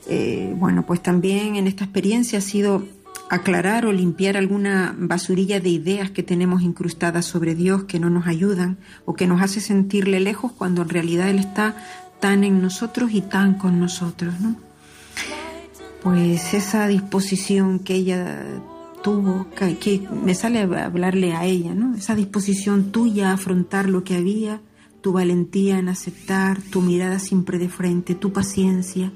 Eh, 0.08 0.54
bueno, 0.56 0.86
pues 0.86 1.02
también 1.02 1.56
en 1.56 1.66
esta 1.66 1.84
experiencia 1.84 2.38
ha 2.38 2.42
sido 2.42 2.86
aclarar 3.28 3.86
o 3.86 3.92
limpiar 3.92 4.36
alguna 4.36 4.94
basurilla 4.98 5.60
de 5.60 5.70
ideas 5.70 6.10
que 6.10 6.22
tenemos 6.22 6.62
incrustadas 6.62 7.24
sobre 7.24 7.54
Dios 7.54 7.84
que 7.84 7.98
no 7.98 8.10
nos 8.10 8.26
ayudan 8.26 8.78
o 9.04 9.14
que 9.14 9.26
nos 9.26 9.42
hace 9.42 9.60
sentirle 9.60 10.20
lejos 10.20 10.52
cuando 10.52 10.82
en 10.82 10.88
realidad 10.88 11.28
Él 11.28 11.38
está 11.38 11.76
tan 12.20 12.44
en 12.44 12.62
nosotros 12.62 13.10
y 13.12 13.20
tan 13.20 13.54
con 13.54 13.80
nosotros, 13.80 14.40
¿no? 14.40 14.56
Pues 16.02 16.54
esa 16.54 16.86
disposición 16.86 17.80
que 17.80 17.94
ella 17.94 18.44
tuvo, 19.02 19.46
que, 19.50 20.06
me 20.24 20.34
sale 20.34 20.60
a 20.60 20.84
hablarle 20.84 21.34
a 21.34 21.44
ella, 21.44 21.74
¿no? 21.74 21.96
Esa 21.96 22.14
disposición 22.14 22.92
tuya 22.92 23.30
a 23.30 23.34
afrontar 23.34 23.88
lo 23.88 24.04
que 24.04 24.16
había, 24.16 24.60
tu 25.00 25.12
valentía 25.12 25.78
en 25.78 25.88
aceptar, 25.88 26.60
tu 26.60 26.80
mirada 26.80 27.18
siempre 27.18 27.58
de 27.58 27.68
frente, 27.68 28.14
tu 28.14 28.32
paciencia, 28.32 29.12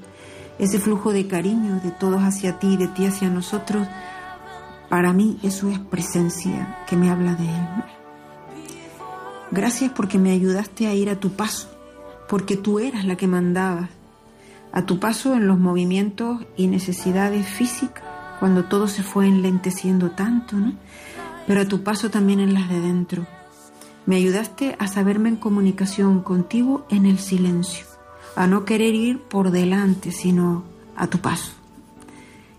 ese 0.59 0.79
flujo 0.79 1.13
de 1.13 1.27
cariño 1.27 1.79
de 1.83 1.91
todos 1.91 2.21
hacia 2.21 2.59
ti, 2.59 2.77
de 2.77 2.87
ti 2.87 3.05
hacia 3.05 3.29
nosotros, 3.29 3.87
para 4.89 5.13
mí 5.13 5.39
eso 5.41 5.69
es 5.69 5.79
presencia 5.79 6.77
que 6.87 6.95
me 6.95 7.09
habla 7.09 7.35
de 7.35 7.45
Él. 7.45 7.67
Gracias 9.51 9.91
porque 9.91 10.17
me 10.17 10.31
ayudaste 10.31 10.87
a 10.87 10.93
ir 10.93 11.09
a 11.09 11.19
tu 11.19 11.31
paso, 11.31 11.69
porque 12.29 12.57
tú 12.57 12.79
eras 12.79 13.05
la 13.05 13.15
que 13.15 13.27
mandabas. 13.27 13.89
A 14.71 14.85
tu 14.85 14.99
paso 14.99 15.33
en 15.33 15.47
los 15.47 15.59
movimientos 15.59 16.45
y 16.55 16.67
necesidades 16.67 17.45
físicas, 17.47 18.03
cuando 18.39 18.65
todo 18.65 18.87
se 18.87 19.03
fue 19.03 19.27
enlenteciendo 19.27 20.11
tanto, 20.11 20.55
¿no? 20.55 20.73
Pero 21.47 21.61
a 21.61 21.67
tu 21.67 21.83
paso 21.83 22.09
también 22.09 22.39
en 22.39 22.53
las 22.53 22.69
de 22.69 22.79
dentro. 22.79 23.27
Me 24.05 24.15
ayudaste 24.15 24.75
a 24.79 24.87
saberme 24.87 25.29
en 25.29 25.35
comunicación 25.35 26.21
contigo 26.21 26.85
en 26.89 27.05
el 27.05 27.19
silencio, 27.19 27.85
a 28.35 28.47
no 28.47 28.65
querer 28.65 28.95
ir 28.95 29.19
por 29.19 29.51
delante, 29.51 30.11
sino 30.11 30.63
a 30.95 31.07
tu 31.07 31.19
paso. 31.19 31.51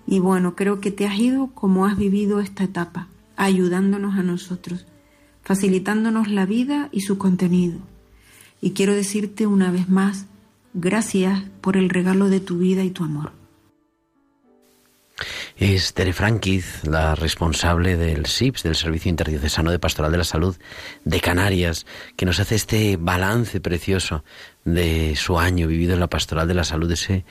Y 0.07 0.19
bueno, 0.19 0.55
creo 0.55 0.81
que 0.81 0.91
te 0.91 1.07
has 1.07 1.19
ido 1.19 1.49
como 1.55 1.87
has 1.87 1.97
vivido 1.97 2.41
esta 2.41 2.65
etapa, 2.65 3.09
ayudándonos 3.37 4.19
a 4.19 4.23
nosotros, 4.23 4.87
facilitándonos 5.43 6.29
la 6.29 6.47
vida 6.47 6.89
y 6.93 7.03
su 7.03 7.19
contenido. 7.19 7.79
Y 8.61 8.73
quiero 8.73 8.95
decirte 8.95 9.47
una 9.47 9.71
vez 9.71 9.89
más, 9.89 10.27
gracias 10.75 11.43
por 11.61 11.77
el 11.77 11.89
regalo 11.89 12.29
de 12.29 12.41
tu 12.41 12.59
vida 12.59 12.85
y 12.85 12.91
tu 12.91 13.05
amor. 13.05 13.33
Es 15.57 15.95
Tere 15.95 16.13
Franquiz, 16.13 16.83
la 16.85 17.15
responsable 17.15 17.97
del 17.97 18.27
SIPS, 18.27 18.65
del 18.65 18.75
Servicio 18.75 19.11
Interdiocesano 19.11 19.71
de 19.71 19.79
Pastoral 19.79 20.11
de 20.11 20.19
la 20.19 20.25
Salud 20.25 20.57
de 21.05 21.21
Canarias, 21.21 21.87
que 22.17 22.27
nos 22.27 22.41
hace 22.41 22.57
este 22.57 22.97
balance 22.97 23.61
precioso 23.61 24.25
de 24.65 25.15
su 25.17 25.39
año 25.39 25.67
vivido 25.67 25.95
en 25.95 26.01
la 26.01 26.09
Pastoral 26.09 26.49
de 26.49 26.55
la 26.55 26.65
Salud, 26.65 26.91
ese, 26.91 27.25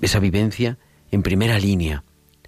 esa 0.00 0.18
vivencia 0.18 0.78
en 1.10 1.22
primera 1.22 1.58
línea, 1.58 2.04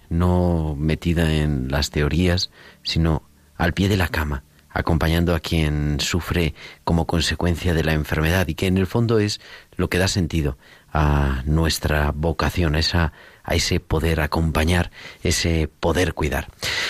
no 0.09 0.75
metida 0.77 1.33
en 1.33 1.69
las 1.71 1.89
teorías, 1.89 2.51
sino 2.83 3.23
al 3.55 3.73
pie 3.73 3.89
de 3.89 3.97
la 3.97 4.09
cama, 4.09 4.43
acompañando 4.69 5.35
a 5.35 5.39
quien 5.39 5.99
sufre 5.99 6.53
como 6.83 7.07
consecuencia 7.07 7.73
de 7.73 7.83
la 7.83 7.93
enfermedad 7.93 8.47
y 8.47 8.55
que 8.55 8.67
en 8.67 8.77
el 8.77 8.87
fondo 8.87 9.19
es 9.19 9.39
lo 9.75 9.89
que 9.89 9.97
da 9.97 10.07
sentido 10.07 10.57
a 10.93 11.43
nuestra 11.45 12.11
vocación, 12.11 12.75
esa, 12.75 13.13
a 13.43 13.55
ese 13.55 13.79
poder 13.79 14.21
acompañar, 14.21 14.91
ese 15.23 15.69
poder 15.79 16.13
cuidar. 16.13 16.47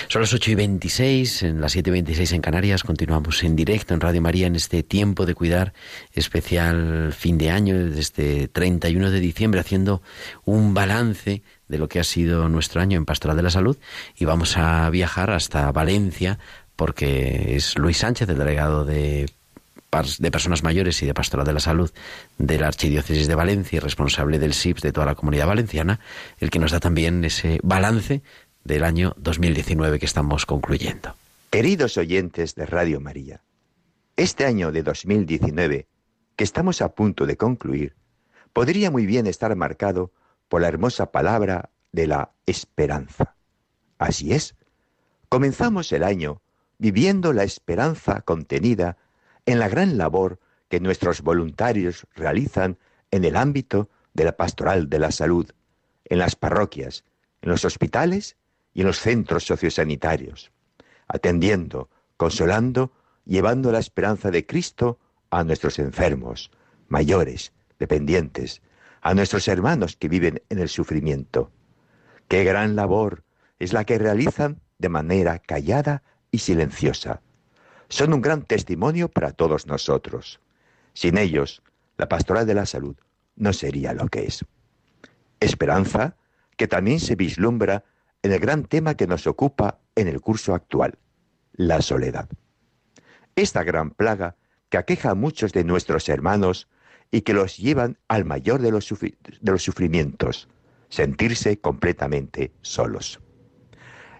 Son 0.07 0.21
las 0.21 0.33
8 0.33 0.51
y 0.51 0.55
26, 0.55 1.43
en 1.43 1.61
las 1.61 1.71
7 1.73 1.89
y 1.89 1.93
26 1.93 2.31
en 2.33 2.41
Canarias, 2.41 2.83
continuamos 2.83 3.43
en 3.43 3.55
directo 3.55 3.93
en 3.93 4.01
Radio 4.01 4.21
María 4.21 4.47
en 4.47 4.55
este 4.55 4.83
tiempo 4.83 5.25
de 5.25 5.35
cuidar 5.35 5.73
especial 6.13 7.13
fin 7.13 7.37
de 7.37 7.51
año, 7.51 7.77
desde 7.77 7.99
este 7.99 8.47
31 8.47 9.11
de 9.11 9.19
diciembre, 9.19 9.59
haciendo 9.59 10.01
un 10.45 10.73
balance 10.73 11.43
de 11.67 11.77
lo 11.77 11.87
que 11.87 11.99
ha 11.99 12.03
sido 12.03 12.49
nuestro 12.49 12.81
año 12.81 12.97
en 12.97 13.05
Pastoral 13.05 13.37
de 13.37 13.43
la 13.43 13.49
Salud 13.49 13.77
y 14.15 14.25
vamos 14.25 14.57
a 14.57 14.89
viajar 14.89 15.31
hasta 15.31 15.71
Valencia 15.71 16.37
porque 16.75 17.55
es 17.55 17.77
Luis 17.77 17.97
Sánchez, 17.97 18.27
el 18.29 18.37
delegado 18.37 18.85
de, 18.85 19.27
de 19.91 20.31
Personas 20.31 20.63
Mayores 20.63 21.03
y 21.03 21.05
de 21.05 21.13
Pastoral 21.13 21.45
de 21.45 21.51
la 21.51 21.59
Salud 21.59 21.91
de 22.37 22.57
la 22.57 22.67
Archidiócesis 22.67 23.27
de 23.27 23.35
Valencia 23.35 23.75
y 23.75 23.79
responsable 23.81 24.39
del 24.39 24.53
SIPS 24.53 24.83
de 24.83 24.93
toda 24.93 25.05
la 25.05 25.15
comunidad 25.15 25.47
valenciana, 25.47 25.99
el 26.39 26.49
que 26.49 26.59
nos 26.59 26.71
da 26.71 26.79
también 26.79 27.25
ese 27.25 27.59
balance 27.61 28.21
del 28.63 28.85
año 28.85 29.13
2019 29.17 29.99
que 29.99 30.05
estamos 30.05 30.45
concluyendo. 30.45 31.13
Queridos 31.49 31.97
oyentes 31.97 32.55
de 32.55 32.65
Radio 32.65 33.01
María, 33.01 33.41
este 34.15 34.45
año 34.45 34.71
de 34.71 34.81
2019, 34.81 35.87
que 36.37 36.43
estamos 36.45 36.81
a 36.81 36.93
punto 36.93 37.25
de 37.25 37.35
concluir, 37.35 37.93
podría 38.53 38.91
muy 38.91 39.05
bien 39.05 39.27
estar 39.27 39.53
marcado 39.57 40.13
por 40.47 40.61
la 40.61 40.69
hermosa 40.69 41.11
palabra 41.11 41.69
de 41.91 42.07
la 42.07 42.31
esperanza. 42.45 43.35
Así 43.97 44.31
es, 44.31 44.55
comenzamos 45.27 45.91
el 45.91 46.05
año 46.05 46.41
viviendo 46.77 47.33
la 47.33 47.43
esperanza 47.43 48.21
contenida 48.21 48.95
en 48.95 49.01
la 49.45 49.67
gran 49.69 49.97
labor 49.97 50.39
que 50.69 50.79
nuestros 50.79 51.21
voluntarios 51.21 52.07
realizan 52.15 52.77
en 53.11 53.25
el 53.25 53.35
ámbito 53.35 53.89
de 54.13 54.25
la 54.25 54.37
pastoral 54.37 54.89
de 54.89 54.99
la 54.99 55.11
salud, 55.11 55.51
en 56.05 56.19
las 56.19 56.35
parroquias, 56.35 57.03
en 57.41 57.49
los 57.49 57.65
hospitales 57.65 58.37
y 58.73 58.81
en 58.81 58.87
los 58.87 58.99
centros 58.99 59.45
sociosanitarios, 59.45 60.51
atendiendo, 61.07 61.89
consolando, 62.17 62.91
llevando 63.25 63.71
la 63.71 63.79
esperanza 63.79 64.31
de 64.31 64.45
Cristo 64.45 64.99
a 65.29 65.43
nuestros 65.43 65.79
enfermos, 65.79 66.51
mayores, 66.87 67.53
dependientes, 67.79 68.61
a 69.01 69.13
nuestros 69.13 69.47
hermanos 69.47 69.95
que 69.95 70.07
viven 70.07 70.41
en 70.49 70.59
el 70.59 70.69
sufrimiento. 70.69 71.51
Qué 72.27 72.43
gran 72.43 72.75
labor 72.75 73.23
es 73.59 73.73
la 73.73 73.83
que 73.83 73.97
realizan 73.97 74.61
de 74.77 74.89
manera 74.89 75.39
callada 75.39 76.03
y 76.31 76.39
silenciosa. 76.39 77.21
Son 77.91 78.13
un 78.13 78.21
gran 78.21 78.43
testimonio 78.43 79.09
para 79.09 79.33
todos 79.33 79.67
nosotros. 79.67 80.39
Sin 80.93 81.17
ellos, 81.17 81.61
la 81.97 82.07
pastoral 82.07 82.47
de 82.47 82.53
la 82.53 82.65
salud 82.65 82.95
no 83.35 83.51
sería 83.51 83.91
lo 83.91 84.07
que 84.07 84.23
es. 84.23 84.45
Esperanza 85.41 86.15
que 86.55 86.69
también 86.69 87.01
se 87.01 87.17
vislumbra 87.17 87.83
en 88.23 88.31
el 88.31 88.39
gran 88.39 88.63
tema 88.63 88.95
que 88.95 89.07
nos 89.07 89.27
ocupa 89.27 89.79
en 89.95 90.07
el 90.07 90.21
curso 90.21 90.55
actual, 90.55 90.99
la 91.51 91.81
soledad. 91.81 92.29
Esta 93.35 93.65
gran 93.65 93.91
plaga 93.91 94.37
que 94.69 94.77
aqueja 94.77 95.09
a 95.09 95.15
muchos 95.15 95.51
de 95.51 95.65
nuestros 95.65 96.07
hermanos 96.07 96.69
y 97.11 97.23
que 97.23 97.33
los 97.33 97.57
llevan 97.57 97.97
al 98.07 98.23
mayor 98.23 98.61
de 98.61 98.71
los, 98.71 98.87
de 98.87 99.51
los 99.51 99.63
sufrimientos, 99.63 100.47
sentirse 100.87 101.59
completamente 101.59 102.53
solos. 102.61 103.19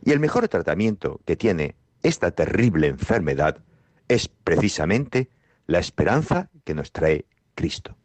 Y 0.04 0.12
el 0.12 0.20
mejor 0.20 0.50
tratamiento 0.50 1.22
que 1.24 1.38
tiene 1.38 1.78
esta 2.04 2.32
terrible 2.32 2.88
enfermedad 2.88 3.64
es 4.08 4.28
precisamente 4.28 5.30
la 5.68 5.80
esperanza 5.80 6.50
que 6.64 6.74
nos 6.74 6.92
trae 6.92 7.26
Cristo. 7.56 7.98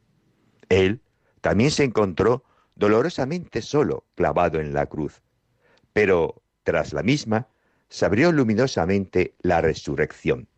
Él 0.68 1.02
también 1.40 1.70
se 1.70 1.84
encontró 1.84 2.44
dolorosamente 2.74 3.62
solo, 3.62 4.04
clavado 4.14 4.60
en 4.60 4.74
la 4.74 4.86
cruz, 4.86 5.22
pero 5.92 6.42
tras 6.62 6.92
la 6.92 7.02
misma 7.02 7.48
se 7.88 8.04
abrió 8.04 8.32
luminosamente 8.32 9.34
la 9.40 9.60
resurrección. 9.60 10.48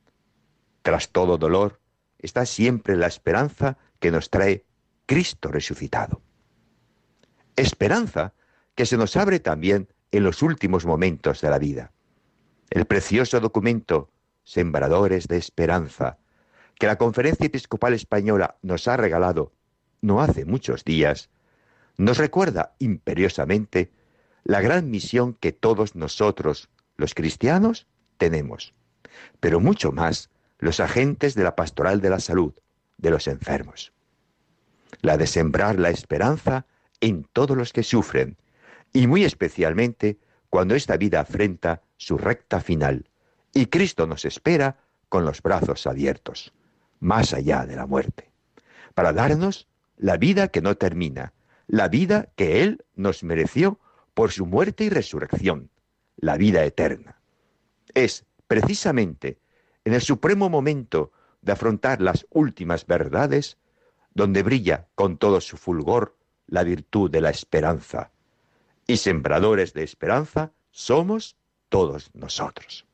Tras 0.83 1.11
todo 1.11 1.39
dolor 1.39 1.81
está 2.19 2.47
siempre 2.47 2.97
la 2.97 3.07
esperanza 3.07 3.79
que 4.01 4.11
nos 4.11 4.31
trae 4.31 4.65
Cristo 5.07 5.51
resucitado. 5.51 6.23
Esperanza 7.57 8.35
que 8.75 8.87
se 8.87 8.97
nos 8.97 9.17
abre 9.17 9.41
también 9.41 9.89
en 10.11 10.25
los 10.25 10.43
últimos 10.43 10.87
momentos 10.87 11.41
de 11.41 11.51
la 11.51 11.59
vida. 11.59 11.93
El 12.71 12.85
precioso 12.85 13.41
documento 13.41 14.11
Sembradores 14.45 15.27
de 15.27 15.39
Esperanza, 15.39 16.19
que 16.79 16.87
la 16.87 16.97
Conferencia 16.97 17.47
Episcopal 17.47 17.95
Española 17.95 18.57
nos 18.61 18.89
ha 18.89 18.97
regalado 18.99 19.53
no 20.03 20.21
hace 20.21 20.45
muchos 20.45 20.85
días, 20.85 21.31
nos 21.97 22.19
recuerda 22.19 22.75
imperiosamente 22.79 23.91
la 24.45 24.61
gran 24.61 24.91
misión 24.91 25.33
que 25.33 25.53
todos 25.53 25.97
nosotros, 25.97 26.69
los 26.97 27.15
cristianos, 27.15 27.87
tenemos, 28.19 28.75
pero 29.41 29.61
mucho 29.61 29.91
más 29.91 30.31
los 30.59 30.79
agentes 30.79 31.35
de 31.35 31.45
la 31.45 31.57
pastoral 31.57 32.03
de 32.03 32.11
la 32.11 32.21
salud, 32.21 32.53
de 32.99 33.11
los 33.11 33.29
enfermos. 33.29 33.93
La 35.01 35.17
de 35.17 35.27
sembrar 35.27 35.79
la 35.79 35.89
esperanza 35.89 36.67
en 37.01 37.25
todos 37.33 37.57
los 37.57 37.73
que 37.73 37.83
sufren, 37.83 38.37
y 38.93 39.07
muy 39.07 39.25
especialmente 39.25 40.19
cuando 40.51 40.75
esta 40.75 40.97
vida 40.99 41.21
afrenta 41.21 41.83
su 41.99 42.17
recta 42.17 42.61
final, 42.61 43.11
y 43.53 43.67
Cristo 43.67 44.07
nos 44.07 44.25
espera 44.25 44.79
con 45.09 45.25
los 45.25 45.43
brazos 45.43 45.87
abiertos, 45.87 46.55
más 47.01 47.35
allá 47.35 47.67
de 47.67 47.77
la 47.77 47.87
muerte, 47.87 48.31
para 48.95 49.13
darnos 49.13 49.69
la 49.97 50.17
vida 50.17 50.49
que 50.49 50.63
no 50.63 50.77
termina, 50.77 51.35
la 51.67 51.89
vida 51.89 52.31
que 52.37 52.63
Él 52.63 52.85
nos 52.95 53.23
mereció 53.23 53.79
por 54.15 54.33
su 54.33 54.47
muerte 54.47 54.85
y 54.85 54.89
resurrección, 54.89 55.71
la 56.17 56.37
vida 56.37 56.65
eterna. 56.65 57.21
Es 57.95 58.25
precisamente 58.47 59.39
en 59.85 59.95
el 59.95 60.01
supremo 60.01 60.49
momento 60.49 61.13
de 61.43 61.53
afrontar 61.53 62.01
las 62.01 62.27
últimas 62.31 62.87
verdades, 62.87 63.59
donde 64.15 64.43
brilla 64.43 64.89
con 64.95 65.19
todo 65.19 65.41
su 65.41 65.57
fulgor 65.57 66.17
la 66.47 66.63
virtud 66.63 67.11
de 67.11 67.21
la 67.21 67.31
esperanza. 67.31 68.11
Y 68.87 68.97
sembradores 68.97 69.75
de 69.75 69.83
esperanza 69.83 70.53
somos 70.71 71.37
todos 71.69 72.11
nosotros. 72.15 72.87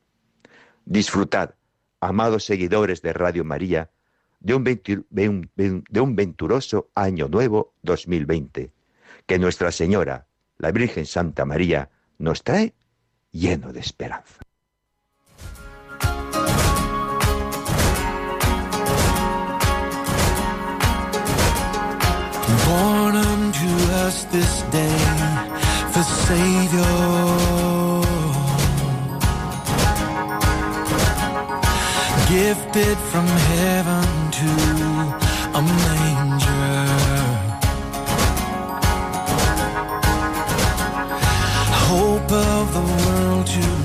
Disfrutad, 0.85 1.55
amados 2.01 2.45
seguidores 2.45 3.03
de 3.03 3.13
Radio 3.13 3.45
María, 3.45 3.91
de 4.41 4.55
un, 4.55 4.65
de 5.55 6.01
un 6.01 6.17
venturoso 6.17 6.91
año 6.95 7.29
nuevo 7.29 7.73
2020, 7.83 8.71
que 9.27 9.39
Nuestra 9.39 9.73
Señora, 9.73 10.27
la 10.59 10.71
Virgen 10.71 11.07
Santa 11.07 11.45
María, 11.45 11.91
nos 12.19 12.43
trae 12.43 12.75
lleno 13.33 13.73
de 13.73 13.81
esperanza. 13.81 14.45
Savior. 26.27 27.64
Gifted 32.35 32.99
from 33.11 33.27
heaven 33.27 34.07
to 34.39 34.51
a 35.59 35.63
manger. 35.63 36.85
Hope 41.87 42.33
of 42.33 42.65
the 42.77 42.85
world 42.99 43.47
tonight 43.47 43.84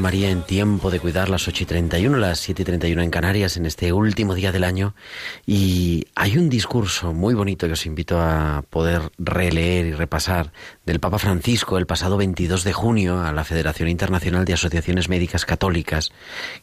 María 0.00 0.30
en 0.30 0.42
tiempo 0.42 0.90
de 0.90 1.00
cuidar 1.00 1.28
las 1.28 1.46
8 1.46 1.64
y 1.64 1.66
31, 1.66 2.16
las 2.16 2.40
7 2.40 2.62
y 2.62 2.64
31 2.64 3.02
en 3.02 3.10
Canarias 3.10 3.56
en 3.56 3.66
este 3.66 3.92
último 3.92 4.34
día 4.34 4.52
del 4.52 4.64
año. 4.64 4.94
Y 5.46 6.06
hay 6.14 6.38
un 6.38 6.48
discurso 6.48 7.12
muy 7.12 7.34
bonito 7.34 7.66
que 7.66 7.74
os 7.74 7.86
invito 7.86 8.20
a 8.20 8.64
poder 8.70 9.12
releer 9.18 9.86
y 9.86 9.92
repasar 9.92 10.52
del 10.86 11.00
Papa 11.00 11.18
Francisco 11.18 11.78
el 11.78 11.86
pasado 11.86 12.16
22 12.16 12.64
de 12.64 12.72
junio 12.72 13.20
a 13.20 13.32
la 13.32 13.44
Federación 13.44 13.88
Internacional 13.88 14.44
de 14.44 14.54
Asociaciones 14.54 15.08
Médicas 15.08 15.44
Católicas 15.44 16.12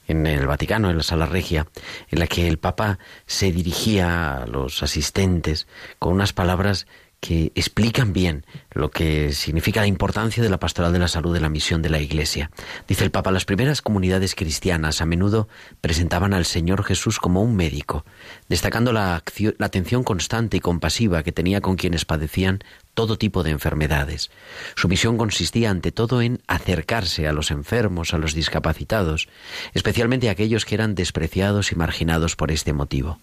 en 0.08 0.26
el 0.26 0.48
Vaticano, 0.48 0.89
en 0.89 0.98
la 0.98 1.04
Sala 1.04 1.26
Regia, 1.26 1.68
en 2.10 2.20
la 2.20 2.28
que 2.28 2.48
el 2.48 2.58
Papa 2.58 3.00
se 3.26 3.52
dirigía 3.52 4.38
a 4.38 4.46
los 4.48 4.82
asistentes 4.84 5.68
con 6.00 6.13
unas 6.13 6.34
palabras 6.34 6.88
que 7.19 7.51
explican 7.55 8.13
bien 8.13 8.45
lo 8.71 8.91
que 8.91 9.34
significa 9.34 9.82
la 9.82 9.88
importancia 9.88 10.41
de 10.41 10.49
la 10.49 10.60
pastoral 10.60 10.93
de 10.93 10.99
la 10.99 11.08
salud 11.08 11.34
de 11.34 11.41
la 11.41 11.49
misión 11.49 11.82
de 11.82 11.89
la 11.89 11.99
Iglesia. 11.99 12.49
Dice 12.88 13.03
el 13.03 13.12
Papa, 13.12 13.32
las 13.32 13.45
primeras 13.45 13.82
comunidades 13.82 14.36
cristianas 14.36 15.01
a 15.01 15.05
menudo 15.05 15.49
presentaban 15.82 16.34
al 16.34 16.45
Señor 16.45 16.84
Jesús 16.84 17.19
como 17.19 17.41
un 17.41 17.55
médico, 17.55 18.05
destacando 18.47 18.93
la, 18.93 19.23
la 19.58 19.65
atención 19.65 20.03
constante 20.03 20.58
y 20.58 20.62
compasiva 20.62 21.23
que 21.23 21.32
tenía 21.32 21.62
con 21.62 21.75
quienes 21.75 22.05
padecían 22.05 22.60
todo 22.93 23.17
tipo 23.17 23.43
de 23.43 23.51
enfermedades. 23.51 24.32
Su 24.75 24.88
misión 24.88 25.17
consistía 25.17 25.71
ante 25.71 25.91
todo 25.91 26.21
en 26.21 26.41
acercarse 26.47 27.27
a 27.27 27.34
los 27.34 27.51
enfermos, 27.51 28.13
a 28.13 28.17
los 28.17 28.34
discapacitados, 28.34 29.27
especialmente 29.73 30.29
a 30.29 30.34
aquellos 30.34 30.65
que 30.65 30.75
eran 30.75 30.95
despreciados 30.95 31.71
y 31.71 31.75
marginados 31.75 32.36
por 32.36 32.51
este 32.51 32.73
motivo. 32.73 33.19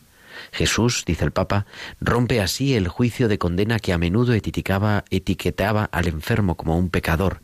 Jesús, 0.53 1.05
dice 1.07 1.25
el 1.25 1.33
Papa, 1.33 1.66
rompe 2.01 2.40
así 2.40 2.75
el 2.75 2.88
juicio 2.88 3.29
de 3.29 3.38
condena 3.38 3.79
que 3.79 3.92
a 3.92 3.99
menudo 3.99 4.33
etiquetaba, 4.33 5.05
al 5.92 6.09
enfermo 6.09 6.57
como 6.57 6.77
un 6.77 6.90
pecador, 6.90 7.40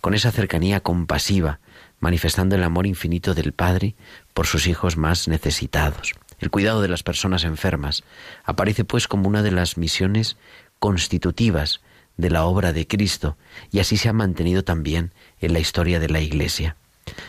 con 0.00 0.14
esa 0.14 0.32
cercanía 0.32 0.80
compasiva, 0.80 1.60
manifestando 2.00 2.56
el 2.56 2.64
amor 2.64 2.86
infinito 2.86 3.34
del 3.34 3.52
Padre 3.52 3.94
por 4.34 4.46
sus 4.46 4.66
hijos 4.66 4.96
más 4.96 5.28
necesitados. 5.28 6.14
El 6.38 6.50
cuidado 6.50 6.82
de 6.82 6.88
las 6.88 7.02
personas 7.02 7.44
enfermas 7.44 8.04
aparece 8.44 8.84
pues 8.84 9.08
como 9.08 9.28
una 9.28 9.42
de 9.42 9.52
las 9.52 9.78
misiones 9.78 10.36
constitutivas 10.78 11.80
de 12.16 12.30
la 12.30 12.44
obra 12.44 12.72
de 12.72 12.86
Cristo 12.86 13.36
y 13.70 13.80
así 13.80 13.96
se 13.96 14.08
ha 14.08 14.12
mantenido 14.12 14.64
también 14.64 15.12
en 15.40 15.52
la 15.52 15.60
historia 15.60 16.00
de 16.00 16.08
la 16.08 16.20
Iglesia. 16.20 16.76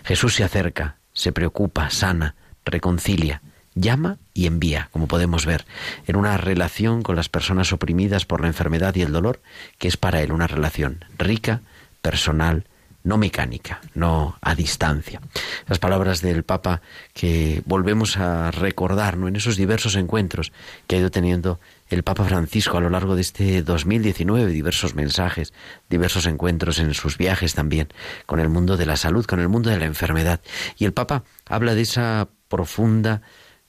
Jesús 0.03 0.35
se 0.35 0.43
acerca, 0.43 0.97
se 1.13 1.31
preocupa, 1.31 1.89
sana, 1.89 2.35
reconcilia, 2.65 3.41
llama 3.79 4.17
y 4.33 4.47
envía, 4.47 4.89
como 4.91 5.07
podemos 5.07 5.45
ver, 5.45 5.65
en 6.05 6.15
una 6.15 6.37
relación 6.37 7.03
con 7.03 7.15
las 7.15 7.29
personas 7.29 7.71
oprimidas 7.73 8.25
por 8.25 8.41
la 8.41 8.47
enfermedad 8.47 8.95
y 8.95 9.01
el 9.01 9.11
dolor, 9.11 9.41
que 9.77 9.87
es 9.87 9.97
para 9.97 10.21
él 10.21 10.31
una 10.31 10.47
relación 10.47 11.05
rica, 11.17 11.61
personal, 12.01 12.65
no 13.07 13.17
mecánica, 13.17 13.79
no 13.95 14.37
a 14.41 14.53
distancia. 14.53 15.21
Las 15.67 15.79
palabras 15.79 16.21
del 16.21 16.43
Papa 16.43 16.81
que 17.13 17.61
volvemos 17.65 18.17
a 18.17 18.51
recordar 18.51 19.17
¿no? 19.17 19.27
en 19.29 19.37
esos 19.37 19.55
diversos 19.55 19.95
encuentros 19.95 20.51
que 20.87 20.97
ha 20.97 20.99
ido 20.99 21.09
teniendo 21.09 21.59
el 21.89 22.03
Papa 22.03 22.25
Francisco 22.25 22.77
a 22.77 22.81
lo 22.81 22.89
largo 22.89 23.15
de 23.15 23.21
este 23.21 23.61
2019, 23.61 24.51
diversos 24.51 24.93
mensajes, 24.93 25.53
diversos 25.89 26.25
encuentros 26.25 26.79
en 26.79 26.93
sus 26.93 27.17
viajes 27.17 27.55
también, 27.55 27.87
con 28.25 28.41
el 28.41 28.49
mundo 28.49 28.75
de 28.75 28.85
la 28.85 28.97
salud, 28.97 29.25
con 29.25 29.39
el 29.39 29.47
mundo 29.47 29.69
de 29.69 29.77
la 29.77 29.85
enfermedad. 29.85 30.41
Y 30.77 30.83
el 30.83 30.91
Papa 30.91 31.23
habla 31.45 31.75
de 31.75 31.81
esa 31.81 32.27
profunda 32.49 33.21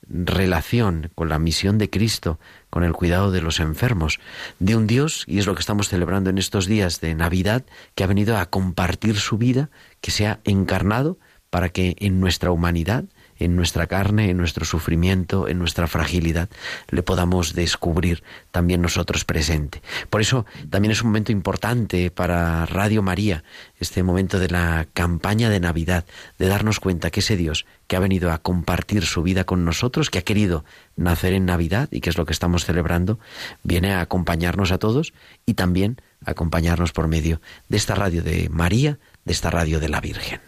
relación 0.09 1.11
con 1.14 1.29
la 1.29 1.38
misión 1.38 1.79
de 1.79 1.90
Cristo, 1.90 2.38
con 2.71 2.85
el 2.85 2.92
cuidado 2.92 3.31
de 3.31 3.42
los 3.42 3.61
enfermos, 3.61 4.21
de 4.59 4.77
un 4.77 4.87
Dios, 4.87 5.25
y 5.27 5.38
es 5.38 5.47
lo 5.47 5.55
que 5.55 5.61
estamos 5.61 5.88
celebrando 5.88 6.31
en 6.31 6.38
estos 6.38 6.66
días 6.66 7.01
de 7.01 7.14
Navidad, 7.14 7.64
que 7.94 8.05
ha 8.05 8.09
venido 8.09 8.37
a 8.37 8.47
compartir 8.47 9.16
su 9.16 9.38
vida, 9.38 9.71
que 10.01 10.11
se 10.11 10.27
ha 10.27 10.40
encarnado 10.44 11.18
para 11.51 11.68
que 11.71 11.97
en 11.99 12.21
nuestra 12.21 12.51
humanidad, 12.51 13.05
en 13.38 13.57
nuestra 13.57 13.87
carne, 13.87 14.31
en 14.31 14.37
nuestro 14.37 14.64
sufrimiento, 14.64 15.48
en 15.48 15.59
nuestra 15.59 15.87
fragilidad, 15.87 16.48
le 16.90 17.03
podamos 17.03 17.55
descubrir 17.55 18.22
también 18.51 18.83
nosotros 18.83 19.24
presente. 19.24 19.83
Por 20.11 20.20
eso 20.20 20.46
también 20.70 20.92
es 20.92 21.03
un 21.03 21.09
momento 21.09 21.33
importante 21.33 22.11
para 22.11 22.66
Radio 22.66 23.03
María, 23.03 23.44
este 23.79 24.03
momento 24.03 24.38
de 24.38 24.48
la 24.48 24.87
campaña 24.92 25.51
de 25.51 25.61
Navidad, 25.61 26.05
de 26.38 26.48
darnos 26.48 26.81
cuenta 26.81 27.11
que 27.11 27.20
ese 27.20 27.37
Dios 27.37 27.66
que 27.87 27.96
ha 27.96 28.01
venido 28.01 28.31
a 28.31 28.38
compartir 28.38 29.05
su 29.05 29.22
vida 29.22 29.44
con 29.44 29.64
nosotros, 29.64 30.11
que 30.11 30.18
ha 30.18 30.22
querido 30.22 30.64
nacer 30.96 31.33
en 31.33 31.46
Navidad 31.46 31.88
y 31.90 32.01
que 32.01 32.11
es 32.11 32.18
lo 32.18 32.27
que 32.27 32.33
estamos 32.33 32.64
celebrando, 32.64 33.18
viene 33.62 33.92
a 33.94 34.01
acompañarnos 34.01 34.72
a 34.72 34.79
todos 34.79 35.14
y 35.46 35.55
también 35.55 36.01
a 36.24 36.33
acompañarnos 36.33 36.92
por 36.92 37.09
medio 37.09 37.40
de 37.68 37.77
esta 37.77 37.94
radio 37.94 38.22
de 38.22 38.48
María, 38.51 38.98
de 39.24 39.33
esta 39.33 39.51
radio 39.51 39.81
de 39.81 39.88
la 39.88 40.01
Virgen. 40.01 40.48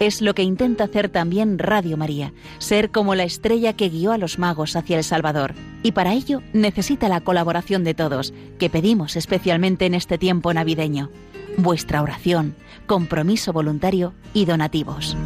Es 0.00 0.20
lo 0.20 0.34
que 0.34 0.42
intenta 0.42 0.84
hacer 0.84 1.08
también 1.08 1.58
Radio 1.58 1.96
María, 1.96 2.32
ser 2.58 2.90
como 2.90 3.14
la 3.14 3.24
estrella 3.24 3.72
que 3.74 3.88
guió 3.88 4.12
a 4.12 4.18
los 4.18 4.38
magos 4.38 4.74
hacia 4.76 4.98
el 4.98 5.04
Salvador. 5.04 5.54
Y 5.82 5.92
para 5.92 6.12
ello 6.12 6.42
necesita 6.52 7.08
la 7.08 7.20
colaboración 7.20 7.84
de 7.84 7.94
todos, 7.94 8.34
que 8.58 8.70
pedimos 8.70 9.16
especialmente 9.16 9.86
en 9.86 9.94
este 9.94 10.18
tiempo 10.18 10.52
navideño. 10.52 11.10
Vuestra 11.56 12.02
oración, 12.02 12.56
compromiso 12.86 13.52
voluntario 13.52 14.14
y 14.34 14.46
donativos. 14.46 15.16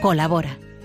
Colabora. 0.00 0.56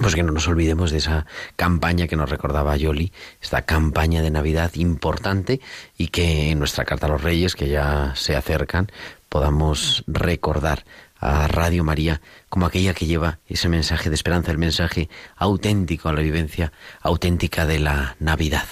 Pues 0.00 0.14
que 0.14 0.22
no 0.22 0.32
nos 0.32 0.48
olvidemos 0.48 0.90
de 0.90 0.98
esa 0.98 1.24
campaña 1.56 2.08
que 2.08 2.16
nos 2.16 2.28
recordaba 2.28 2.76
Yoli, 2.76 3.12
esta 3.40 3.62
campaña 3.62 4.22
de 4.22 4.30
Navidad 4.30 4.72
importante 4.74 5.60
y 5.96 6.08
que 6.08 6.50
en 6.50 6.58
nuestra 6.58 6.84
Carta 6.84 7.06
a 7.06 7.10
los 7.10 7.22
Reyes, 7.22 7.54
que 7.54 7.68
ya 7.68 8.12
se 8.16 8.34
acercan, 8.34 8.90
podamos 9.28 10.04
recordar 10.06 10.84
a 11.18 11.46
Radio 11.48 11.84
María 11.84 12.20
como 12.48 12.66
aquella 12.66 12.92
que 12.92 13.06
lleva 13.06 13.38
ese 13.48 13.68
mensaje 13.68 14.10
de 14.10 14.14
esperanza, 14.14 14.50
el 14.50 14.58
mensaje 14.58 15.08
auténtico 15.36 16.08
a 16.08 16.12
la 16.12 16.20
vivencia 16.20 16.72
auténtica 17.00 17.64
de 17.64 17.78
la 17.78 18.16
Navidad. 18.18 18.66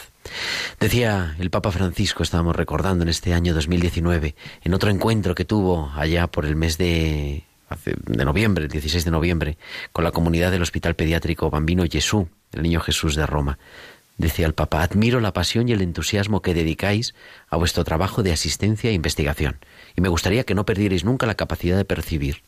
Decía 0.79 1.35
el 1.39 1.51
Papa 1.51 1.71
Francisco, 1.71 2.23
estábamos 2.23 2.57
recordando 2.57 3.03
en 3.03 3.09
este 3.09 3.33
año 3.33 3.55
2019, 3.55 4.35
en 4.63 4.75
otro 4.75 4.91
encuentro 4.91 5.35
que 5.35 5.45
tuvo 5.45 5.91
allá 5.95 6.27
por 6.27 6.45
el 6.47 6.57
mes 6.57 6.79
de, 6.79 7.45
de 7.85 8.25
noviembre, 8.25 8.65
el 8.65 8.71
16 8.71 9.05
de 9.05 9.11
noviembre, 9.11 9.59
con 9.93 10.05
la 10.05 10.13
comunidad 10.13 10.51
del 10.51 10.63
Hospital 10.63 10.95
Pediátrico 10.95 11.51
Bambino 11.51 11.85
Jesús, 11.91 12.27
el 12.53 12.63
Niño 12.63 12.81
Jesús 12.81 13.15
de 13.15 13.27
Roma. 13.27 13.59
Decía 14.19 14.47
el 14.47 14.55
Papa, 14.55 14.83
admiro 14.83 15.21
la 15.21 15.33
pasión 15.33 15.69
y 15.69 15.73
el 15.73 15.83
entusiasmo 15.83 16.43
que 16.43 16.55
dedicáis 16.55 17.15
a 17.49 17.57
vuestro 17.57 17.83
trabajo 17.85 18.23
de 18.23 18.33
asistencia 18.33 18.91
e 18.91 18.95
investigación, 18.95 19.59
y 19.97 20.01
me 20.01 20.09
gustaría 20.09 20.45
que 20.45 20.55
no 20.55 20.67
perdierais 20.67 21.05
nunca 21.05 21.27
la 21.27 21.35
capacidad 21.35 21.77
de 21.77 21.85
percibir 21.85 22.43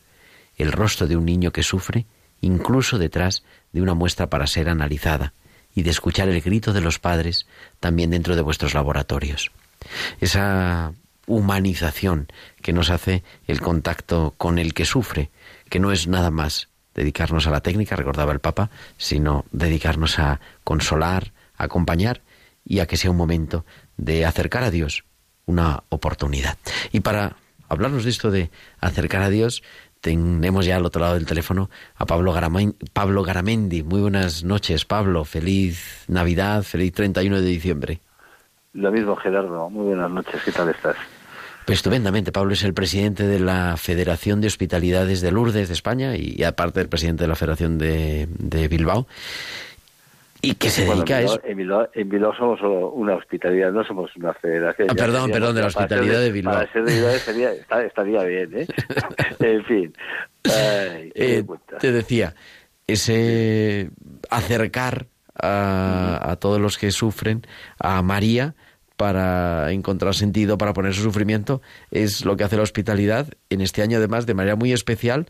el 0.57 0.72
rostro 0.72 1.07
de 1.07 1.16
un 1.16 1.25
niño 1.25 1.51
que 1.51 1.62
sufre, 1.62 2.07
incluso 2.41 2.99
detrás 2.99 3.43
de 3.72 3.83
una 3.83 3.95
muestra 3.95 4.29
para 4.31 4.47
ser 4.47 4.68
analizada, 4.68 5.33
y 5.75 5.83
de 5.83 5.91
escuchar 5.91 6.29
el 6.29 6.41
grito 6.41 6.72
de 6.72 6.81
los 6.81 6.99
padres 6.99 7.47
también 7.81 8.11
dentro 8.11 8.37
de 8.37 8.43
vuestros 8.43 8.75
laboratorios. 8.75 9.51
Esa 10.20 10.93
humanización 11.27 12.29
que 12.65 12.73
nos 12.73 12.89
hace 12.89 13.23
el 13.47 13.61
contacto 13.61 14.33
con 14.39 14.59
el 14.59 14.73
que 14.73 14.87
sufre, 14.87 15.29
que 15.69 15.79
no 15.79 15.93
es 15.93 16.09
nada 16.09 16.31
más 16.31 16.71
dedicarnos 16.95 17.47
a 17.47 17.51
la 17.51 17.61
técnica, 17.61 17.95
recordaba 17.95 18.33
el 18.33 18.39
Papa, 18.39 18.71
sino 18.97 19.45
dedicarnos 19.53 20.19
a 20.19 20.41
consolar, 20.65 21.33
a 21.59 21.65
acompañar 21.65 22.23
y 22.65 22.79
a 22.79 22.87
que 22.87 22.97
sea 22.97 23.11
un 23.11 23.19
momento 23.19 23.67
de 23.99 24.25
acercar 24.25 24.62
a 24.62 24.71
Dios, 24.71 25.05
una 25.45 25.83
oportunidad. 25.91 26.57
Y 26.91 27.01
para 27.01 27.37
hablarnos 27.69 28.05
de 28.05 28.11
esto 28.11 28.31
de 28.31 28.51
acercar 28.81 29.21
a 29.21 29.29
Dios, 29.29 29.62
tenemos 30.01 30.65
ya 30.65 30.77
al 30.77 30.87
otro 30.87 31.03
lado 31.03 31.17
del 31.17 31.27
teléfono 31.27 31.69
a 31.97 32.07
Pablo, 32.07 32.35
Pablo 32.95 33.23
Garamendi. 33.25 33.83
Muy 33.83 34.01
buenas 34.01 34.43
noches, 34.43 34.87
Pablo. 34.87 35.27
Feliz 35.27 36.07
Navidad, 36.09 36.62
feliz 36.62 36.95
31 36.95 37.43
de 37.43 37.47
diciembre. 37.47 38.01
Lo 38.73 38.91
mismo, 38.91 39.17
Gerardo. 39.17 39.69
Muy 39.69 39.89
buenas 39.89 40.11
noches. 40.11 40.43
¿Qué 40.43 40.51
tal 40.51 40.71
estás? 40.71 40.97
Pues 41.65 41.79
estupendamente. 41.79 42.33
Pablo 42.33 42.53
es 42.53 42.62
el 42.62 42.75
presidente 42.75 43.27
de 43.27 43.41
la 43.41 43.77
Federación 43.77 44.41
de 44.41 44.49
Hospitalidades 44.49 45.21
de 45.21 45.31
Lourdes 45.31 45.69
de 45.69 45.75
España 45.75 46.17
y, 46.17 46.43
aparte 46.45 46.81
el 46.81 46.89
presidente 46.89 47.25
de 47.25 47.29
la 47.29 47.37
Federación 47.37 47.79
de, 47.79 48.29
de 48.39 48.69
Bilbao. 48.69 49.07
¿Y 50.43 50.57
qué 50.57 50.69
se 50.69 50.85
dedica 50.85 51.17
a 51.17 51.23
eso? 51.23 51.41
En 51.43 51.57
Bilbao, 51.57 51.89
en 51.95 52.09
Bilbao, 52.09 52.35
somos 52.37 52.61
solo 52.61 52.91
una 52.91 53.15
hospitalidad, 53.15 53.73
no 53.73 53.83
somos 53.83 54.15
una 54.17 54.35
federación. 54.35 54.89
Ah, 54.91 54.95
perdón, 54.95 55.31
perdón, 55.31 55.55
de 55.55 55.62
la 55.62 55.69
hospitalidad 55.69 56.21
de, 56.21 56.33
Bilbao. 56.33 56.55
Para 56.55 56.71
ser 56.71 56.85
de 56.85 56.95
Bilbao 56.95 57.12
sería, 57.12 57.53
estaría 57.53 58.23
bien, 58.25 58.51
¿eh? 58.55 58.67
en 59.41 59.65
fin. 59.65 59.95
Ay, 60.45 61.12
eh, 61.15 61.45
te 61.81 61.93
decía, 61.93 62.35
ese 62.87 63.89
acercar 64.29 65.07
a, 65.35 66.21
a 66.31 66.37
todos 66.37 66.61
los 66.61 66.77
que 66.77 66.91
sufren 66.91 67.47
a 67.79 68.03
María 68.03 68.55
para 69.05 69.70
encontrar 69.70 70.14
sentido, 70.14 70.57
para 70.57 70.72
poner 70.72 70.94
su 70.94 71.02
sufrimiento, 71.02 71.61
es 71.90 72.24
lo 72.24 72.38
que 72.38 72.44
hace 72.44 72.57
la 72.57 72.62
hospitalidad 72.62 73.28
en 73.50 73.61
este 73.61 73.82
año, 73.82 73.98
además, 73.98 74.24
de 74.24 74.32
manera 74.32 74.57
muy 74.57 74.72
especial, 74.72 75.26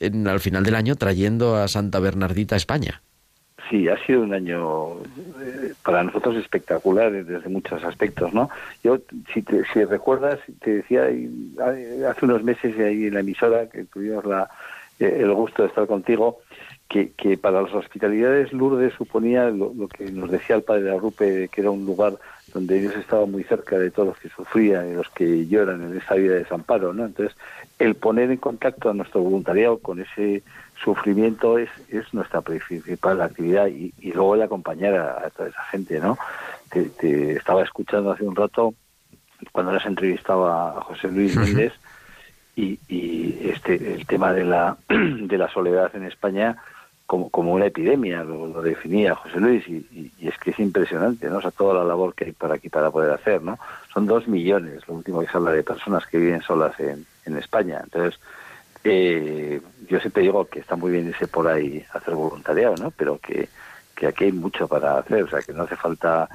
en, 0.00 0.26
al 0.26 0.40
final 0.40 0.64
del 0.64 0.74
año, 0.74 0.96
trayendo 0.96 1.56
a 1.56 1.68
Santa 1.68 2.00
Bernardita 2.00 2.54
a 2.54 2.56
España. 2.56 3.02
Sí, 3.68 3.86
ha 3.86 4.02
sido 4.06 4.22
un 4.22 4.32
año 4.32 4.94
eh, 5.42 5.74
para 5.84 6.02
nosotros 6.04 6.36
espectacular 6.36 7.12
desde 7.12 7.50
muchos 7.50 7.84
aspectos, 7.84 8.32
¿no? 8.32 8.48
Yo, 8.82 8.96
si, 9.34 9.42
te, 9.42 9.62
si 9.74 9.84
recuerdas, 9.84 10.38
te 10.62 10.76
decía 10.76 11.02
hace 12.08 12.24
unos 12.24 12.42
meses 12.42 12.78
ahí 12.78 13.08
en 13.08 13.12
la 13.12 13.20
emisora 13.20 13.68
que 13.68 13.84
tuvimos 13.84 14.24
la, 14.24 14.48
eh, 14.98 15.18
el 15.20 15.34
gusto 15.34 15.64
de 15.64 15.68
estar 15.68 15.86
contigo, 15.86 16.38
que, 16.88 17.12
para 17.36 17.60
las 17.60 17.74
hospitalidades 17.74 18.54
Lourdes 18.54 18.94
suponía 18.94 19.50
lo, 19.50 19.74
lo, 19.74 19.86
que 19.86 20.10
nos 20.10 20.30
decía 20.30 20.56
el 20.56 20.62
padre 20.62 20.84
de 20.84 20.96
Arrupe, 20.96 21.48
que 21.52 21.60
era 21.60 21.70
un 21.70 21.84
lugar 21.84 22.14
donde 22.52 22.80
Dios 22.80 22.94
estaba 22.96 23.26
muy 23.26 23.44
cerca 23.44 23.78
de 23.78 23.90
todos 23.90 24.08
los 24.08 24.18
que 24.18 24.28
sufrían 24.30 24.90
y 24.90 24.94
los 24.94 25.08
que 25.10 25.46
lloran 25.46 25.82
en 25.82 25.96
esa 25.96 26.14
vida 26.14 26.34
de 26.34 26.40
desamparo, 26.40 26.92
¿no? 26.92 27.04
Entonces, 27.04 27.36
el 27.78 27.94
poner 27.94 28.30
en 28.30 28.38
contacto 28.38 28.90
a 28.90 28.94
nuestro 28.94 29.20
voluntariado 29.20 29.78
con 29.78 30.00
ese 30.00 30.42
sufrimiento 30.82 31.58
es, 31.58 31.68
es 31.88 32.12
nuestra 32.14 32.40
principal 32.40 33.20
actividad 33.20 33.66
y, 33.66 33.92
y 34.00 34.12
luego 34.12 34.34
el 34.34 34.42
acompañar 34.42 34.94
a, 34.94 35.26
a, 35.26 35.30
toda 35.30 35.48
esa 35.48 35.62
gente, 35.64 36.00
¿no? 36.00 36.18
Te, 36.70 36.84
te, 36.84 37.32
estaba 37.32 37.62
escuchando 37.62 38.12
hace 38.12 38.24
un 38.24 38.36
rato 38.36 38.74
cuando 39.52 39.72
les 39.72 39.84
entrevistaba 39.86 40.70
a 40.70 40.80
José 40.82 41.08
Luis 41.08 41.36
Méndez 41.36 41.72
y, 42.56 42.78
y, 42.88 43.50
este 43.50 43.94
el 43.94 44.06
tema 44.06 44.32
de 44.32 44.44
la 44.44 44.76
de 44.88 45.38
la 45.38 45.48
soledad 45.50 45.94
en 45.94 46.04
España 46.04 46.56
como, 47.08 47.30
como 47.30 47.54
una 47.54 47.64
epidemia, 47.64 48.22
lo, 48.22 48.60
definía 48.60 49.14
José 49.14 49.40
Luis, 49.40 49.66
y, 49.66 50.12
es 50.20 50.36
que 50.36 50.50
es 50.50 50.58
impresionante, 50.58 51.30
¿no? 51.30 51.38
O 51.38 51.40
sea, 51.40 51.50
toda 51.50 51.72
la 51.72 51.82
labor 51.82 52.14
que 52.14 52.26
hay 52.26 52.32
para 52.32 52.56
aquí 52.56 52.68
para 52.68 52.90
poder 52.90 53.10
hacer, 53.12 53.40
¿no? 53.40 53.58
Son 53.94 54.06
dos 54.06 54.28
millones, 54.28 54.86
lo 54.86 54.92
último 54.92 55.20
que 55.20 55.26
se 55.26 55.38
habla 55.38 55.52
de 55.52 55.62
personas 55.62 56.06
que 56.06 56.18
viven 56.18 56.42
solas 56.42 56.78
en, 56.78 57.06
en 57.24 57.38
España. 57.38 57.80
Entonces, 57.82 58.20
eh, 58.84 59.58
yo 59.88 60.00
siempre 60.00 60.22
digo 60.22 60.44
que 60.44 60.60
está 60.60 60.76
muy 60.76 60.92
bien 60.92 61.08
irse 61.08 61.26
por 61.26 61.48
ahí 61.48 61.82
a 61.94 61.96
hacer 61.96 62.14
voluntariado, 62.14 62.74
¿no? 62.76 62.90
Pero 62.90 63.18
que, 63.18 63.48
que 63.96 64.08
aquí 64.08 64.24
hay 64.24 64.32
mucho 64.32 64.68
para 64.68 64.98
hacer, 64.98 65.22
o 65.22 65.30
sea, 65.30 65.40
que 65.40 65.54
no 65.54 65.62
hace 65.62 65.76
falta 65.76 66.28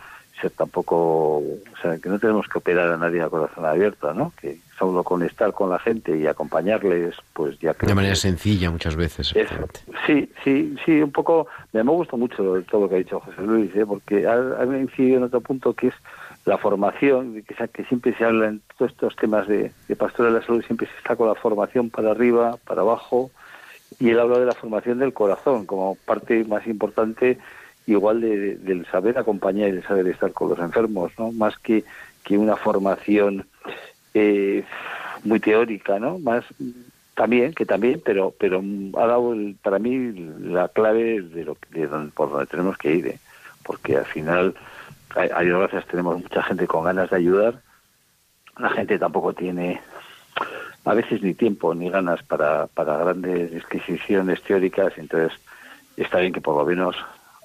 ser 0.43 0.51
tampoco, 0.51 1.37
o 1.37 1.77
sea, 1.81 1.97
que 1.97 2.09
no 2.09 2.19
tenemos 2.19 2.47
que 2.47 2.57
operar 2.57 2.91
a 2.91 2.97
nadie 2.97 3.21
a 3.21 3.29
corazón 3.29 3.65
abierto, 3.65 4.13
¿no? 4.13 4.33
Que 4.39 4.57
solo 4.77 5.03
con 5.03 5.23
estar 5.23 5.53
con 5.53 5.69
la 5.69 5.79
gente 5.79 6.17
y 6.17 6.27
acompañarles, 6.27 7.15
pues 7.33 7.57
ya 7.59 7.73
De 7.73 7.95
manera 7.95 8.13
que 8.13 8.19
sencilla 8.19 8.69
muchas 8.69 8.95
veces. 8.95 9.33
Sí, 10.05 10.29
sí, 10.43 10.75
sí, 10.85 11.01
un 11.01 11.11
poco, 11.11 11.47
me, 11.71 11.83
me 11.83 11.91
gusta 11.91 12.17
mucho 12.17 12.37
todo 12.69 12.81
lo 12.81 12.89
que 12.89 12.95
ha 12.95 12.97
dicho 12.99 13.19
José 13.19 13.41
Luis, 13.41 13.75
¿eh? 13.75 13.85
porque 13.85 14.27
ha, 14.27 14.33
ha 14.33 14.65
incidido 14.65 15.17
en 15.17 15.23
otro 15.23 15.41
punto 15.41 15.73
que 15.73 15.87
es 15.87 15.93
la 16.45 16.57
formación, 16.57 17.41
que, 17.43 17.67
que 17.69 17.85
siempre 17.85 18.13
se 18.15 18.25
habla 18.25 18.49
en 18.49 18.61
todos 18.77 18.91
estos 18.91 19.15
temas 19.15 19.47
de, 19.47 19.71
de 19.87 19.95
pastora 19.95 20.29
de 20.29 20.39
la 20.39 20.45
salud, 20.45 20.63
siempre 20.63 20.87
se 20.87 20.97
está 20.97 21.15
con 21.15 21.27
la 21.27 21.35
formación 21.35 21.89
para 21.89 22.11
arriba, 22.11 22.57
para 22.65 22.81
abajo, 22.81 23.31
y 23.99 24.09
él 24.09 24.19
habla 24.19 24.39
de 24.39 24.45
la 24.45 24.53
formación 24.53 24.99
del 24.99 25.13
corazón 25.13 25.65
como 25.65 25.95
parte 26.05 26.43
más 26.43 26.65
importante 26.67 27.37
igual 27.85 28.21
de, 28.21 28.37
de, 28.37 28.55
del 28.55 28.85
saber 28.87 29.17
acompañar 29.17 29.69
y 29.69 29.73
del 29.73 29.83
saber 29.83 30.07
estar 30.07 30.31
con 30.31 30.49
los 30.49 30.59
enfermos, 30.59 31.11
¿no? 31.17 31.31
Más 31.31 31.57
que, 31.57 31.83
que 32.23 32.37
una 32.37 32.55
formación 32.55 33.45
eh, 34.13 34.63
muy 35.23 35.39
teórica, 35.39 35.99
¿no? 35.99 36.19
Más 36.19 36.45
también, 37.15 37.53
que 37.53 37.65
también, 37.65 38.01
pero 38.03 38.33
pero 38.37 38.61
ha 38.97 39.07
dado 39.07 39.33
el, 39.33 39.55
para 39.61 39.79
mí 39.79 40.11
la 40.13 40.67
clave 40.69 41.21
de 41.21 41.45
lo 41.45 41.57
de 41.69 41.87
donde, 41.87 42.11
por 42.11 42.31
donde 42.31 42.47
tenemos 42.47 42.77
que 42.77 42.95
ir, 42.95 43.07
¿eh? 43.07 43.19
porque 43.63 43.97
al 43.97 44.05
final 44.05 44.55
hay, 45.15 45.29
hay 45.33 45.47
gracias 45.47 45.85
tenemos 45.87 46.21
mucha 46.21 46.41
gente 46.43 46.65
con 46.65 46.85
ganas 46.85 47.09
de 47.11 47.17
ayudar, 47.17 47.61
la 48.57 48.69
gente 48.71 48.97
tampoco 48.97 49.33
tiene 49.33 49.79
a 50.85 50.93
veces 50.93 51.21
ni 51.21 51.33
tiempo 51.33 51.73
ni 51.73 51.89
ganas 51.89 52.23
para, 52.23 52.67
para 52.67 52.97
grandes 52.97 53.51
disquisiciones 53.51 54.41
teóricas, 54.41 54.93
entonces 54.97 55.37
está 55.95 56.19
bien 56.19 56.33
que 56.33 56.41
por 56.41 56.57
lo 56.57 56.65
menos 56.65 56.95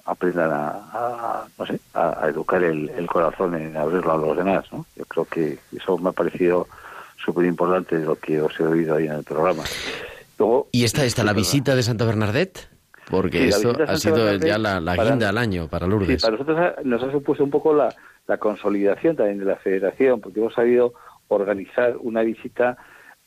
aprendan 0.09 0.51
a, 0.51 0.69
a 0.93 1.47
no 1.57 1.65
sé, 1.65 1.79
a, 1.93 2.25
a 2.25 2.29
educar 2.29 2.63
el, 2.63 2.89
el, 2.89 3.07
corazón 3.07 3.55
en 3.55 3.77
abrirlo 3.77 4.13
a 4.13 4.17
los 4.17 4.37
demás, 4.37 4.65
¿no? 4.71 4.85
Yo 4.95 5.05
creo 5.05 5.25
que 5.25 5.59
eso 5.75 5.97
me 5.97 6.09
ha 6.09 6.13
parecido 6.13 6.67
súper 7.23 7.45
importante 7.45 7.99
de 7.99 8.05
lo 8.05 8.15
que 8.15 8.41
os 8.41 8.59
he 8.59 8.63
oído 8.63 8.95
ahí 8.95 9.05
en 9.05 9.13
el 9.13 9.23
programa. 9.23 9.63
Luego, 10.37 10.67
¿Y 10.71 10.83
esta 10.83 11.05
está 11.05 11.23
la 11.23 11.33
visita 11.33 11.75
de 11.75 11.83
Santa 11.83 12.05
Bernadette? 12.05 12.69
Porque 13.09 13.39
sí, 13.39 13.49
esto 13.49 13.73
ha 13.87 13.97
sido 13.97 14.15
Bernadette 14.15 14.47
ya 14.47 14.57
la, 14.57 14.79
la 14.79 14.95
guinda 14.95 15.29
al 15.29 15.37
año 15.37 15.67
para 15.67 15.85
Lourdes. 15.85 16.21
Sí, 16.21 16.27
para 16.27 16.37
nosotros 16.37 16.85
nos 16.85 17.03
ha 17.03 17.11
supuesto 17.11 17.43
un 17.43 17.49
poco 17.49 17.73
la, 17.73 17.93
la 18.27 18.37
consolidación 18.37 19.15
también 19.15 19.39
de 19.39 19.45
la 19.45 19.57
federación, 19.57 20.21
porque 20.21 20.39
hemos 20.39 20.53
sabido 20.53 20.93
organizar 21.27 21.97
una 21.99 22.21
visita 22.21 22.77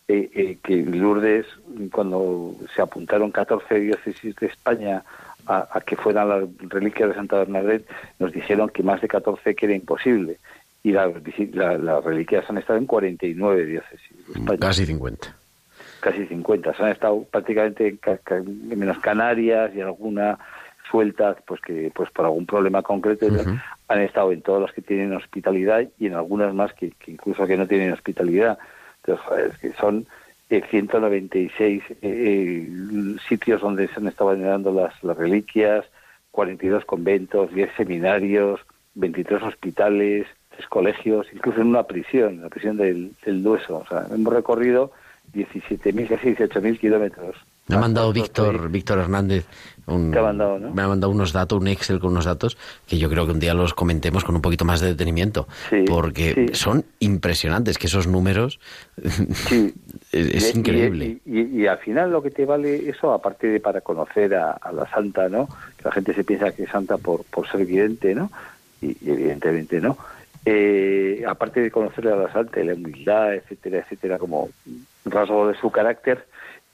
eh, 0.09 0.30
eh, 0.35 0.59
que 0.62 0.76
Lourdes, 0.76 1.47
cuando 1.93 2.57
se 2.74 2.83
apuntaron 2.83 3.30
14 3.30 3.80
diócesis 3.80 4.35
de 4.37 4.47
España 4.47 5.05
a, 5.47 5.68
a, 5.72 5.80
que 5.80 5.97
fueran 5.97 6.28
las 6.28 6.45
reliquias 6.68 7.09
de 7.11 7.14
Santa 7.14 7.38
Bernadette, 7.38 7.86
nos 8.18 8.32
dijeron 8.32 8.68
que 8.70 8.82
más 8.82 9.01
de 9.01 9.09
14 9.09 9.55
que 9.55 9.66
era 9.66 9.74
imposible. 9.74 10.38
y 10.84 10.90
la- 10.90 11.12
la- 11.53 11.78
las 11.78 12.03
reliquias 12.05 12.45
han 12.51 12.59
estado 12.59 12.76
en 12.78 12.86
49 12.86 13.66
diócesis 13.66 14.26
de 14.26 14.32
España 14.40 14.59
Casi 14.59 14.84
50. 14.84 15.32
casi 16.01 16.26
50. 16.26 16.74
Se 16.74 16.82
han 16.82 16.88
estado 16.90 17.22
prácticamente 17.30 17.86
en 17.86 17.97
ca- 17.99 18.18
menos 18.45 18.99
Canarias 18.99 19.70
y 19.76 19.80
alguna 19.80 20.38
sueltas, 20.90 21.36
pues 21.47 21.61
que 21.61 21.93
pues 21.95 22.11
por 22.11 22.24
algún 22.24 22.47
problema 22.47 22.82
concreto 22.82 23.26
Ujú. 23.26 23.57
han 23.88 24.01
estado 24.01 24.32
en 24.32 24.43
todas 24.43 24.61
las 24.62 24.72
que 24.72 24.82
tienen 24.82 25.14
hospitalidad 25.14 25.84
y 26.01 26.07
en 26.07 26.14
algunas 26.14 26.53
más 26.53 26.72
que, 26.74 26.90
que 26.99 27.12
incluso 27.12 27.47
que 27.47 27.57
no 27.57 27.66
tienen 27.68 27.93
hospitalidad. 27.93 28.59
Entonces, 29.05 29.24
joder, 29.26 29.47
es 29.53 29.59
que 29.59 29.72
son 29.74 30.07
eh, 30.53 30.62
196 30.70 31.82
eh, 31.90 31.96
eh, 32.03 33.16
sitios 33.28 33.61
donde 33.61 33.88
se 33.88 33.94
han 33.96 34.09
estado 34.09 34.30
venerando 34.30 34.72
las, 34.72 35.03
las 35.03 35.16
reliquias, 35.16 35.84
42 36.30 36.84
conventos, 36.84 37.55
10 37.55 37.70
seminarios, 37.76 38.61
23 38.94 39.42
hospitales, 39.42 40.26
3 40.57 40.66
colegios, 40.68 41.26
incluso 41.32 41.61
en 41.61 41.68
una 41.68 41.84
prisión, 41.84 42.42
la 42.42 42.48
prisión 42.50 42.76
del, 42.76 43.12
del 43.24 43.42
Dueso. 43.42 43.78
O 43.78 43.86
sea, 43.86 44.07
hemos 44.14 44.32
recorrido 44.32 44.92
17.000, 45.32 46.09
casi 46.09 46.34
18.000 46.34 46.78
kilómetros. 46.78 47.36
Me 47.72 47.78
ha 47.78 47.80
mandado 47.80 48.12
Nosotros, 48.12 48.48
Víctor, 48.52 48.70
Víctor 48.70 48.98
Hernández 48.98 49.46
un, 49.86 50.12
Te 50.12 50.18
ha 50.20 50.22
mandado, 50.22 50.58
¿no? 50.60 50.70
me 50.72 50.82
ha 50.82 50.86
mandado 50.88 51.10
unos 51.12 51.32
datos, 51.32 51.60
un 51.60 51.66
Excel 51.66 51.98
con 51.98 52.12
unos 52.12 52.24
datos 52.24 52.56
que 52.86 52.98
yo 52.98 53.10
creo 53.10 53.26
que 53.26 53.32
un 53.32 53.40
día 53.40 53.52
los 53.52 53.74
comentemos 53.74 54.22
con 54.24 54.36
un 54.36 54.40
poquito 54.40 54.64
más 54.64 54.80
de 54.80 54.86
detenimiento, 54.88 55.48
Sí, 55.70 55.84
porque 55.88 56.34
sí. 56.34 56.54
son 56.54 56.84
impresionantes, 57.00 57.78
que 57.78 57.88
esos 57.88 58.06
números 58.06 58.60
Sí. 59.48 59.74
es, 60.12 60.26
es 60.34 60.44
Y- 60.50 60.56
y- 60.56 60.58
increíble. 60.60 61.18
Y, 61.26 61.40
y- 61.40 61.62
y 61.62 61.66
al 61.66 61.78
final 61.78 62.12
lo 62.12 62.22
que 62.22 62.30
te 62.30 62.44
vale 62.44 62.88
eso, 62.88 63.12
aparte 63.12 63.48
de 63.48 63.58
para 63.58 63.80
conocer 63.80 64.34
a, 64.36 64.52
a 64.52 64.70
la 64.70 64.88
santa, 64.88 65.28
¿no? 65.28 65.48
Que 65.76 65.84
la 65.84 65.92
gente 65.92 66.14
se 66.14 66.22
piensa 66.22 66.52
que 66.52 66.62
es 66.62 66.70
santa 66.70 66.96
por, 66.98 67.24
por 67.24 67.48
ser 67.48 67.66
vidente, 67.66 68.14
¿no? 68.14 68.30
Y, 68.80 68.96
y 69.00 69.10
evidentemente 69.10 69.80
no. 69.80 69.98
Eh, 70.44 71.24
aparte 71.26 71.60
de 71.60 71.70
conocerle 71.70 72.12
a 72.12 72.16
la 72.16 72.32
santa, 72.32 72.60
y 72.60 72.64
la 72.66 72.74
humildad, 72.74 73.34
etcétera, 73.34 73.78
etcétera, 73.78 74.18
como 74.18 74.48
rasgo 75.04 75.48
de 75.48 75.54
su 75.56 75.70
carácter, 75.70 76.24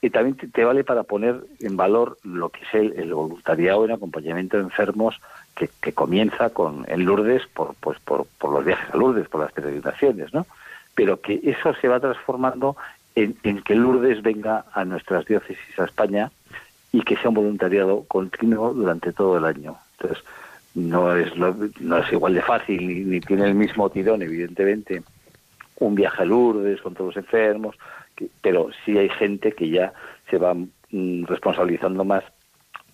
y 0.01 0.09
también 0.09 0.35
te, 0.37 0.63
vale 0.63 0.83
para 0.83 1.03
poner 1.03 1.41
en 1.59 1.75
valor 1.75 2.17
lo 2.23 2.49
que 2.49 2.61
es 2.63 2.73
el, 2.73 2.93
el 2.99 3.13
voluntariado 3.13 3.83
en 3.85 3.91
acompañamiento 3.91 4.57
de 4.57 4.63
enfermos 4.63 5.19
que, 5.55 5.69
que 5.81 5.91
comienza 5.93 6.51
con 6.51 6.85
en 6.87 7.03
Lourdes 7.05 7.45
por, 7.47 7.75
pues, 7.81 7.99
por, 7.99 8.25
por 8.37 8.51
los 8.53 8.63
viajes 8.63 8.93
a 8.93 8.97
Lourdes, 8.97 9.27
por 9.27 9.41
las 9.41 9.51
peregrinaciones, 9.51 10.33
¿no? 10.33 10.47
Pero 10.95 11.19
que 11.19 11.39
eso 11.43 11.73
se 11.75 11.87
va 11.89 11.99
transformando 11.99 12.77
en, 13.15 13.35
en 13.43 13.61
que 13.61 13.75
Lourdes 13.75 14.21
venga 14.21 14.63
a 14.73 14.85
nuestras 14.85 15.25
diócesis 15.25 15.77
a 15.79 15.85
España 15.85 16.31
y 16.93 17.01
que 17.01 17.17
sea 17.17 17.29
un 17.29 17.35
voluntariado 17.35 18.05
continuo 18.07 18.73
durante 18.73 19.11
todo 19.11 19.37
el 19.37 19.45
año. 19.45 19.77
Entonces, 19.99 20.23
no 20.75 21.13
es, 21.15 21.35
lo- 21.35 21.55
no 21.81 21.97
es 21.97 22.11
igual 22.13 22.35
de 22.35 22.41
fácil 22.41 22.87
ni, 22.87 22.95
ni 23.03 23.19
tiene 23.19 23.45
el 23.45 23.55
mismo 23.55 23.89
tirón, 23.89 24.21
evidentemente, 24.21 25.03
un 25.79 25.95
viaje 25.95 26.21
a 26.21 26.25
Lourdes 26.25 26.81
con 26.81 26.93
todos 26.93 27.15
los 27.15 27.23
enfermos, 27.25 27.75
que- 28.19 28.27
pero 28.41 28.69
sí 28.85 28.97
hay 28.97 29.09
gente 29.09 29.53
que 29.53 29.69
ya 29.69 29.93
se 30.29 30.37
va 30.37 30.53
mm, 30.53 31.23
responsabilizando 31.25 32.03
más 32.03 32.23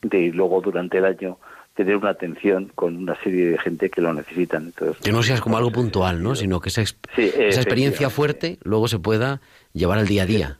de 0.02 0.32
luego 0.34 0.62
durante 0.62 1.00
el 1.00 1.06
año 1.06 1.38
tener 1.76 1.98
una 1.98 2.12
atención 2.12 2.72
con 2.76 2.96
una 2.96 3.16
serie 3.22 3.48
de 3.48 3.58
gente 3.58 3.90
que 3.90 4.00
lo 4.00 4.14
necesitan. 4.14 4.66
Entonces, 4.68 4.98
Que 5.04 5.12
no 5.12 5.22
seas 5.24 5.42
como 5.42 5.58
algo 5.58 5.72
puntual, 5.72 6.24
¿no? 6.24 6.34
Sino 6.36 6.62
que 6.62 6.70
esa, 6.70 6.82
ex- 6.82 6.98
Sí, 7.16 7.30
esa 7.38 7.60
experiencia 7.62 8.10
fuerte 8.10 8.58
luego 8.64 8.88
se 8.88 9.00
pueda 9.00 9.42
llevar 9.74 9.98
al 10.00 10.08
día 10.08 10.24
a 10.24 10.26
día. 10.26 10.60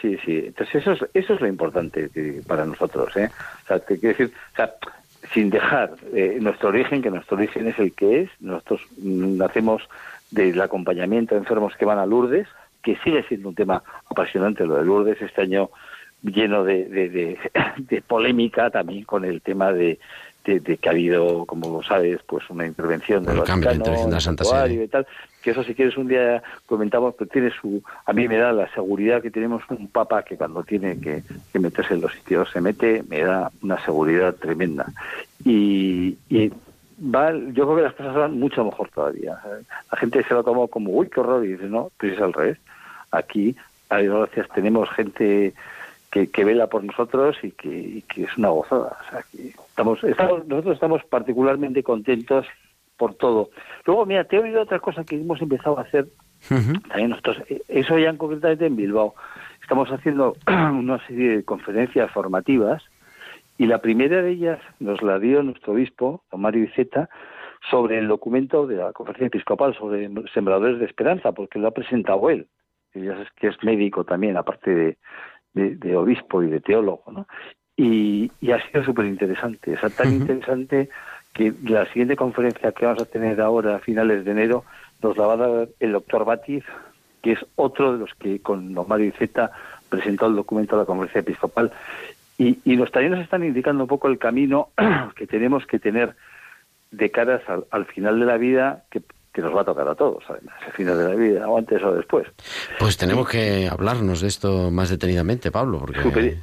Sí, 0.00 0.16
sí. 0.24 0.44
Entonces 0.46 0.76
eso 0.76 0.92
es, 0.92 1.00
eso 1.12 1.34
es 1.34 1.40
lo 1.40 1.48
importante 1.48 2.08
para 2.46 2.64
nosotros, 2.64 3.16
¿eh? 3.16 3.30
O 3.64 3.66
sea, 3.66 3.80
te 3.80 3.98
quiero 3.98 4.16
decir, 4.16 4.32
o 4.52 4.56
sea, 4.56 4.74
sin 5.34 5.50
dejar 5.50 5.94
eh, 6.14 6.38
nuestro 6.40 6.68
origen, 6.68 7.02
que 7.02 7.10
nuestro 7.10 7.36
origen 7.36 7.66
es 7.66 7.76
el 7.80 7.92
que 7.92 8.20
es, 8.22 8.30
nosotros 8.38 8.80
mm, 8.98 9.38
nacemos 9.38 9.82
del 10.30 10.60
acompañamiento 10.60 11.34
a 11.34 11.38
enfermos 11.38 11.74
que 11.76 11.84
van 11.84 11.98
a 11.98 12.06
Lourdes, 12.06 12.46
que 12.94 12.96
sigue 13.04 13.22
siendo 13.24 13.50
un 13.50 13.54
tema 13.54 13.82
apasionante 14.10 14.64
lo 14.64 14.76
de 14.76 14.84
Lourdes, 14.84 15.20
este 15.20 15.42
año 15.42 15.68
lleno 16.22 16.64
de, 16.64 16.86
de, 16.86 17.08
de- 17.10 17.38
de 17.76 18.00
polémica 18.02 18.70
también 18.70 19.04
con 19.04 19.24
el 19.26 19.42
tema 19.42 19.72
de, 19.72 19.98
que 20.42 20.78
ha 20.86 20.92
habido, 20.92 21.44
como 21.44 21.82
sabes, 21.82 22.20
pues 22.26 22.48
una 22.48 22.66
intervención 22.66 23.22
del 23.24 23.38
El 23.38 23.44
cambio 23.44 23.68
de 23.68 23.78
Vaticano, 23.78 23.98
intervención 23.98 24.10
de 24.10 24.14
la 24.16 24.20
Santa 24.20 24.44
Sede. 24.44 24.84
y 24.84 24.88
tal, 24.88 25.06
que 25.42 25.50
eso 25.50 25.62
si 25.64 25.74
quieres 25.74 25.98
un 25.98 26.08
día 26.08 26.42
comentamos, 26.64 27.14
pero 27.18 27.28
tiene 27.30 27.50
su, 27.50 27.82
a 28.06 28.12
mí 28.14 28.26
me 28.26 28.38
da 28.38 28.52
la 28.52 28.72
seguridad 28.72 29.20
que 29.20 29.30
tenemos 29.30 29.62
un 29.68 29.88
papa 29.88 30.22
que 30.22 30.38
cuando 30.38 30.62
tiene 30.64 30.98
que, 30.98 31.22
que 31.52 31.58
meterse 31.58 31.92
en 31.94 32.00
los 32.00 32.12
sitios 32.14 32.48
se 32.50 32.62
mete, 32.62 33.04
me 33.10 33.20
da 33.20 33.50
una 33.62 33.78
seguridad 33.84 34.34
tremenda. 34.36 34.86
Y, 35.44 36.16
y 36.30 36.50
va, 37.00 37.32
yo 37.32 37.64
creo 37.66 37.76
que 37.76 37.82
las 37.82 37.94
cosas 37.94 38.14
van 38.14 38.38
mucho 38.40 38.64
mejor 38.64 38.88
todavía. 38.88 39.38
La 39.92 39.98
gente 39.98 40.24
se 40.24 40.32
lo 40.34 40.42
toma 40.42 40.66
como, 40.68 40.90
uy, 40.92 41.08
qué 41.10 41.20
horror, 41.20 41.44
y 41.44 41.48
dice, 41.52 41.66
no, 41.66 41.90
pues 41.98 42.14
es 42.14 42.20
al 42.20 42.32
revés. 42.32 42.58
Aquí, 43.10 43.56
a 43.88 43.98
Dios 43.98 44.16
gracias, 44.18 44.48
tenemos 44.54 44.88
gente 44.90 45.54
que, 46.10 46.30
que 46.30 46.44
vela 46.44 46.66
por 46.66 46.84
nosotros 46.84 47.36
y 47.42 47.52
que, 47.52 47.68
y 47.68 48.02
que 48.02 48.24
es 48.24 48.36
una 48.36 48.48
gozada. 48.48 48.98
O 49.06 49.10
sea, 49.10 49.24
que 49.30 49.48
estamos, 49.48 50.02
estamos, 50.04 50.46
nosotros 50.46 50.74
estamos 50.74 51.04
particularmente 51.04 51.82
contentos 51.82 52.46
por 52.96 53.14
todo. 53.14 53.50
Luego, 53.86 54.06
mira, 54.06 54.24
te 54.24 54.36
he 54.36 54.40
oído 54.40 54.62
otra 54.62 54.80
cosa 54.80 55.04
que 55.04 55.16
hemos 55.16 55.40
empezado 55.40 55.78
a 55.78 55.82
hacer 55.82 56.08
también 56.46 57.10
nosotros, 57.10 57.38
eh, 57.48 57.62
eso 57.68 57.98
ya 57.98 58.10
en 58.10 58.16
concretamente 58.16 58.66
en 58.66 58.76
Bilbao. 58.76 59.14
Estamos 59.62 59.90
haciendo 59.90 60.36
una 60.46 61.04
serie 61.06 61.36
de 61.36 61.44
conferencias 61.44 62.10
formativas 62.10 62.82
y 63.58 63.66
la 63.66 63.78
primera 63.78 64.22
de 64.22 64.30
ellas 64.30 64.60
nos 64.78 65.02
la 65.02 65.18
dio 65.18 65.42
nuestro 65.42 65.72
obispo, 65.72 66.22
don 66.30 66.40
Mario 66.40 66.64
Iceta, 66.64 67.08
sobre 67.70 67.98
el 67.98 68.06
documento 68.06 68.66
de 68.66 68.76
la 68.76 68.92
conferencia 68.92 69.26
episcopal 69.26 69.74
sobre 69.76 70.08
sembradores 70.32 70.78
de 70.78 70.86
esperanza, 70.86 71.32
porque 71.32 71.58
lo 71.58 71.68
ha 71.68 71.72
presentado 71.72 72.30
él. 72.30 72.46
Y 72.98 73.04
ya 73.04 73.12
sabes 73.14 73.28
que 73.36 73.48
es 73.48 73.62
médico 73.64 74.04
también, 74.04 74.36
aparte 74.36 74.74
de, 74.74 74.96
de- 75.54 75.76
de 75.76 75.96
obispo 75.96 76.42
y 76.42 76.48
de 76.48 76.60
teólogo, 76.60 77.10
¿no? 77.12 77.26
Y, 77.76 78.30
y 78.40 78.50
ha 78.50 78.60
sido 78.68 78.82
súper 78.84 79.06
interesante, 79.06 79.74
o 79.74 79.78
sea, 79.80 79.88
tan 79.90 80.12
interesante 80.12 80.88
que 81.32 81.52
la 81.64 81.86
siguiente 81.86 82.16
conferencia 82.16 82.72
que 82.72 82.84
vamos 82.86 83.00
a 83.02 83.06
tener 83.06 83.40
ahora 83.40 83.76
a 83.76 83.78
finales 83.78 84.24
de 84.24 84.30
enero 84.32 84.64
nos 85.00 85.16
la 85.16 85.26
va 85.26 85.34
a 85.34 85.36
dar 85.36 85.68
el 85.78 85.92
doctor 85.92 86.24
Batiz, 86.24 86.64
que 87.22 87.32
es 87.32 87.46
otro 87.54 87.92
de 87.92 87.98
los 87.98 88.14
que 88.14 88.40
con 88.40 88.74
don 88.74 88.88
Mario 88.88 89.06
Iceta 89.08 89.52
presentó 89.88 90.26
el 90.26 90.34
documento 90.34 90.74
a 90.74 90.80
la 90.80 90.84
conferencia 90.86 91.20
episcopal. 91.20 91.70
Y, 92.36 92.58
y 92.64 92.76
nos, 92.76 92.90
también 92.90 93.12
nos 93.12 93.20
están 93.22 93.44
indicando 93.44 93.84
un 93.84 93.88
poco 93.88 94.08
el 94.08 94.18
camino 94.18 94.70
que 95.16 95.26
tenemos 95.28 95.64
que 95.66 95.78
tener 95.78 96.16
de 96.90 97.10
caras 97.10 97.42
al, 97.48 97.64
al 97.70 97.84
final 97.86 98.18
de 98.18 98.26
la 98.26 98.36
vida, 98.38 98.84
que, 98.90 99.02
que 99.38 99.42
nos 99.42 99.54
va 99.56 99.60
a 99.60 99.64
tocar 99.64 99.86
a 99.86 99.94
todos, 99.94 100.24
además, 100.28 100.56
el 100.66 100.72
final 100.72 100.98
de 100.98 101.04
la 101.04 101.14
vida, 101.14 101.48
o 101.48 101.56
antes 101.58 101.80
o 101.84 101.94
después. 101.94 102.26
Pues 102.80 102.96
tenemos 102.96 103.28
que 103.28 103.68
hablarnos 103.70 104.20
de 104.20 104.26
esto 104.26 104.72
más 104.72 104.90
detenidamente, 104.90 105.52
Pablo, 105.52 105.78
porque 105.78 106.00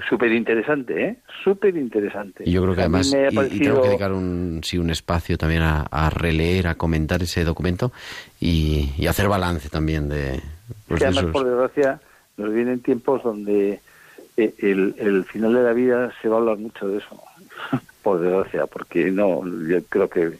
Súper 0.08 0.32
interesante, 0.32 1.04
¿eh? 1.06 1.16
Súper 1.44 1.76
interesante. 1.76 2.46
y 2.46 2.52
yo 2.54 2.62
creo 2.62 2.74
que 2.74 2.80
además 2.82 3.12
y, 3.14 3.36
parecido- 3.36 3.82
que 3.82 3.88
dedicar 3.90 4.14
un 4.14 4.62
sí 4.64 4.78
un 4.78 4.90
espacio 4.92 5.38
también 5.38 5.62
a, 5.64 5.82
a 5.92 6.10
releer, 6.10 6.68
a 6.68 6.76
comentar 6.76 7.22
ese 7.22 7.44
documento 7.44 7.92
y, 8.40 8.94
y 8.98 9.08
hacer 9.08 9.28
balance 9.28 9.68
también 9.68 10.08
de, 10.08 10.40
pues, 10.88 11.00
que 11.00 11.06
de 11.06 11.06
además, 11.08 11.24
esos- 11.24 11.32
por 11.34 11.44
desgracia, 11.46 12.00
nos 12.38 12.54
vienen 12.54 12.80
tiempos 12.80 13.24
donde 13.24 13.82
eh, 14.38 14.54
el, 14.60 14.96
el 15.00 15.26
final 15.26 15.54
de 15.54 15.64
la 15.64 15.74
vida 15.74 16.14
se 16.22 16.30
va 16.30 16.38
a 16.38 16.40
hablar 16.40 16.58
mucho 16.60 16.88
de 16.88 17.00
eso, 17.00 17.22
por 18.04 18.22
desgracia, 18.22 18.68
porque 18.68 19.12
no, 19.12 19.42
yo 19.68 19.84
creo 19.90 20.10
que 20.10 20.38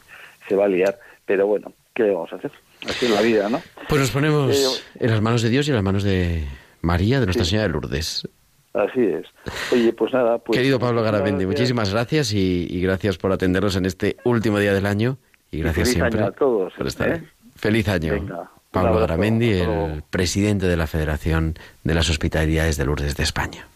se 0.48 0.56
va 0.56 0.64
a 0.64 0.68
liar, 0.68 0.98
pero 1.26 1.46
bueno, 1.46 1.72
¿qué 1.96 2.04
vamos 2.10 2.32
a 2.32 2.36
hacer? 2.36 2.52
Así 2.88 3.06
es 3.06 3.10
la 3.10 3.22
vida, 3.22 3.48
¿no? 3.48 3.60
Pues 3.88 4.00
nos 4.00 4.10
ponemos 4.10 4.54
Eh, 4.54 5.04
en 5.04 5.10
las 5.10 5.20
manos 5.20 5.42
de 5.42 5.48
Dios 5.48 5.66
y 5.66 5.70
en 5.70 5.74
las 5.76 5.82
manos 5.84 6.04
de 6.04 6.44
María, 6.82 7.18
de 7.18 7.26
Nuestra 7.26 7.44
Sí. 7.44 7.50
Señora 7.50 7.66
de 7.66 7.72
Lourdes. 7.72 8.28
Así 8.74 9.00
es. 9.00 9.24
Oye, 9.72 9.92
pues 9.94 10.12
nada, 10.12 10.36
pues... 10.38 10.56
Querido 10.58 10.78
Pablo 10.78 11.02
Garamendi, 11.02 11.46
muchísimas 11.46 11.90
gracias 11.90 12.32
y, 12.34 12.66
y 12.70 12.80
gracias 12.82 13.16
por 13.16 13.32
atendernos 13.32 13.74
en 13.76 13.86
este 13.86 14.18
último 14.24 14.58
día 14.58 14.74
del 14.74 14.84
año 14.84 15.16
y 15.50 15.60
gracias 15.60 15.88
feliz 15.88 15.94
siempre 16.02 16.20
año 16.20 16.28
a 16.28 16.32
todos, 16.32 16.74
por 16.74 16.86
estar 16.86 17.08
¿eh? 17.08 17.22
Feliz 17.56 17.88
año. 17.88 18.12
Venga, 18.12 18.50
Pablo 18.70 19.00
Garamendi, 19.00 19.50
el 19.52 20.02
presidente 20.10 20.66
de 20.66 20.76
la 20.76 20.86
Federación 20.86 21.54
de 21.84 21.94
las 21.94 22.10
Hospitalidades 22.10 22.76
de 22.76 22.84
Lourdes 22.84 23.16
de 23.16 23.22
España. 23.22 23.66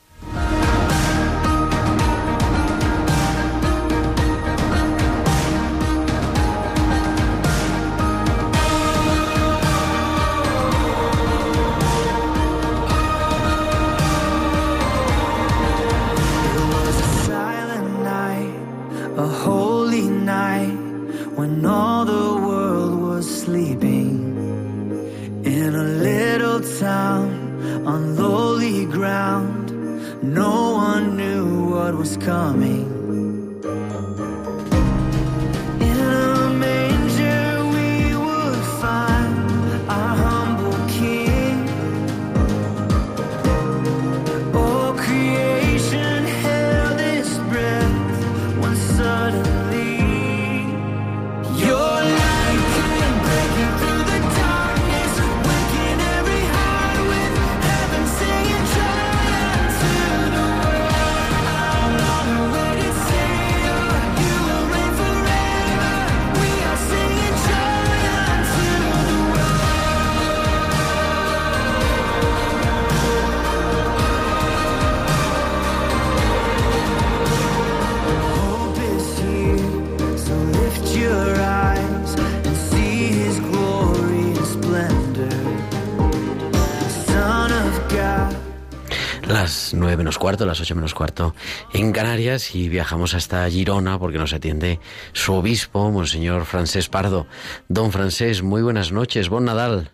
Las 90.51 90.61
ocho 90.61 90.75
menos 90.75 90.95
cuarto 90.95 91.35
en 91.73 91.93
Canarias 91.93 92.55
y 92.55 92.69
viajamos 92.69 93.15
hasta 93.15 93.49
Girona 93.49 93.99
porque 93.99 94.19
nos 94.19 94.33
atiende 94.35 94.79
su 95.13 95.33
obispo, 95.35 95.91
Monseñor 95.91 96.45
Francés 96.45 96.89
Pardo. 96.89 97.27
Don 97.69 97.93
Francés, 97.93 98.43
muy 98.43 98.63
buenas 98.63 98.93
noches, 98.93 99.29
bon 99.29 99.45
Nadal. 99.47 99.91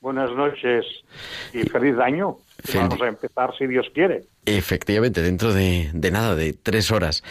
Buenas 0.00 0.30
noches 0.32 0.86
y 1.52 1.60
feliz 1.68 1.94
año. 2.02 2.38
que 2.64 2.72
Fel- 2.72 2.88
Vamos 2.88 3.02
a 3.02 3.08
empezar 3.08 3.50
si 3.58 3.66
Dios 3.66 3.86
quiere. 3.94 4.22
Efectivamente, 4.46 5.20
dentro 5.20 5.52
de, 5.52 5.90
de 5.92 6.10
nada, 6.10 6.34
de 6.34 6.54
tres 6.54 6.90
horas. 6.90 7.22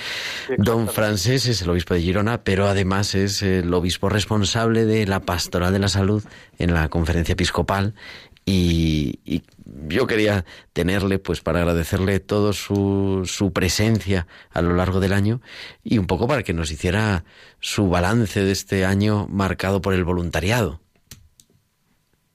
Don 0.59 0.87
Francés 0.87 1.47
es 1.47 1.63
el 1.63 1.69
obispo 1.71 1.95
de 1.95 2.01
Girona, 2.01 2.43
pero 2.43 2.67
además 2.67 3.15
es 3.15 3.41
el 3.41 3.73
obispo 3.73 4.09
responsable 4.09 4.85
de 4.85 5.07
la 5.07 5.19
pastoral 5.19 5.73
de 5.73 5.79
la 5.79 5.87
salud 5.87 6.23
en 6.59 6.73
la 6.75 6.87
conferencia 6.89 7.33
episcopal. 7.33 7.95
Y, 8.51 9.43
yo 9.87 10.07
quería 10.07 10.45
tenerle, 10.73 11.19
pues, 11.19 11.41
para 11.41 11.59
agradecerle 11.59 12.19
todo 12.19 12.53
su, 12.53 13.21
su 13.25 13.53
presencia 13.53 14.27
a 14.51 14.61
lo 14.61 14.73
largo 14.73 14.99
del 14.99 15.13
año 15.13 15.41
y 15.83 15.99
un 15.99 16.07
poco 16.07 16.27
para 16.27 16.43
que 16.43 16.53
nos 16.53 16.71
hiciera 16.71 17.23
su 17.59 17.89
balance 17.89 18.43
de 18.43 18.51
este 18.51 18.85
año 18.85 19.27
marcado 19.29 19.81
por 19.81 19.93
el 19.93 20.03
voluntariado. 20.03 20.79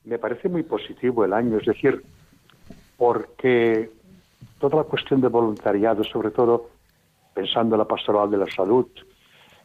Me 0.05 0.17
parece 0.17 0.47
muy 0.49 0.63
positivo 0.63 1.25
el 1.25 1.33
año, 1.33 1.57
es 1.57 1.65
decir, 1.65 2.03
porque 2.97 3.89
toda 4.59 4.77
la 4.77 4.83
cuestión 4.83 5.21
de 5.21 5.27
voluntariado, 5.27 6.03
sobre 6.03 6.31
todo 6.31 6.69
pensando 7.33 7.75
en 7.75 7.79
la 7.79 7.87
pastoral 7.87 8.31
de 8.31 8.37
la 8.37 8.47
salud, 8.47 8.87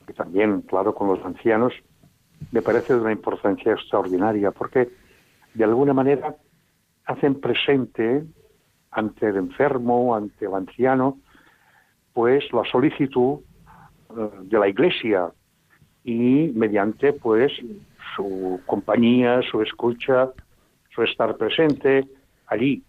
y 0.09 0.12
también, 0.12 0.62
claro, 0.62 0.94
con 0.94 1.09
los 1.09 1.24
ancianos, 1.24 1.72
me 2.51 2.62
parece 2.62 2.94
de 2.94 3.01
una 3.01 3.12
importancia 3.12 3.72
extraordinaria, 3.72 4.51
porque 4.51 4.88
de 5.55 5.64
alguna 5.64 5.92
manera 5.92 6.36
hacen 7.07 7.40
presente 7.40 8.24
ante 8.90 9.28
el 9.28 9.36
enfermo, 9.36 10.14
ante 10.14 10.46
el 10.46 10.55
anciano, 10.55 11.18
pues 12.12 12.44
la 12.53 12.64
solicitud 12.64 13.40
eh, 14.16 14.30
de 14.42 14.59
la 14.59 14.68
Iglesia 14.68 15.30
y 16.05 16.53
mediante 16.55 17.12
pues 17.12 17.53
su 18.16 18.61
compañía, 18.66 19.40
su 19.42 19.62
escucha, 19.62 20.30
su 20.94 21.03
estar 21.03 21.36
presente 21.36 22.07
allí. 22.46 22.82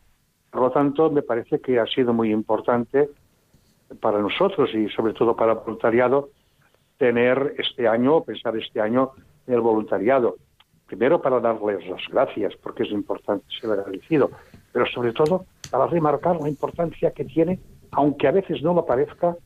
Por 0.50 0.62
lo 0.62 0.72
tanto, 0.72 1.12
me 1.12 1.22
parece 1.22 1.60
que 1.60 1.80
ha 1.80 1.86
sido 1.86 2.14
muy 2.14 2.32
importante 2.32 3.10
para 4.00 4.20
nosotros 4.20 4.74
y 4.74 4.90
sobre 4.90 5.14
todo 5.14 5.36
para 5.36 5.54
el 5.54 5.60
voluntariado 5.60 6.30
tener 6.98 7.56
este 7.58 7.88
año, 7.88 8.22
pensar 8.24 8.56
este 8.58 8.80
año 8.80 9.12
en 9.48 9.54
el 9.54 9.62
voluntariado. 9.62 10.36
Primero 10.92 11.22
para 11.22 11.40
darles 11.40 11.88
las 11.88 12.06
gracias, 12.10 12.54
porque 12.62 12.84
es 12.84 12.92
importante 12.92 13.46
ser 13.62 13.72
agradecido, 13.72 14.30
pero 14.74 14.86
sobre 14.88 15.14
todo 15.14 15.46
para 15.70 15.88
remarcar 15.88 16.36
la 16.42 16.50
importancia 16.50 17.12
que 17.12 17.24
tiene, 17.24 17.62
aunque 17.94 18.28
a 18.28 18.32
veces 18.32 18.62
no 18.62 18.74
lo 18.74 18.86
parezca, 18.86 19.38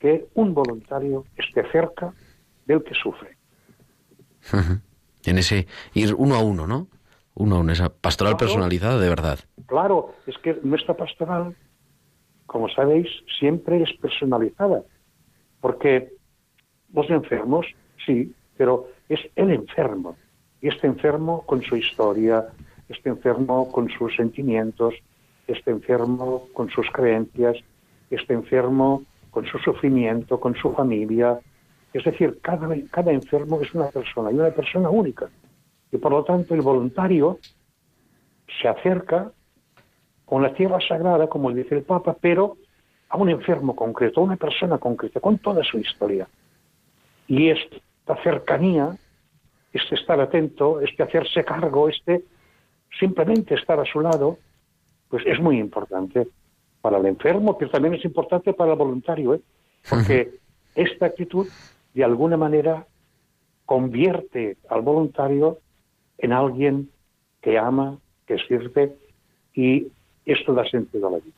que 0.00 0.24
un 0.32 0.54
voluntario 0.54 1.26
esté 1.36 1.70
cerca 1.70 2.14
del 2.64 2.82
que 2.82 2.94
sufre. 2.94 3.36
En 5.26 5.38
ese 5.38 5.66
ir 5.92 6.14
uno 6.14 6.36
a 6.36 6.42
uno, 6.42 6.66
¿no? 6.66 6.88
Uno 7.34 7.56
a 7.56 7.58
uno, 7.60 7.72
esa 7.72 7.90
pastoral 7.90 8.36
Claro. 8.36 8.46
personalizada 8.46 8.98
de 8.98 9.08
verdad. 9.10 9.38
Claro, 9.66 10.14
es 10.26 10.36
que 10.38 10.58
nuestra 10.62 10.94
pastoral, 10.94 11.54
como 12.46 12.68
sabéis, 12.70 13.08
siempre 13.38 13.82
es 13.82 13.92
personalizada, 14.00 14.82
porque 15.60 16.12
los 16.94 17.08
enfermos, 17.10 17.66
sí, 18.06 18.34
pero 18.56 18.88
es 19.08 19.20
el 19.36 19.50
enfermo, 19.50 20.16
este 20.68 20.86
enfermo 20.86 21.42
con 21.46 21.62
su 21.62 21.76
historia, 21.76 22.46
este 22.88 23.10
enfermo 23.10 23.70
con 23.70 23.88
sus 23.90 24.14
sentimientos, 24.16 24.94
este 25.46 25.70
enfermo 25.70 26.46
con 26.52 26.70
sus 26.70 26.90
creencias, 26.90 27.56
este 28.10 28.34
enfermo 28.34 29.02
con 29.30 29.46
su 29.46 29.58
sufrimiento, 29.58 30.40
con 30.40 30.54
su 30.54 30.72
familia. 30.72 31.38
Es 31.92 32.04
decir, 32.04 32.38
cada, 32.40 32.68
cada 32.90 33.12
enfermo 33.12 33.60
es 33.60 33.74
una 33.74 33.88
persona 33.88 34.30
y 34.30 34.34
una 34.34 34.50
persona 34.50 34.88
única. 34.88 35.28
Y 35.92 35.98
por 35.98 36.12
lo 36.12 36.24
tanto 36.24 36.54
el 36.54 36.62
voluntario 36.62 37.38
se 38.60 38.68
acerca 38.68 39.32
con 40.24 40.42
la 40.42 40.54
tierra 40.54 40.78
sagrada, 40.86 41.26
como 41.28 41.52
dice 41.52 41.74
el 41.74 41.82
Papa, 41.82 42.16
pero 42.20 42.56
a 43.08 43.16
un 43.16 43.28
enfermo 43.28 43.76
concreto, 43.76 44.20
a 44.20 44.24
una 44.24 44.36
persona 44.36 44.78
concreta, 44.78 45.20
con 45.20 45.38
toda 45.38 45.62
su 45.62 45.78
historia. 45.78 46.26
Y 47.28 47.50
esta 47.50 48.16
cercanía, 48.22 48.96
este 49.74 49.96
estar 49.96 50.20
atento, 50.20 50.80
este 50.80 51.02
hacerse 51.02 51.44
cargo, 51.44 51.88
este 51.88 52.24
simplemente 52.98 53.54
estar 53.54 53.78
a 53.78 53.84
su 53.84 54.00
lado, 54.00 54.38
pues 55.08 55.24
es 55.26 55.40
muy 55.40 55.58
importante 55.58 56.28
para 56.80 56.98
el 56.98 57.06
enfermo, 57.06 57.58
pero 57.58 57.70
también 57.70 57.94
es 57.94 58.04
importante 58.04 58.52
para 58.52 58.72
el 58.72 58.78
voluntario, 58.78 59.34
¿eh? 59.34 59.40
porque 59.90 60.38
esta 60.74 61.06
actitud, 61.06 61.48
de 61.92 62.04
alguna 62.04 62.36
manera, 62.36 62.86
convierte 63.66 64.56
al 64.68 64.82
voluntario 64.82 65.58
en 66.18 66.32
alguien 66.32 66.90
que 67.40 67.58
ama, 67.58 67.98
que 68.26 68.38
sirve, 68.38 68.94
y 69.54 69.88
esto 70.24 70.54
da 70.54 70.64
sentido 70.68 71.08
a 71.08 71.10
la 71.12 71.18
vida. 71.18 71.34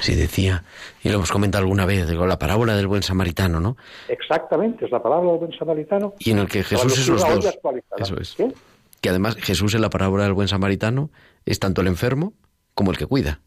Sí, 0.00 0.14
decía, 0.14 0.64
y 1.02 1.08
lo 1.08 1.16
hemos 1.16 1.32
comentado 1.32 1.62
alguna 1.62 1.86
vez, 1.86 2.08
digo, 2.08 2.26
la 2.26 2.38
parábola 2.38 2.76
del 2.76 2.86
buen 2.86 3.02
samaritano, 3.02 3.60
¿no? 3.60 3.76
Exactamente, 4.08 4.84
es 4.84 4.90
la 4.90 5.02
palabra 5.02 5.30
del 5.30 5.38
buen 5.38 5.58
samaritano. 5.58 6.14
Y 6.18 6.30
en 6.30 6.38
el 6.38 6.48
que 6.48 6.62
Jesús 6.62 6.98
es 6.98 7.08
los 7.08 7.22
dos. 7.22 7.58
Eso 7.98 8.20
es. 8.20 8.34
¿Qué? 8.36 8.52
Que 9.00 9.08
además 9.08 9.36
Jesús 9.36 9.74
en 9.74 9.82
la 9.82 9.90
parábola 9.90 10.24
del 10.24 10.32
buen 10.32 10.48
samaritano 10.48 11.10
es 11.46 11.58
tanto 11.58 11.80
el 11.80 11.86
enfermo 11.86 12.32
como 12.74 12.90
el 12.90 12.98
que 12.98 13.06
cuida. 13.06 13.40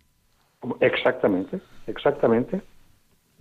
Exactamente, 0.79 1.59
exactamente. 1.87 2.61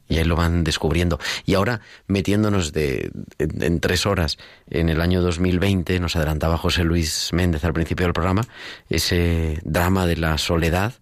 Y 0.08 0.18
ahí 0.18 0.24
lo 0.24 0.34
van 0.34 0.64
descubriendo. 0.64 1.20
Y 1.46 1.54
ahora, 1.54 1.82
metiéndonos 2.08 2.72
de, 2.72 3.12
en, 3.38 3.62
en 3.62 3.80
tres 3.80 4.06
horas 4.06 4.38
en 4.68 4.88
el 4.88 5.00
año 5.00 5.22
2020, 5.22 6.00
nos 6.00 6.16
adelantaba 6.16 6.58
José 6.58 6.82
Luis 6.82 7.30
Méndez 7.32 7.64
al 7.64 7.72
principio 7.72 8.06
del 8.06 8.12
programa, 8.12 8.42
ese 8.88 9.60
drama 9.62 10.06
de 10.06 10.16
la 10.16 10.36
soledad, 10.36 10.94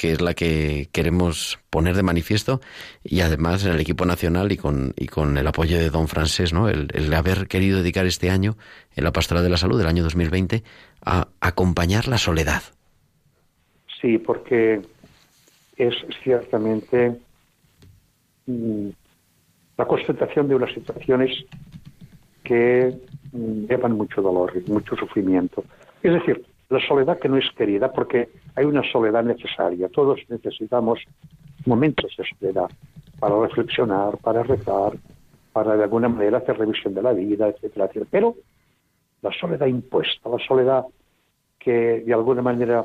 que 0.00 0.12
es 0.12 0.22
la 0.22 0.32
que 0.32 0.88
queremos 0.92 1.58
poner 1.68 1.94
de 1.94 2.02
manifiesto, 2.02 2.62
y 3.04 3.20
además 3.20 3.66
en 3.66 3.72
el 3.72 3.80
equipo 3.80 4.06
nacional 4.06 4.50
y 4.50 4.56
con, 4.56 4.94
y 4.96 5.08
con 5.08 5.36
el 5.36 5.46
apoyo 5.46 5.76
de 5.76 5.90
don 5.90 6.08
Francés, 6.08 6.54
¿no? 6.54 6.70
El, 6.70 6.88
el 6.94 7.12
haber 7.12 7.48
querido 7.48 7.80
dedicar 7.80 8.06
este 8.06 8.30
año, 8.30 8.56
en 8.96 9.04
la 9.04 9.12
pastoral 9.12 9.44
de 9.44 9.50
la 9.50 9.58
salud 9.58 9.76
del 9.76 9.88
año 9.88 10.02
2020, 10.02 10.62
a 11.04 11.28
acompañar 11.42 12.08
la 12.08 12.16
soledad. 12.16 12.62
Sí, 14.00 14.16
porque 14.16 14.80
es 15.76 15.94
ciertamente 16.24 17.18
mm, 18.46 18.88
la 19.76 19.84
constatación 19.84 20.48
de 20.48 20.54
unas 20.54 20.72
situaciones 20.72 21.44
que 22.42 22.90
mm, 23.32 23.66
llevan 23.66 23.98
mucho 23.98 24.22
dolor 24.22 24.50
mucho 24.66 24.96
sufrimiento. 24.96 25.62
Es 26.02 26.14
decir, 26.14 26.42
la 26.70 26.80
soledad 26.86 27.18
que 27.18 27.28
no 27.28 27.36
es 27.36 27.50
querida, 27.56 27.92
porque 27.92 28.28
hay 28.54 28.64
una 28.64 28.82
soledad 28.90 29.24
necesaria. 29.24 29.88
Todos 29.88 30.20
necesitamos 30.28 31.00
momentos 31.66 32.14
de 32.16 32.24
soledad 32.24 32.70
para 33.18 33.38
reflexionar, 33.40 34.16
para 34.18 34.44
rezar, 34.44 34.92
para 35.52 35.76
de 35.76 35.82
alguna 35.82 36.08
manera 36.08 36.38
hacer 36.38 36.56
revisión 36.56 36.94
de 36.94 37.02
la 37.02 37.12
vida, 37.12 37.48
etcétera, 37.48 37.86
etcétera. 37.86 38.06
Pero 38.10 38.36
la 39.20 39.32
soledad 39.32 39.66
impuesta, 39.66 40.28
la 40.28 40.38
soledad 40.38 40.84
que 41.58 42.02
de 42.06 42.14
alguna 42.14 42.40
manera 42.40 42.84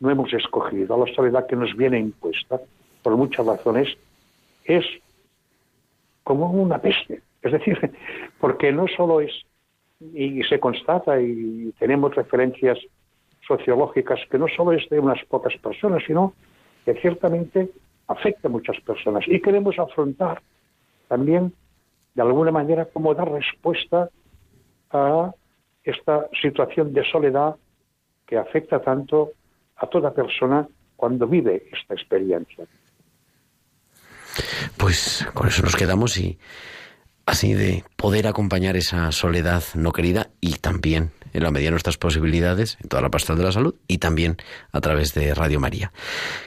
no 0.00 0.10
hemos 0.10 0.32
escogido, 0.34 1.02
la 1.04 1.12
soledad 1.14 1.46
que 1.46 1.56
nos 1.56 1.74
viene 1.74 1.98
impuesta 1.98 2.60
por 3.02 3.16
muchas 3.16 3.46
razones, 3.46 3.88
es 4.64 4.84
como 6.22 6.50
una 6.50 6.78
peste. 6.78 7.22
Es 7.40 7.52
decir, 7.52 7.92
porque 8.40 8.72
no 8.72 8.86
solo 8.88 9.22
es, 9.22 9.32
y 10.14 10.42
se 10.42 10.60
constata 10.60 11.18
y 11.20 11.72
tenemos 11.78 12.14
referencias 12.14 12.78
sociológicas, 13.46 14.20
que 14.30 14.38
no 14.38 14.46
solo 14.48 14.72
es 14.72 14.88
de 14.88 14.98
unas 14.98 15.22
pocas 15.26 15.54
personas, 15.58 16.02
sino 16.06 16.34
que 16.84 16.94
ciertamente 16.94 17.70
afecta 18.08 18.48
a 18.48 18.50
muchas 18.50 18.80
personas. 18.80 19.24
Y 19.26 19.40
queremos 19.40 19.78
afrontar 19.78 20.42
también, 21.08 21.52
de 22.14 22.22
alguna 22.22 22.50
manera, 22.50 22.86
cómo 22.86 23.14
dar 23.14 23.30
respuesta 23.30 24.08
a 24.90 25.32
esta 25.84 26.28
situación 26.40 26.92
de 26.92 27.04
soledad 27.10 27.56
que 28.26 28.36
afecta 28.36 28.80
tanto 28.80 29.32
a 29.76 29.86
toda 29.86 30.14
persona 30.14 30.66
cuando 30.96 31.26
vive 31.26 31.68
esta 31.72 31.94
experiencia. 31.94 32.64
Pues 34.76 35.26
con 35.34 35.48
eso 35.48 35.62
nos 35.62 35.76
quedamos 35.76 36.16
y 36.18 36.38
así 37.26 37.54
de 37.54 37.84
poder 37.96 38.26
acompañar 38.26 38.76
esa 38.76 39.10
soledad 39.12 39.62
no 39.74 39.92
querida 39.92 40.30
y 40.40 40.54
también 40.54 41.10
en 41.32 41.42
la 41.42 41.50
medida 41.50 41.68
de 41.68 41.72
nuestras 41.72 41.98
posibilidades 41.98 42.78
en 42.82 42.88
toda 42.88 43.02
la 43.02 43.10
pastoral 43.10 43.38
de 43.38 43.44
la 43.44 43.52
salud 43.52 43.74
y 43.88 43.98
también 43.98 44.36
a 44.72 44.80
través 44.80 45.14
de 45.14 45.34
Radio 45.34 45.60
María. 45.60 45.92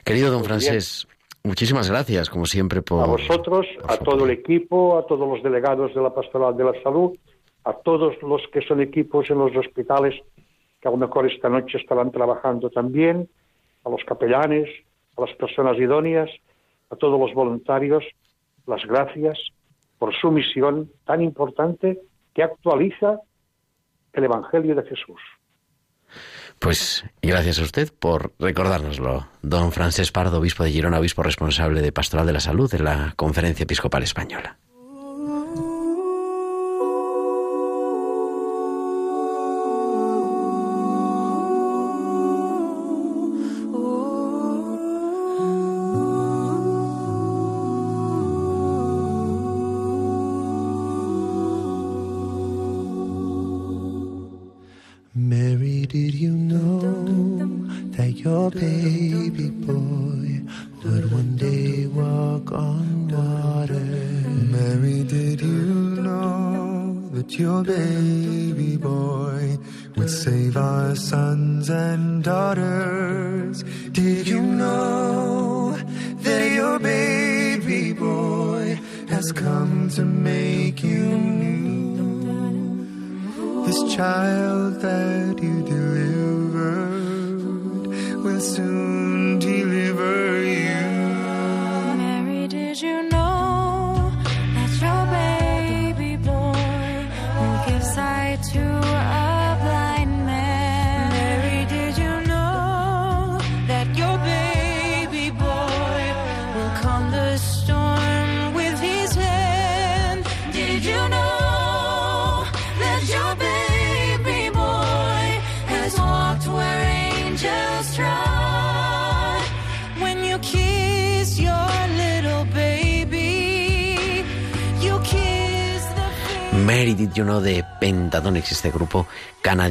Querido 0.04 0.30
don. 0.30 0.44
Francés, 0.44 1.08
muchísimas 1.42 1.90
gracias 1.90 2.30
como 2.30 2.46
siempre 2.46 2.82
por 2.82 3.02
A 3.02 3.06
vosotros, 3.06 3.66
a 3.88 3.96
todo 3.96 4.24
el 4.24 4.30
equipo, 4.30 4.98
a 4.98 5.06
todos 5.06 5.28
los 5.28 5.42
delegados 5.42 5.94
de 5.94 6.00
la 6.00 6.14
Pastoral 6.14 6.56
de 6.56 6.64
la 6.64 6.82
Salud, 6.82 7.16
a 7.64 7.72
todos 7.72 8.14
los 8.22 8.42
que 8.52 8.62
son 8.62 8.80
equipos 8.80 9.28
en 9.30 9.38
los 9.38 9.54
hospitales, 9.56 10.14
que 10.80 10.88
a 10.88 10.90
lo 10.90 10.96
mejor 10.96 11.30
esta 11.30 11.48
noche 11.48 11.78
estarán 11.78 12.12
trabajando 12.12 12.70
también, 12.70 13.28
a 13.84 13.90
los 13.90 14.04
capellanes, 14.04 14.68
a 15.16 15.22
las 15.22 15.34
personas 15.34 15.76
idóneas, 15.78 16.30
a 16.90 16.96
todos 16.96 17.18
los 17.18 17.34
voluntarios, 17.34 18.04
las 18.66 18.84
gracias 18.84 19.38
por 19.98 20.14
su 20.14 20.30
misión 20.30 20.90
tan 21.04 21.22
importante 21.22 21.98
que 22.34 22.42
actualiza 22.42 23.20
el 24.16 24.24
Evangelio 24.24 24.74
de 24.74 24.82
Jesús. 24.82 25.20
Pues 26.58 27.04
gracias 27.20 27.58
a 27.58 27.62
usted 27.62 27.92
por 27.98 28.32
recordárnoslo. 28.38 29.28
Don 29.42 29.72
Francés 29.72 30.10
Pardo, 30.10 30.38
obispo 30.38 30.64
de 30.64 30.70
Girona, 30.70 30.98
obispo 30.98 31.22
responsable 31.22 31.82
de 31.82 31.92
Pastoral 31.92 32.26
de 32.26 32.32
la 32.32 32.40
Salud 32.40 32.72
en 32.74 32.84
la 32.84 33.12
Conferencia 33.16 33.64
Episcopal 33.64 34.02
Española. 34.02 34.56
You 56.16 56.30
know 56.30 56.80
that 57.96 58.12
your 58.12 58.50
baby 58.50 59.50
boy 59.50 60.40
would 60.82 61.12
one 61.12 61.36
day 61.36 61.86
walk 61.86 62.52
on 62.52 63.08
water? 63.08 63.80
Mary, 64.54 65.04
did 65.04 65.42
you 65.42 65.64
know 66.00 67.10
that 67.12 67.38
your 67.38 67.62
baby 67.62 68.15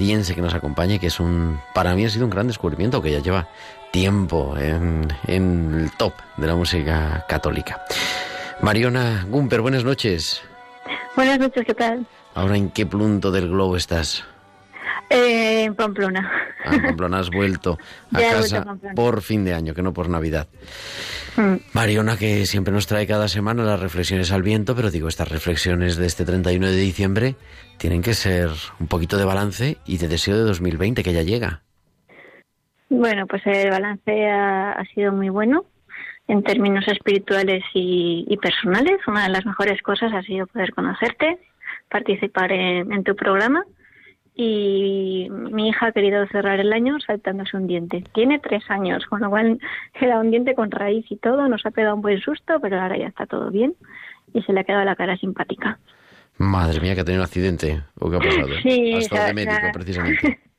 canadiense 0.05 0.35
que 0.35 0.41
nos 0.41 0.53
acompaña 0.53 0.99
que 0.99 1.07
es 1.07 1.19
un, 1.19 1.59
para 1.73 1.95
mí 1.95 2.05
ha 2.05 2.09
sido 2.09 2.25
un 2.25 2.29
gran 2.29 2.45
descubrimiento 2.45 3.01
que 3.01 3.11
ya 3.11 3.19
lleva 3.19 3.47
tiempo 3.91 4.55
en, 4.55 5.07
en 5.25 5.73
el 5.73 5.91
top 5.93 6.13
de 6.37 6.45
la 6.45 6.55
música 6.55 7.25
católica. 7.27 7.81
Mariona 8.61 9.25
Gumper, 9.27 9.61
buenas 9.61 9.83
noches. 9.83 10.43
Buenas 11.15 11.39
noches, 11.39 11.65
¿qué 11.65 11.73
tal? 11.73 12.05
Ahora, 12.35 12.55
¿en 12.55 12.69
qué 12.69 12.85
punto 12.85 13.31
del 13.31 13.49
globo 13.49 13.77
estás? 13.77 14.23
Eh, 15.09 15.63
en 15.63 15.73
Pamplona. 15.73 16.31
Ah, 16.63 16.75
en 16.75 16.83
Pamplona 16.83 17.19
has 17.19 17.31
vuelto 17.31 17.79
a 18.13 18.19
Ya 18.19 18.31
he 18.31 18.35
vuelto 18.35 18.55
casa 18.63 18.77
a 18.91 18.93
por 18.93 19.23
fin 19.23 19.43
de 19.43 19.55
año, 19.55 19.73
que 19.73 19.81
no 19.81 19.91
por 19.91 20.07
Navidad. 20.07 20.47
Mariona, 21.73 22.17
que 22.17 22.45
siempre 22.45 22.73
nos 22.73 22.87
trae 22.87 23.07
cada 23.07 23.27
semana 23.27 23.63
las 23.63 23.79
reflexiones 23.79 24.31
al 24.31 24.43
viento, 24.43 24.75
pero 24.75 24.91
digo, 24.91 25.07
estas 25.07 25.29
reflexiones 25.29 25.97
de 25.97 26.05
este 26.05 26.25
31 26.25 26.67
de 26.67 26.75
diciembre 26.75 27.35
tienen 27.77 28.01
que 28.01 28.13
ser 28.13 28.49
un 28.79 28.87
poquito 28.87 29.17
de 29.17 29.25
balance 29.25 29.77
y 29.85 29.97
de 29.97 30.07
deseo 30.07 30.37
de 30.37 30.43
2020 30.43 31.03
que 31.03 31.13
ya 31.13 31.23
llega. 31.23 31.61
Bueno, 32.89 33.27
pues 33.27 33.41
el 33.45 33.69
balance 33.69 34.29
ha, 34.29 34.71
ha 34.73 34.85
sido 34.85 35.11
muy 35.11 35.29
bueno 35.29 35.65
en 36.27 36.43
términos 36.43 36.87
espirituales 36.87 37.63
y, 37.73 38.25
y 38.27 38.37
personales. 38.37 38.97
Una 39.07 39.23
de 39.23 39.29
las 39.29 39.45
mejores 39.45 39.81
cosas 39.81 40.13
ha 40.13 40.21
sido 40.21 40.47
poder 40.47 40.73
conocerte, 40.73 41.39
participar 41.89 42.51
en, 42.51 42.91
en 42.91 43.03
tu 43.03 43.15
programa 43.15 43.65
y 44.35 45.27
mi 45.29 45.69
hija 45.69 45.87
ha 45.87 45.91
querido 45.93 46.27
cerrar 46.27 46.59
el 46.59 46.73
año 46.73 46.99
saltándose 46.99 47.55
un 47.55 47.67
diente. 47.67 48.03
Tiene 48.13 48.39
tres 48.39 48.63
años, 48.69 49.05
con 49.05 49.21
lo 49.21 49.29
cual 49.29 49.59
era 49.99 50.19
un 50.19 50.29
diente 50.29 50.55
con 50.55 50.71
raíz 50.71 51.05
y 51.09 51.15
todo. 51.15 51.47
Nos 51.47 51.65
ha 51.65 51.71
pegado 51.71 51.95
un 51.95 52.01
buen 52.01 52.19
susto, 52.19 52.59
pero 52.61 52.79
ahora 52.81 52.97
ya 52.97 53.07
está 53.07 53.25
todo 53.25 53.49
bien 53.49 53.73
y 54.33 54.41
se 54.41 54.51
le 54.51 54.59
ha 54.59 54.63
quedado 54.65 54.83
la 54.83 54.95
cara 54.95 55.15
simpática. 55.17 55.79
Madre 56.37 56.81
mía, 56.81 56.95
que 56.95 57.01
ha 57.01 57.05
tenido 57.05 57.21
un 57.21 57.25
accidente. 57.27 57.81
¿O 57.99 58.09
qué 58.09 58.17
ha 58.17 58.19
pasado? 58.19 58.47
Sí, 58.63 58.93
ha 58.93 58.97
estado 58.97 59.27
de 59.27 59.33
médico, 59.33 59.67
precisamente. 59.73 60.39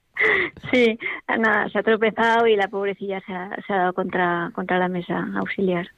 Sí, 0.72 0.98
nada, 1.28 1.68
se 1.68 1.78
ha 1.78 1.82
tropezado 1.82 2.46
y 2.46 2.56
la 2.56 2.68
pobrecilla 2.68 3.20
se 3.26 3.34
ha, 3.34 3.50
se 3.66 3.70
ha 3.74 3.76
dado 3.76 3.92
contra, 3.92 4.50
contra 4.54 4.78
la 4.78 4.88
mesa 4.88 5.28
auxiliar. 5.36 5.88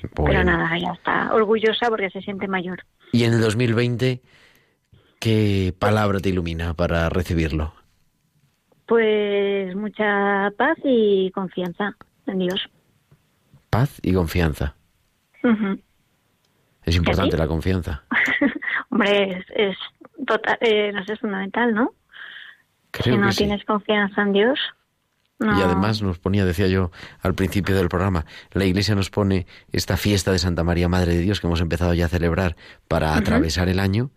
Pero 0.00 0.22
Bueno. 0.22 0.44
nada, 0.44 0.78
ya 0.78 0.92
está 0.92 1.34
orgullosa 1.34 1.88
porque 1.88 2.08
se 2.10 2.20
siente 2.22 2.46
mayor. 2.46 2.84
Y 3.10 3.24
en 3.24 3.32
el 3.32 3.40
2020, 3.40 4.20
¿qué 5.20 5.74
palabra 5.78 6.20
te 6.20 6.28
ilumina 6.30 6.74
para 6.74 7.08
recibirlo? 7.08 7.74
Pues 8.86 9.74
mucha 9.76 10.50
paz 10.56 10.78
y 10.84 11.30
confianza 11.32 11.96
en 12.26 12.38
Dios. 12.38 12.68
Paz 13.70 13.98
y 14.02 14.14
confianza. 14.14 14.74
Es 16.84 16.96
importante 16.96 17.36
la 17.36 17.46
confianza. 17.46 18.02
Hombre, 18.90 19.38
es, 19.38 19.46
es 19.54 19.76
total, 20.26 20.56
eh, 20.60 20.90
no 20.92 21.04
sé, 21.04 21.12
es 21.12 21.20
fundamental, 21.20 21.74
¿no? 21.74 21.92
Creo 22.90 23.14
si 23.14 23.20
no 23.20 23.26
que 23.26 23.32
sí. 23.32 23.38
tienes 23.38 23.64
confianza 23.64 24.22
en 24.22 24.32
Dios, 24.32 24.58
no. 25.38 25.56
Y 25.56 25.62
además 25.62 26.02
nos 26.02 26.18
ponía, 26.18 26.44
decía 26.44 26.66
yo 26.66 26.90
al 27.20 27.34
principio 27.34 27.76
del 27.76 27.88
programa, 27.88 28.26
la 28.52 28.64
Iglesia 28.64 28.96
nos 28.96 29.08
pone 29.08 29.46
esta 29.70 29.96
fiesta 29.96 30.32
de 30.32 30.38
Santa 30.38 30.64
María 30.64 30.88
Madre 30.88 31.14
de 31.14 31.20
Dios 31.20 31.40
que 31.40 31.46
hemos 31.46 31.60
empezado 31.60 31.94
ya 31.94 32.06
a 32.06 32.08
celebrar 32.08 32.56
para 32.88 33.16
atravesar 33.16 33.68
el 33.68 33.78
año, 33.78 34.10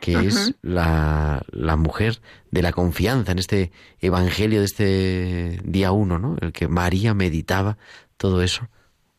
que 0.00 0.14
es 0.26 0.54
la, 0.62 1.42
la 1.50 1.76
mujer 1.76 2.20
de 2.50 2.62
la 2.62 2.72
confianza 2.72 3.32
en 3.32 3.38
este 3.38 3.72
Evangelio 4.00 4.60
de 4.60 4.64
este 4.66 5.60
día 5.64 5.92
uno, 5.92 6.18
¿no? 6.18 6.36
El 6.40 6.52
que 6.52 6.68
María 6.68 7.14
meditaba 7.14 7.78
todo 8.16 8.42
eso 8.42 8.68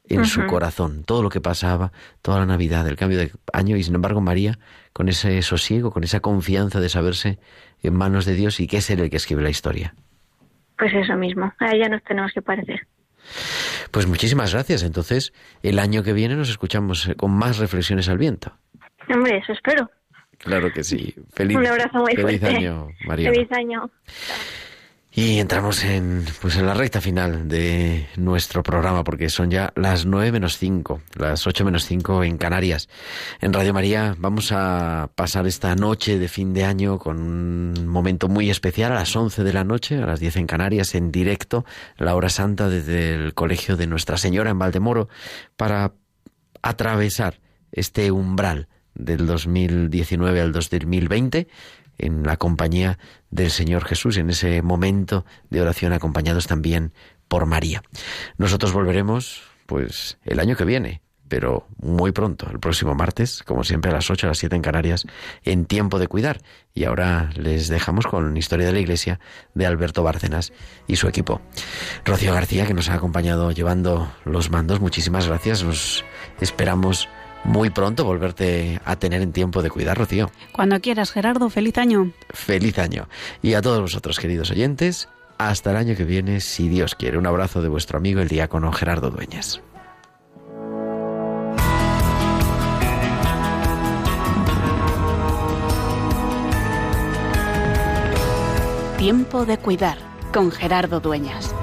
en 0.10 0.26
su 0.26 0.46
corazón, 0.46 1.04
todo 1.04 1.22
lo 1.22 1.30
que 1.30 1.42
pasaba, 1.42 1.92
toda 2.22 2.40
la 2.40 2.46
Navidad, 2.46 2.88
el 2.88 2.96
cambio 2.96 3.18
de 3.18 3.32
año, 3.52 3.76
y 3.76 3.84
sin 3.84 3.96
embargo 3.96 4.22
María, 4.22 4.58
con 4.94 5.10
ese 5.10 5.42
sosiego, 5.42 5.92
con 5.92 6.04
esa 6.04 6.22
confianza 6.22 6.80
de 6.80 6.90
saberse 6.90 7.40
en 7.82 7.94
manos 7.94 8.26
de 8.26 8.36
Dios 8.36 8.60
y 8.60 8.68
que 8.68 8.78
es 8.78 8.90
Él 8.90 9.02
el 9.02 9.10
que 9.10 9.18
escribe 9.18 9.42
la 9.42 9.50
historia. 9.50 9.96
Pues 10.78 10.94
eso 10.94 11.16
mismo, 11.16 11.52
a 11.60 11.72
ella 11.74 11.90
nos 11.90 12.04
tenemos 12.04 12.32
que 12.34 12.42
parecer. 12.42 12.88
Pues 13.92 14.08
muchísimas 14.08 14.54
gracias. 14.54 14.84
Entonces, 14.84 15.34
el 15.64 15.80
año 15.80 16.04
que 16.04 16.14
viene 16.14 16.36
nos 16.36 16.50
escuchamos 16.50 17.10
con 17.18 17.32
más 17.32 17.58
reflexiones 17.58 18.08
al 18.10 18.18
viento. 18.18 18.54
Hombre, 19.10 19.38
eso 19.38 19.54
espero. 19.54 19.90
Claro 20.40 20.72
que 20.72 20.84
sí. 20.84 21.16
Feliz, 21.34 21.58
Un 21.58 21.68
abrazo 21.68 22.00
muy 22.00 22.16
feliz 22.16 22.40
fuerte. 22.40 22.58
año, 22.58 22.90
María. 23.06 23.32
Feliz 23.32 23.52
año. 23.52 23.90
Y 25.12 25.40
entramos 25.40 25.84
en, 25.84 26.26
pues 26.42 26.58
en 26.58 26.68
la 26.68 26.76
recta 26.76 27.02
final 27.02 27.48
de 27.50 28.08
nuestro 28.18 28.62
programa, 28.62 29.04
porque 29.04 29.30
son 29.30 29.50
ya 29.50 29.74
las 29.76 30.06
nueve 30.06 30.32
menos 30.32 30.60
cinco, 30.60 31.02
las 31.16 31.48
ocho 31.48 31.66
menos 31.66 31.86
cinco 31.86 32.24
en 32.24 32.38
Canarias. 32.38 32.88
En 33.42 33.52
Radio 33.52 33.74
María 33.74 34.14
vamos 34.20 34.52
a 34.52 35.10
pasar 35.16 35.48
esta 35.48 35.74
noche 35.76 36.20
de 36.20 36.28
fin 36.28 36.54
de 36.54 36.66
año 36.66 37.00
con 37.00 37.18
un 37.20 37.88
momento 37.88 38.28
muy 38.28 38.52
especial 38.52 38.92
a 38.92 38.96
las 38.96 39.16
once 39.16 39.44
de 39.44 39.54
la 39.54 39.64
noche, 39.64 39.96
a 39.98 40.06
las 40.06 40.20
diez 40.20 40.36
en 40.36 40.46
Canarias, 40.46 40.94
en 40.94 41.12
directo, 41.12 41.66
la 41.98 42.14
hora 42.14 42.30
santa 42.30 42.70
desde 42.70 43.16
el 43.16 43.34
Colegio 43.34 43.76
de 43.76 43.88
Nuestra 43.88 44.18
Señora 44.18 44.52
en 44.52 44.60
Valdemoro, 44.60 45.10
para 45.56 45.94
atravesar 46.62 47.40
este 47.72 48.12
umbral 48.12 48.68
del 48.98 49.26
2019 49.26 50.42
al 50.42 50.52
2020 50.52 51.48
en 51.98 52.24
la 52.24 52.38
compañía 52.38 53.00
del 53.32 53.52
Señor 53.52 53.86
Jesús, 53.86 54.18
en 54.18 54.30
ese 54.30 54.62
momento 54.62 55.26
de 55.50 55.62
oración 55.62 55.94
acompañados 55.94 56.48
también 56.48 56.94
por 57.28 57.46
María. 57.46 57.82
Nosotros 58.38 58.74
volveremos, 58.74 59.42
pues, 59.66 60.18
el 60.24 60.40
año 60.40 60.56
que 60.56 60.66
viene, 60.66 61.02
pero 61.28 61.68
muy 61.82 62.12
pronto, 62.12 62.48
el 62.50 62.60
próximo 62.60 62.96
martes, 62.96 63.44
como 63.44 63.64
siempre 63.64 63.92
a 63.92 63.94
las 63.94 64.10
8, 64.10 64.28
a 64.28 64.30
las 64.30 64.38
7 64.38 64.56
en 64.56 64.62
Canarias, 64.62 65.06
en 65.44 65.66
Tiempo 65.66 66.00
de 66.00 66.08
Cuidar. 66.08 66.40
Y 66.74 66.86
ahora 66.86 67.32
les 67.36 67.68
dejamos 67.68 68.08
con 68.08 68.38
Historia 68.38 68.68
de 68.68 68.74
la 68.74 68.80
Iglesia 68.80 69.20
de 69.54 69.66
Alberto 69.66 70.04
Bárcenas 70.04 70.54
y 70.88 70.96
su 70.96 71.08
equipo. 71.08 71.42
Rocío 72.06 72.34
García, 72.34 72.66
que 72.66 72.74
nos 72.74 72.90
ha 72.90 72.94
acompañado 72.94 73.52
llevando 73.52 74.12
los 74.24 74.50
mandos, 74.52 74.80
muchísimas 74.80 75.28
gracias. 75.28 75.64
Nos 75.64 76.06
esperamos 76.40 77.10
muy 77.48 77.70
pronto 77.70 78.06
volverte 78.06 78.80
a 78.86 78.98
tener 78.98 79.22
en 79.22 79.32
tiempo 79.32 79.64
de 79.64 79.70
cuidar, 79.70 79.98
Rocío. 79.98 80.30
Cuando 80.52 80.80
quieras, 80.80 81.12
Gerardo, 81.12 81.50
feliz 81.50 81.78
año. 81.78 82.12
Feliz 82.30 82.78
año. 82.78 83.08
Y 83.42 83.54
a 83.54 83.62
todos 83.62 83.82
vosotros, 83.82 84.20
queridos 84.20 84.52
oyentes, 84.52 85.10
hasta 85.38 85.72
el 85.72 85.78
año 85.78 85.96
que 85.96 86.04
viene, 86.04 86.42
si 86.42 86.68
Dios 86.68 86.94
quiere. 86.94 87.18
Un 87.18 87.26
abrazo 87.26 87.62
de 87.62 87.70
vuestro 87.70 87.98
amigo 87.98 88.20
el 88.20 88.28
diácono 88.28 88.72
Gerardo 88.72 89.10
Dueñas. 89.10 89.62
Tiempo 98.98 99.46
de 99.46 99.58
cuidar 99.58 99.98
con 100.34 100.52
Gerardo 100.52 101.00
Dueñas. 101.00 101.54